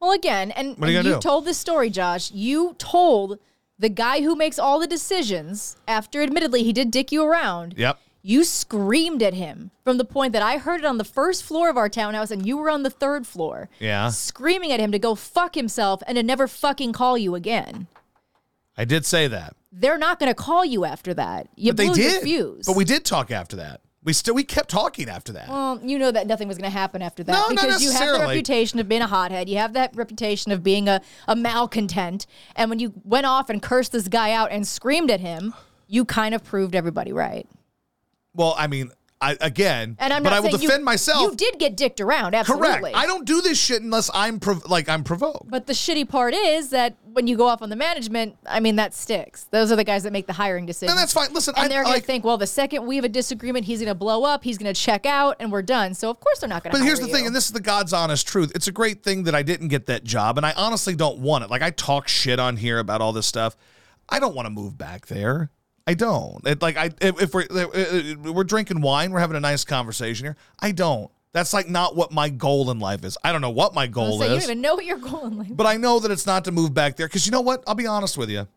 Well, 0.00 0.12
again, 0.12 0.50
and, 0.50 0.76
are 0.82 0.90
you 0.90 1.00
you 1.00 1.18
told 1.18 1.46
this 1.46 1.56
story, 1.56 1.88
Josh. 1.88 2.30
You 2.30 2.74
told 2.76 3.38
the 3.78 3.88
guy 3.88 4.20
who 4.20 4.36
makes 4.36 4.58
all 4.58 4.78
the 4.80 4.86
decisions, 4.86 5.78
after 5.88 6.22
admittedly 6.22 6.62
he 6.62 6.74
did 6.74 6.90
dick 6.90 7.10
you 7.10 7.24
around. 7.24 7.74
Yep. 7.78 7.98
You 8.28 8.42
screamed 8.42 9.22
at 9.22 9.34
him 9.34 9.70
from 9.84 9.98
the 9.98 10.04
point 10.04 10.32
that 10.32 10.42
I 10.42 10.58
heard 10.58 10.80
it 10.80 10.84
on 10.84 10.98
the 10.98 11.04
first 11.04 11.44
floor 11.44 11.70
of 11.70 11.76
our 11.76 11.88
townhouse 11.88 12.32
and 12.32 12.44
you 12.44 12.56
were 12.56 12.68
on 12.68 12.82
the 12.82 12.90
third 12.90 13.24
floor. 13.24 13.68
Yeah. 13.78 14.08
Screaming 14.08 14.72
at 14.72 14.80
him 14.80 14.90
to 14.90 14.98
go 14.98 15.14
fuck 15.14 15.54
himself 15.54 16.02
and 16.08 16.16
to 16.16 16.24
never 16.24 16.48
fucking 16.48 16.92
call 16.92 17.16
you 17.16 17.36
again. 17.36 17.86
I 18.76 18.84
did 18.84 19.06
say 19.06 19.28
that. 19.28 19.54
They're 19.70 19.96
not 19.96 20.18
going 20.18 20.28
to 20.28 20.34
call 20.34 20.64
you 20.64 20.84
after 20.84 21.14
that. 21.14 21.46
You 21.54 21.70
But 21.70 21.76
they 21.76 21.86
blew 21.86 22.02
your 22.02 22.20
fuse. 22.20 22.66
But 22.66 22.74
we 22.74 22.84
did 22.84 23.04
talk 23.04 23.30
after 23.30 23.54
that. 23.58 23.82
We 24.02 24.12
still 24.12 24.34
we 24.34 24.42
kept 24.42 24.70
talking 24.70 25.08
after 25.08 25.32
that. 25.34 25.48
Well, 25.48 25.78
you 25.84 25.96
know 25.96 26.10
that 26.10 26.26
nothing 26.26 26.48
was 26.48 26.58
going 26.58 26.68
to 26.68 26.76
happen 26.76 27.02
after 27.02 27.22
that 27.22 27.32
No, 27.32 27.48
because 27.48 27.80
you 27.80 27.92
have 27.92 28.12
the 28.12 28.26
reputation 28.26 28.80
of 28.80 28.88
being 28.88 29.02
a 29.02 29.06
hothead. 29.06 29.48
You 29.48 29.58
have 29.58 29.74
that 29.74 29.94
reputation 29.94 30.50
of 30.50 30.64
being 30.64 30.88
a, 30.88 31.00
a 31.28 31.36
malcontent. 31.36 32.26
And 32.56 32.70
when 32.70 32.80
you 32.80 32.92
went 33.04 33.26
off 33.26 33.50
and 33.50 33.62
cursed 33.62 33.92
this 33.92 34.08
guy 34.08 34.32
out 34.32 34.50
and 34.50 34.66
screamed 34.66 35.12
at 35.12 35.20
him, 35.20 35.54
you 35.86 36.04
kind 36.04 36.34
of 36.34 36.42
proved 36.42 36.74
everybody 36.74 37.12
right. 37.12 37.46
Well, 38.36 38.54
I 38.58 38.66
mean, 38.66 38.90
I 39.18 39.34
again, 39.40 39.96
And 39.98 40.12
I'm 40.12 40.22
but 40.22 40.34
I 40.34 40.40
will 40.40 40.50
saying 40.50 40.60
you- 40.62 40.68
defend 40.68 40.84
myself. 40.84 41.22
You 41.22 41.34
did 41.36 41.58
get 41.58 41.74
dicked 41.74 42.02
around, 42.02 42.32
Correct. 42.32 42.50
absolutely. 42.50 42.92
I 42.92 43.06
don't 43.06 43.24
do 43.24 43.40
this 43.40 43.58
shit 43.58 43.80
unless 43.80 44.10
I'm 44.12 44.38
prov- 44.38 44.66
like 44.68 44.90
I'm 44.90 45.04
provoked. 45.04 45.50
But 45.50 45.66
the 45.66 45.72
shitty 45.72 46.06
part 46.06 46.34
is 46.34 46.68
that 46.68 46.96
when 47.14 47.26
you 47.26 47.34
go 47.34 47.46
off 47.46 47.62
on 47.62 47.70
the 47.70 47.76
management, 47.76 48.36
I 48.46 48.60
mean, 48.60 48.76
that 48.76 48.92
sticks. 48.92 49.44
Those 49.50 49.72
are 49.72 49.76
the 49.76 49.84
guys 49.84 50.02
that 50.02 50.12
make 50.12 50.26
the 50.26 50.34
hiring 50.34 50.66
decisions. 50.66 50.90
And 50.92 51.00
that's 51.00 51.14
fine. 51.14 51.32
Listen, 51.32 51.54
and 51.56 51.64
I- 51.64 51.68
they're 51.68 51.82
going 51.82 51.94
like- 51.94 52.02
to 52.02 52.06
think, 52.06 52.24
well, 52.26 52.36
the 52.36 52.46
second 52.46 52.84
we 52.86 52.96
have 52.96 53.06
a 53.06 53.08
disagreement, 53.08 53.64
he's 53.64 53.78
going 53.78 53.88
to 53.88 53.94
blow 53.94 54.22
up, 54.24 54.44
he's 54.44 54.58
going 54.58 54.72
to 54.72 54.78
check 54.78 55.06
out, 55.06 55.36
and 55.40 55.50
we're 55.50 55.62
done. 55.62 55.94
So, 55.94 56.10
of 56.10 56.20
course, 56.20 56.40
they're 56.40 56.48
not 56.50 56.62
going 56.62 56.74
to 56.74 56.78
But 56.78 56.84
here's 56.84 57.00
the 57.00 57.06
thing, 57.06 57.26
and 57.26 57.34
this 57.34 57.46
is 57.46 57.52
the 57.52 57.60
God's 57.60 57.94
honest 57.94 58.28
truth. 58.28 58.52
It's 58.54 58.68
a 58.68 58.72
great 58.72 59.02
thing 59.02 59.22
that 59.24 59.34
I 59.34 59.42
didn't 59.42 59.68
get 59.68 59.86
that 59.86 60.04
job, 60.04 60.36
and 60.36 60.44
I 60.44 60.52
honestly 60.58 60.94
don't 60.94 61.20
want 61.20 61.42
it. 61.42 61.48
Like 61.50 61.62
I 61.62 61.70
talk 61.70 62.06
shit 62.06 62.38
on 62.38 62.58
here 62.58 62.78
about 62.78 63.00
all 63.00 63.14
this 63.14 63.26
stuff. 63.26 63.56
I 64.10 64.18
don't 64.20 64.34
want 64.36 64.44
to 64.44 64.50
move 64.50 64.76
back 64.76 65.06
there. 65.06 65.50
I 65.86 65.94
don't. 65.94 66.44
It, 66.46 66.62
like 66.62 66.76
I, 66.76 66.90
if, 67.00 67.22
if 67.22 67.34
we're 67.34 67.46
uh, 67.48 68.32
we're 68.32 68.44
drinking 68.44 68.80
wine, 68.80 69.12
we're 69.12 69.20
having 69.20 69.36
a 69.36 69.40
nice 69.40 69.64
conversation 69.64 70.26
here. 70.26 70.36
I 70.60 70.72
don't. 70.72 71.10
That's 71.32 71.52
like 71.52 71.68
not 71.68 71.94
what 71.94 72.12
my 72.12 72.28
goal 72.28 72.70
in 72.70 72.78
life 72.78 73.04
is. 73.04 73.18
I 73.22 73.30
don't 73.30 73.42
know 73.42 73.50
what 73.50 73.74
my 73.74 73.86
goal 73.86 74.18
so 74.18 74.24
you 74.24 74.30
don't 74.30 74.38
is. 74.38 74.44
even 74.44 74.60
know 74.60 74.74
what 74.74 74.84
you're 74.86 74.96
going 74.98 75.36
like. 75.36 75.54
But 75.54 75.66
I 75.66 75.76
know 75.76 76.00
that 76.00 76.10
it's 76.10 76.26
not 76.26 76.44
to 76.46 76.52
move 76.52 76.72
back 76.72 76.96
there 76.96 77.06
because 77.06 77.26
you 77.26 77.32
know 77.32 77.42
what? 77.42 77.62
I'll 77.66 77.74
be 77.74 77.86
honest 77.86 78.16
with 78.16 78.30
you. 78.30 78.48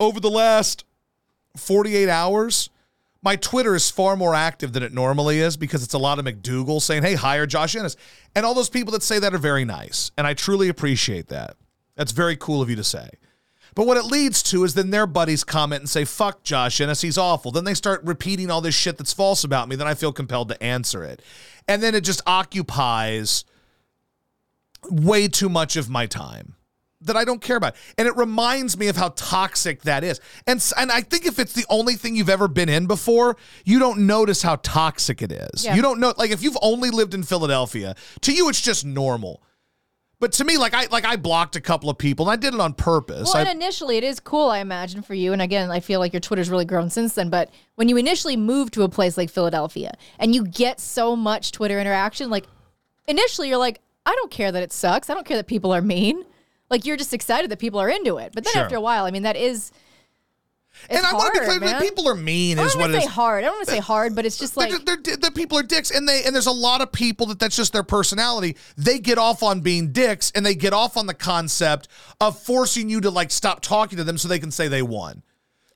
Over 0.00 0.18
the 0.18 0.30
last 0.30 0.84
48 1.56 2.08
hours, 2.08 2.70
my 3.22 3.36
Twitter 3.36 3.74
is 3.74 3.90
far 3.90 4.16
more 4.16 4.34
active 4.34 4.72
than 4.72 4.82
it 4.82 4.94
normally 4.94 5.40
is 5.40 5.58
because 5.58 5.84
it's 5.84 5.92
a 5.92 5.98
lot 5.98 6.18
of 6.18 6.24
McDougal 6.24 6.80
saying, 6.80 7.02
hey, 7.02 7.14
hire 7.14 7.46
Josh 7.46 7.74
Innes. 7.76 7.98
And 8.34 8.46
all 8.46 8.54
those 8.54 8.70
people 8.70 8.92
that 8.92 9.02
say 9.02 9.18
that 9.18 9.34
are 9.34 9.38
very 9.38 9.66
nice. 9.66 10.10
And 10.16 10.26
I 10.26 10.32
truly 10.32 10.68
appreciate 10.70 11.28
that. 11.28 11.56
That's 11.96 12.12
very 12.12 12.36
cool 12.36 12.62
of 12.62 12.70
you 12.70 12.76
to 12.76 12.84
say. 12.84 13.10
But 13.74 13.86
what 13.86 13.96
it 13.96 14.04
leads 14.04 14.42
to 14.44 14.64
is 14.64 14.74
then 14.74 14.90
their 14.90 15.06
buddies 15.06 15.44
comment 15.44 15.80
and 15.80 15.88
say, 15.88 16.04
fuck 16.04 16.42
Josh 16.42 16.80
Innes, 16.80 17.00
he's 17.02 17.18
awful. 17.18 17.50
Then 17.50 17.64
they 17.64 17.74
start 17.74 18.02
repeating 18.04 18.50
all 18.50 18.60
this 18.60 18.74
shit 18.74 18.98
that's 18.98 19.12
false 19.12 19.44
about 19.44 19.68
me. 19.68 19.76
Then 19.76 19.86
I 19.86 19.94
feel 19.94 20.12
compelled 20.12 20.48
to 20.48 20.62
answer 20.62 21.04
it. 21.04 21.22
And 21.68 21.82
then 21.82 21.94
it 21.94 22.02
just 22.02 22.22
occupies 22.26 23.44
way 24.90 25.28
too 25.28 25.48
much 25.48 25.76
of 25.76 25.88
my 25.88 26.06
time 26.06 26.54
that 27.02 27.16
I 27.16 27.24
don't 27.24 27.40
care 27.40 27.56
about. 27.56 27.76
And 27.96 28.06
it 28.06 28.16
reminds 28.16 28.76
me 28.76 28.88
of 28.88 28.96
how 28.96 29.10
toxic 29.16 29.82
that 29.82 30.04
is. 30.04 30.20
And 30.46 30.62
and 30.76 30.90
I 30.90 31.00
think 31.00 31.26
if 31.26 31.38
it's 31.38 31.52
the 31.52 31.64
only 31.68 31.94
thing 31.94 32.14
you've 32.14 32.28
ever 32.28 32.48
been 32.48 32.68
in 32.68 32.86
before, 32.86 33.36
you 33.64 33.78
don't 33.78 34.00
notice 34.06 34.42
how 34.42 34.56
toxic 34.56 35.22
it 35.22 35.32
is. 35.32 35.64
Yeah. 35.64 35.74
You 35.74 35.82
don't 35.82 36.00
know 36.00 36.12
like 36.16 36.30
if 36.30 36.42
you've 36.42 36.58
only 36.62 36.90
lived 36.90 37.14
in 37.14 37.22
Philadelphia, 37.22 37.94
to 38.22 38.32
you 38.32 38.48
it's 38.48 38.60
just 38.60 38.84
normal. 38.84 39.42
But 40.20 40.32
to 40.32 40.44
me 40.44 40.58
like 40.58 40.74
I 40.74 40.86
like 40.86 41.06
I 41.06 41.16
blocked 41.16 41.56
a 41.56 41.60
couple 41.60 41.88
of 41.88 41.96
people 41.96 42.28
and 42.28 42.32
I 42.32 42.36
did 42.36 42.54
it 42.54 42.60
on 42.60 42.74
purpose. 42.74 43.28
Well, 43.32 43.38
I, 43.38 43.40
and 43.40 43.48
initially 43.48 43.96
it 43.96 44.04
is 44.04 44.20
cool, 44.20 44.50
I 44.50 44.58
imagine, 44.58 45.00
for 45.02 45.14
you. 45.14 45.32
And 45.32 45.40
again, 45.40 45.70
I 45.70 45.80
feel 45.80 45.98
like 45.98 46.12
your 46.12 46.20
Twitter's 46.20 46.50
really 46.50 46.66
grown 46.66 46.90
since 46.90 47.14
then. 47.14 47.30
But 47.30 47.50
when 47.76 47.88
you 47.88 47.96
initially 47.96 48.36
move 48.36 48.70
to 48.72 48.82
a 48.82 48.88
place 48.88 49.16
like 49.16 49.30
Philadelphia 49.30 49.92
and 50.18 50.34
you 50.34 50.44
get 50.46 50.78
so 50.78 51.16
much 51.16 51.52
Twitter 51.52 51.80
interaction, 51.80 52.28
like 52.28 52.46
initially 53.08 53.48
you're 53.48 53.58
like, 53.58 53.80
I 54.04 54.14
don't 54.14 54.30
care 54.30 54.52
that 54.52 54.62
it 54.62 54.72
sucks. 54.72 55.08
I 55.08 55.14
don't 55.14 55.26
care 55.26 55.38
that 55.38 55.46
people 55.46 55.72
are 55.72 55.82
mean. 55.82 56.24
Like 56.68 56.84
you're 56.84 56.98
just 56.98 57.14
excited 57.14 57.50
that 57.50 57.58
people 57.58 57.80
are 57.80 57.88
into 57.88 58.18
it. 58.18 58.32
But 58.34 58.44
then 58.44 58.52
Sure. 58.52 58.62
after 58.62 58.76
a 58.76 58.80
while, 58.80 59.06
I 59.06 59.10
mean, 59.10 59.22
that 59.22 59.36
is. 59.36 59.72
It's 60.88 60.96
and 60.96 61.06
I 61.06 61.12
want 61.12 61.34
to 61.34 61.40
be 61.40 61.46
clear 61.46 61.60
that 61.60 61.82
people 61.82 62.08
are 62.08 62.14
mean 62.14 62.58
I 62.58 62.64
is 62.64 62.72
don't 62.72 62.80
what 62.80 62.90
want 62.90 62.96
it 62.96 63.00
to 63.00 63.06
is. 63.06 63.12
hard. 63.12 63.44
I 63.44 63.46
don't 63.48 63.56
want 63.56 63.66
to 63.66 63.72
say 63.74 63.80
hard, 63.80 64.14
but 64.14 64.24
it's 64.24 64.38
just 64.38 64.56
like 64.56 64.70
they're, 64.70 64.96
they're, 64.96 65.16
the 65.16 65.30
people 65.30 65.58
are 65.58 65.62
dicks, 65.62 65.90
and 65.90 66.08
they 66.08 66.24
and 66.24 66.34
there's 66.34 66.46
a 66.46 66.52
lot 66.52 66.80
of 66.80 66.92
people 66.92 67.26
that 67.26 67.38
that's 67.38 67.56
just 67.56 67.72
their 67.72 67.82
personality. 67.82 68.56
They 68.76 68.98
get 68.98 69.18
off 69.18 69.42
on 69.42 69.60
being 69.60 69.92
dicks, 69.92 70.30
and 70.34 70.44
they 70.44 70.54
get 70.54 70.72
off 70.72 70.96
on 70.96 71.06
the 71.06 71.14
concept 71.14 71.88
of 72.20 72.38
forcing 72.38 72.88
you 72.88 73.00
to 73.02 73.10
like 73.10 73.30
stop 73.30 73.60
talking 73.60 73.98
to 73.98 74.04
them 74.04 74.18
so 74.18 74.28
they 74.28 74.38
can 74.38 74.50
say 74.50 74.68
they 74.68 74.82
won. 74.82 75.22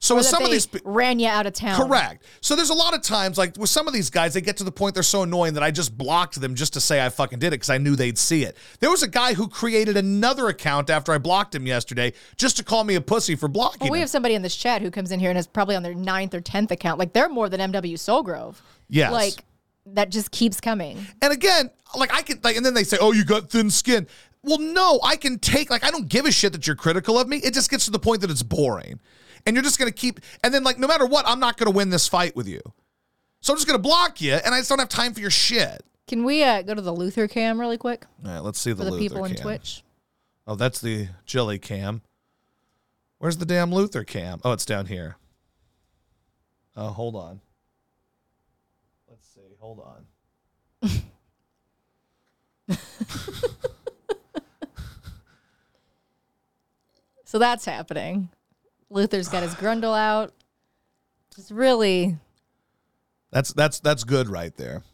So 0.05 0.15
Or 0.15 0.19
with 0.19 0.27
some 0.27 0.45
of 0.45 0.51
these. 0.51 0.69
ran 0.85 1.19
you 1.19 1.29
out 1.29 1.47
of 1.47 1.55
town. 1.55 1.81
Correct. 1.81 2.25
So 2.43 2.55
there's 2.55 2.69
a 2.69 2.75
lot 2.75 2.93
of 2.93 3.01
times, 3.01 3.39
like 3.39 3.57
with 3.57 3.71
some 3.71 3.89
of 3.89 3.95
these 3.95 4.11
guys, 4.11 4.35
they 4.35 4.43
get 4.43 4.59
to 4.59 4.65
the 4.65 4.71
point 4.71 4.93
they're 4.93 5.03
so 5.03 5.23
annoying 5.23 5.55
that 5.55 5.63
I 5.63 5.71
just 5.71 5.97
blocked 5.97 6.39
them 6.39 6.55
just 6.55 6.75
to 6.75 6.81
say 6.81 7.03
I 7.03 7.09
fucking 7.09 7.39
did 7.39 7.47
it 7.49 7.51
because 7.53 7.71
I 7.71 7.79
knew 7.79 7.97
they'd 7.97 8.19
see 8.19 8.45
it. 8.45 8.55
There 8.81 8.91
was 8.91 9.03
a 9.03 9.09
guy 9.09 9.33
who 9.33 9.49
created 9.49 9.97
another 9.97 10.49
account 10.49 10.91
after 10.91 11.11
I 11.13 11.17
blocked 11.17 11.55
him 11.55 11.67
yesterday 11.67 12.13
just 12.37 12.59
to 12.59 12.63
call 12.65 12.85
me 12.85 12.97
a 12.97 13.01
pussy 13.01 13.35
for 13.35 13.49
blocking 13.49 13.79
Well, 13.81 13.93
we 13.93 13.99
him. 13.99 14.03
have 14.03 14.11
somebody 14.11 14.35
in 14.35 14.43
this 14.43 14.55
chat 14.55 14.83
who 14.83 14.91
comes 14.91 15.11
in 15.11 15.21
here 15.21 15.31
and 15.31 15.39
is 15.39 15.47
probably 15.47 15.75
on 15.75 15.83
their 15.83 15.95
ninth 15.95 16.35
or 16.35 16.43
tenth 16.43 16.71
account. 16.71 16.99
Like 16.99 17.15
they're 17.15 17.31
more 17.31 17.49
than 17.49 17.61
MW 17.73 17.95
Soulgrove. 17.95 18.57
Yes. 18.91 19.11
Like 19.11 19.43
that 19.87 20.11
just 20.11 20.31
keeps 20.31 20.61
coming. 20.61 20.99
And 21.23 21.33
again, 21.33 21.71
like 21.97 22.13
I 22.13 22.21
can 22.21 22.41
like, 22.45 22.57
and 22.57 22.67
then 22.67 22.75
they 22.75 22.85
say, 22.85 22.99
"Oh, 23.01 23.13
you 23.13 23.25
got 23.25 23.49
thin 23.49 23.71
skin." 23.71 24.07
Well, 24.43 24.59
no, 24.59 25.01
I 25.03 25.17
can 25.17 25.39
take 25.39 25.71
like 25.71 25.83
I 25.83 25.91
don't 25.91 26.09
give 26.09 26.27
a 26.27 26.33
shit 26.33 26.53
that 26.53 26.67
you're 26.67 26.77
critical 26.77 27.19
of 27.19 27.27
me. 27.27 27.39
It 27.39 27.55
just 27.55 27.71
gets 27.71 27.87
to 27.87 27.91
the 27.91 27.99
point 27.99 28.21
that 28.21 28.31
it's 28.31 28.43
boring, 28.43 29.01
and 29.47 29.55
you're 29.55 29.63
just 29.63 29.79
gonna 29.79 29.93
keep. 29.93 30.21
And 30.43 30.53
then 30.53 30.65
like 30.65 30.79
no 30.79 30.87
matter 30.87 31.07
what, 31.07 31.27
I'm 31.27 31.41
not 31.41 31.57
gonna 31.57 31.71
win 31.71 31.91
this 31.91 32.09
fight 32.09 32.35
with 32.37 32.49
you. 32.49 32.61
So 33.41 33.53
I'm 33.53 33.57
just 33.57 33.67
gonna 33.67 33.79
block 33.79 34.21
you, 34.21 34.35
and 34.35 34.55
I 34.55 34.59
just 34.59 34.69
don't 34.69 34.79
have 34.79 34.89
time 34.89 35.15
for 35.15 35.21
your 35.21 35.31
shit. 35.31 35.85
Can 36.07 36.25
we 36.25 36.43
uh, 36.43 36.63
go 36.63 36.75
to 36.75 36.83
the 36.83 36.93
Luther 36.93 37.27
cam 37.29 37.59
really 37.59 37.79
quick 37.79 38.05
All 38.25 38.31
right, 38.31 38.41
let's 38.41 38.61
see 38.61 38.73
the, 38.73 38.77
for 38.77 38.85
the 38.85 38.91
Luther 38.91 39.03
people 39.03 39.25
in 39.25 39.35
cam. 39.35 39.43
Twitch? 39.43 39.83
Oh, 40.47 40.55
that's 40.55 40.81
the 40.81 41.09
Jelly 41.25 41.59
cam. 41.59 42.03
Where's 43.19 43.39
the 43.39 43.47
damn 43.47 43.73
Luther 43.73 44.05
cam? 44.05 44.41
Oh, 44.45 44.53
it's 44.53 44.67
down 44.67 44.87
here. 44.87 45.17
Oh, 46.77 46.89
hold 46.89 47.17
on. 47.17 47.41
Let's 49.09 49.27
see. 49.27 49.41
Hold 49.61 49.81
on. 50.83 50.91
So 57.35 57.41
that's 57.41 57.65
happening. 57.65 58.29
Luther's 58.95 59.29
got 59.29 59.43
his 59.43 59.55
grundle 59.57 59.99
out. 59.99 60.33
Just 61.35 61.51
really, 61.51 62.17
That's 63.33 63.53
that's 63.53 63.81
that's 63.81 64.05
good 64.05 64.29
right 64.29 64.57
there. 64.57 64.85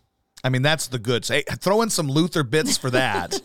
I 0.42 0.48
mean, 0.48 0.62
that's 0.62 0.86
the 0.86 0.98
goods. 0.98 1.28
Hey, 1.28 1.42
throw 1.42 1.82
in 1.82 1.90
some 1.90 2.08
Luther 2.08 2.42
bits 2.42 2.78
for 2.78 2.88
that. 2.90 3.42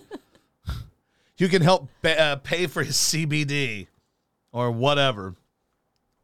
you 1.38 1.50
can 1.50 1.62
help 1.62 1.90
ba- 2.02 2.20
uh, 2.20 2.36
pay 2.38 2.68
for 2.68 2.84
his 2.84 2.96
CBD 2.96 3.88
or 4.54 4.72
whatever. 4.72 5.36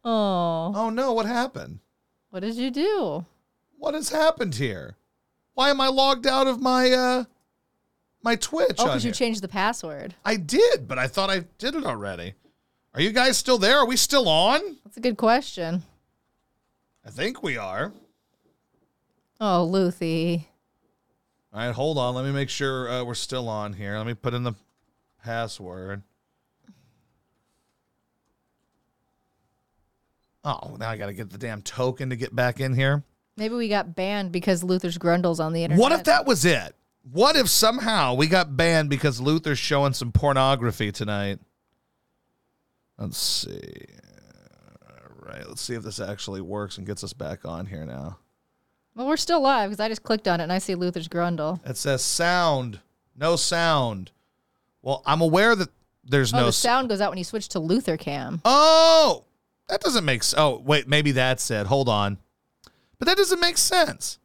oh, 0.02 0.72
Oh 0.74 0.88
no, 0.88 1.12
what 1.12 1.26
happened? 1.26 1.80
what 2.30 2.40
did 2.40 2.54
you 2.54 2.70
do? 2.70 3.26
What 3.76 3.92
has 3.92 4.08
happened 4.08 4.54
here? 4.54 4.96
Why 5.52 5.68
am 5.68 5.78
I 5.82 5.88
logged 5.88 6.26
out 6.26 6.46
of 6.46 6.58
my 6.58 6.90
uh 6.90 7.24
my 8.22 8.36
Twitch? 8.36 8.76
Oh, 8.78 8.86
because 8.86 9.04
you 9.04 9.12
changed 9.12 9.42
the 9.42 9.48
password. 9.48 10.14
I 10.24 10.36
did, 10.36 10.88
but 10.88 10.98
I 10.98 11.06
thought 11.06 11.28
I 11.28 11.40
did 11.58 11.74
it 11.74 11.84
already. 11.84 12.32
Are 12.94 13.00
you 13.00 13.10
guys 13.10 13.38
still 13.38 13.58
there? 13.58 13.78
Are 13.78 13.86
we 13.86 13.96
still 13.96 14.28
on? 14.28 14.60
That's 14.84 14.98
a 14.98 15.00
good 15.00 15.16
question. 15.16 15.82
I 17.06 17.10
think 17.10 17.42
we 17.42 17.56
are. 17.56 17.92
Oh, 19.40 19.68
Luthi. 19.70 20.44
All 21.52 21.60
right, 21.60 21.74
hold 21.74 21.96
on. 21.96 22.14
Let 22.14 22.24
me 22.24 22.32
make 22.32 22.50
sure 22.50 22.90
uh, 22.90 23.04
we're 23.04 23.14
still 23.14 23.48
on 23.48 23.72
here. 23.72 23.96
Let 23.96 24.06
me 24.06 24.14
put 24.14 24.34
in 24.34 24.42
the 24.42 24.52
password. 25.24 26.02
Oh, 30.44 30.76
now 30.78 30.90
I 30.90 30.96
got 30.96 31.06
to 31.06 31.14
get 31.14 31.30
the 31.30 31.38
damn 31.38 31.62
token 31.62 32.10
to 32.10 32.16
get 32.16 32.34
back 32.34 32.60
in 32.60 32.74
here. 32.74 33.04
Maybe 33.36 33.54
we 33.54 33.68
got 33.68 33.94
banned 33.94 34.32
because 34.32 34.62
Luther's 34.62 34.98
grundle's 34.98 35.40
on 35.40 35.52
the 35.52 35.64
internet. 35.64 35.80
What 35.80 35.92
if 35.92 36.04
that 36.04 36.26
was 36.26 36.44
it? 36.44 36.74
What 37.10 37.36
if 37.36 37.48
somehow 37.48 38.14
we 38.14 38.26
got 38.26 38.56
banned 38.56 38.90
because 38.90 39.20
Luther's 39.20 39.58
showing 39.58 39.94
some 39.94 40.12
pornography 40.12 40.92
tonight? 40.92 41.38
Let's 43.02 43.18
see. 43.18 43.86
All 44.86 45.26
right, 45.28 45.46
let's 45.48 45.60
see 45.60 45.74
if 45.74 45.82
this 45.82 45.98
actually 46.00 46.40
works 46.40 46.78
and 46.78 46.86
gets 46.86 47.02
us 47.02 47.12
back 47.12 47.44
on 47.44 47.66
here 47.66 47.84
now. 47.84 48.18
Well, 48.94 49.06
we're 49.08 49.16
still 49.16 49.40
live 49.42 49.70
because 49.70 49.80
I 49.80 49.88
just 49.88 50.02
clicked 50.02 50.28
on 50.28 50.38
it 50.40 50.44
and 50.44 50.52
I 50.52 50.58
see 50.58 50.74
Luther's 50.76 51.08
grundle. 51.08 51.58
It 51.68 51.76
says 51.76 52.04
sound, 52.04 52.78
no 53.16 53.36
sound. 53.36 54.12
Well, 54.82 55.02
I'm 55.04 55.20
aware 55.20 55.56
that 55.56 55.68
there's 56.04 56.32
Oh, 56.32 56.38
no 56.38 56.46
the 56.46 56.52
sound 56.52 56.88
goes 56.90 57.00
out 57.00 57.10
when 57.10 57.18
you 57.18 57.24
switch 57.24 57.48
to 57.50 57.58
Luther 57.58 57.96
cam. 57.96 58.40
Oh, 58.44 59.24
that 59.68 59.80
doesn't 59.80 60.04
make 60.04 60.22
sense. 60.22 60.38
Oh, 60.38 60.58
wait, 60.64 60.86
maybe 60.86 61.10
that's 61.12 61.50
it. 61.50 61.66
Hold 61.66 61.88
on. 61.88 62.18
But 62.98 63.08
that 63.08 63.16
doesn't 63.16 63.40
make 63.40 63.58
sense. 63.58 64.18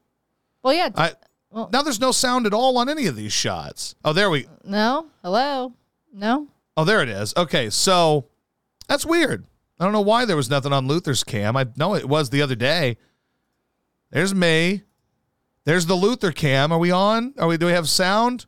Well, 0.61 0.73
yeah. 0.73 0.89
I 0.95 1.13
Well- 1.49 1.69
now 1.73 1.81
there's 1.81 1.99
no 1.99 2.11
sound 2.11 2.45
at 2.45 2.53
all 2.53 2.77
on 2.77 2.89
any 2.89 3.07
of 3.07 3.15
these 3.15 3.33
shots. 3.33 3.95
Oh, 4.05 4.13
there 4.13 4.29
we. 4.29 4.47
no? 4.63 5.07
Hello? 5.23 5.73
No? 6.13 6.47
Oh, 6.75 6.83
there 6.83 7.01
it 7.01 7.09
is. 7.09 7.33
Okay, 7.37 7.69
so 7.71 8.25
that's 8.87 9.05
weird. 9.05 9.45
I 9.79 9.83
don't 9.83 9.93
know 9.93 10.01
why 10.01 10.25
there 10.25 10.35
was 10.35 10.49
nothing 10.49 10.73
on 10.73 10.87
Luther's 10.87 11.23
cam. 11.23 11.55
I 11.55 11.67
know 11.75 11.95
it 11.95 12.09
was 12.09 12.29
the 12.29 12.41
other 12.41 12.55
day. 12.55 12.97
There's 14.11 14.33
me. 14.33 14.83
There's 15.65 15.85
the 15.85 15.95
Luther 15.95 16.31
cam. 16.31 16.71
Are 16.71 16.79
we 16.79 16.91
on? 16.91 17.33
Are 17.37 17.47
we? 17.47 17.57
Do 17.57 17.67
we 17.67 17.73
have 17.73 17.89
sound? 17.89 18.45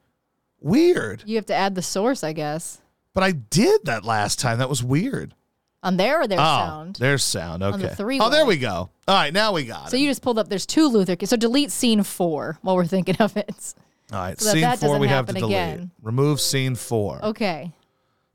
Weird. 0.61 1.23
You 1.25 1.35
have 1.35 1.45
to 1.47 1.55
add 1.55 1.75
the 1.75 1.81
source, 1.81 2.23
I 2.23 2.33
guess. 2.33 2.81
But 3.13 3.23
I 3.23 3.31
did 3.31 3.81
that 3.85 4.05
last 4.05 4.39
time. 4.39 4.59
That 4.59 4.69
was 4.69 4.83
weird. 4.83 5.35
On 5.81 5.95
there 5.95 6.21
or 6.21 6.27
their 6.27 6.39
oh, 6.39 6.43
sound? 6.43 6.95
there's 6.97 7.23
sound. 7.23 7.63
Okay. 7.63 7.83
the 7.83 7.95
three-way. 7.95 8.25
oh, 8.25 8.29
there 8.29 8.45
we 8.45 8.57
go. 8.57 8.89
All 9.07 9.15
right, 9.15 9.31
now 9.31 9.53
we 9.53 9.63
got 9.63 9.83
So 9.83 9.87
it. 9.87 9.91
So 9.91 9.97
you 9.97 10.09
just 10.09 10.21
pulled 10.21 10.37
up, 10.37 10.49
there's 10.49 10.65
two 10.65 10.87
Luther 10.87 11.15
cams. 11.15 11.29
So 11.29 11.37
delete 11.37 11.71
scene 11.71 12.03
four 12.03 12.57
while 12.61 12.75
we're 12.75 12.85
thinking 12.85 13.15
of 13.19 13.37
it. 13.37 13.73
All 14.11 14.19
right, 14.19 14.39
so 14.39 14.51
scene 14.51 14.77
four 14.77 14.99
we 14.99 15.07
have 15.07 15.27
to 15.27 15.33
delete. 15.33 15.51
again. 15.51 15.91
Remove 16.01 16.41
scene 16.41 16.75
four. 16.75 17.23
Okay. 17.23 17.71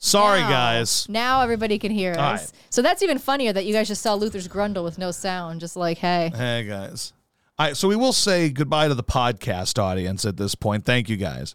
Sorry, 0.05 0.40
Now- 0.40 0.50
guys. 0.50 1.07
Now 1.09 1.40
everybody 1.40 1.78
can 1.78 1.90
hear 1.90 2.12
us. 2.12 2.18
All 2.18 2.32
right. 2.34 2.52
So 2.70 2.82
that's 2.82 3.02
even 3.02 3.18
funnier 3.18 3.52
that 3.52 3.64
you 3.64 3.72
guys 3.72 3.88
just 3.88 4.02
saw 4.02 4.14
Luther's 4.14 4.48
grundle 4.48 4.84
with 4.84 4.98
no 4.98 5.11
sound, 5.11 5.61
just 5.61 5.76
like, 5.76 5.98
hey. 5.98 6.30
Hey, 6.34 6.64
guys. 6.64 7.12
All 7.59 7.66
right, 7.66 7.76
so 7.76 7.86
we 7.88 7.96
will 7.96 8.12
say 8.12 8.50
goodbye 8.50 8.88
to 8.88 8.94
the 8.94 9.05
podcast 9.05 9.78
audience 9.78 10.24
at 10.24 10.36
this 10.36 10.55
point. 10.55 10.84
Thank 10.84 11.09
you, 11.09 11.16
guys. 11.16 11.52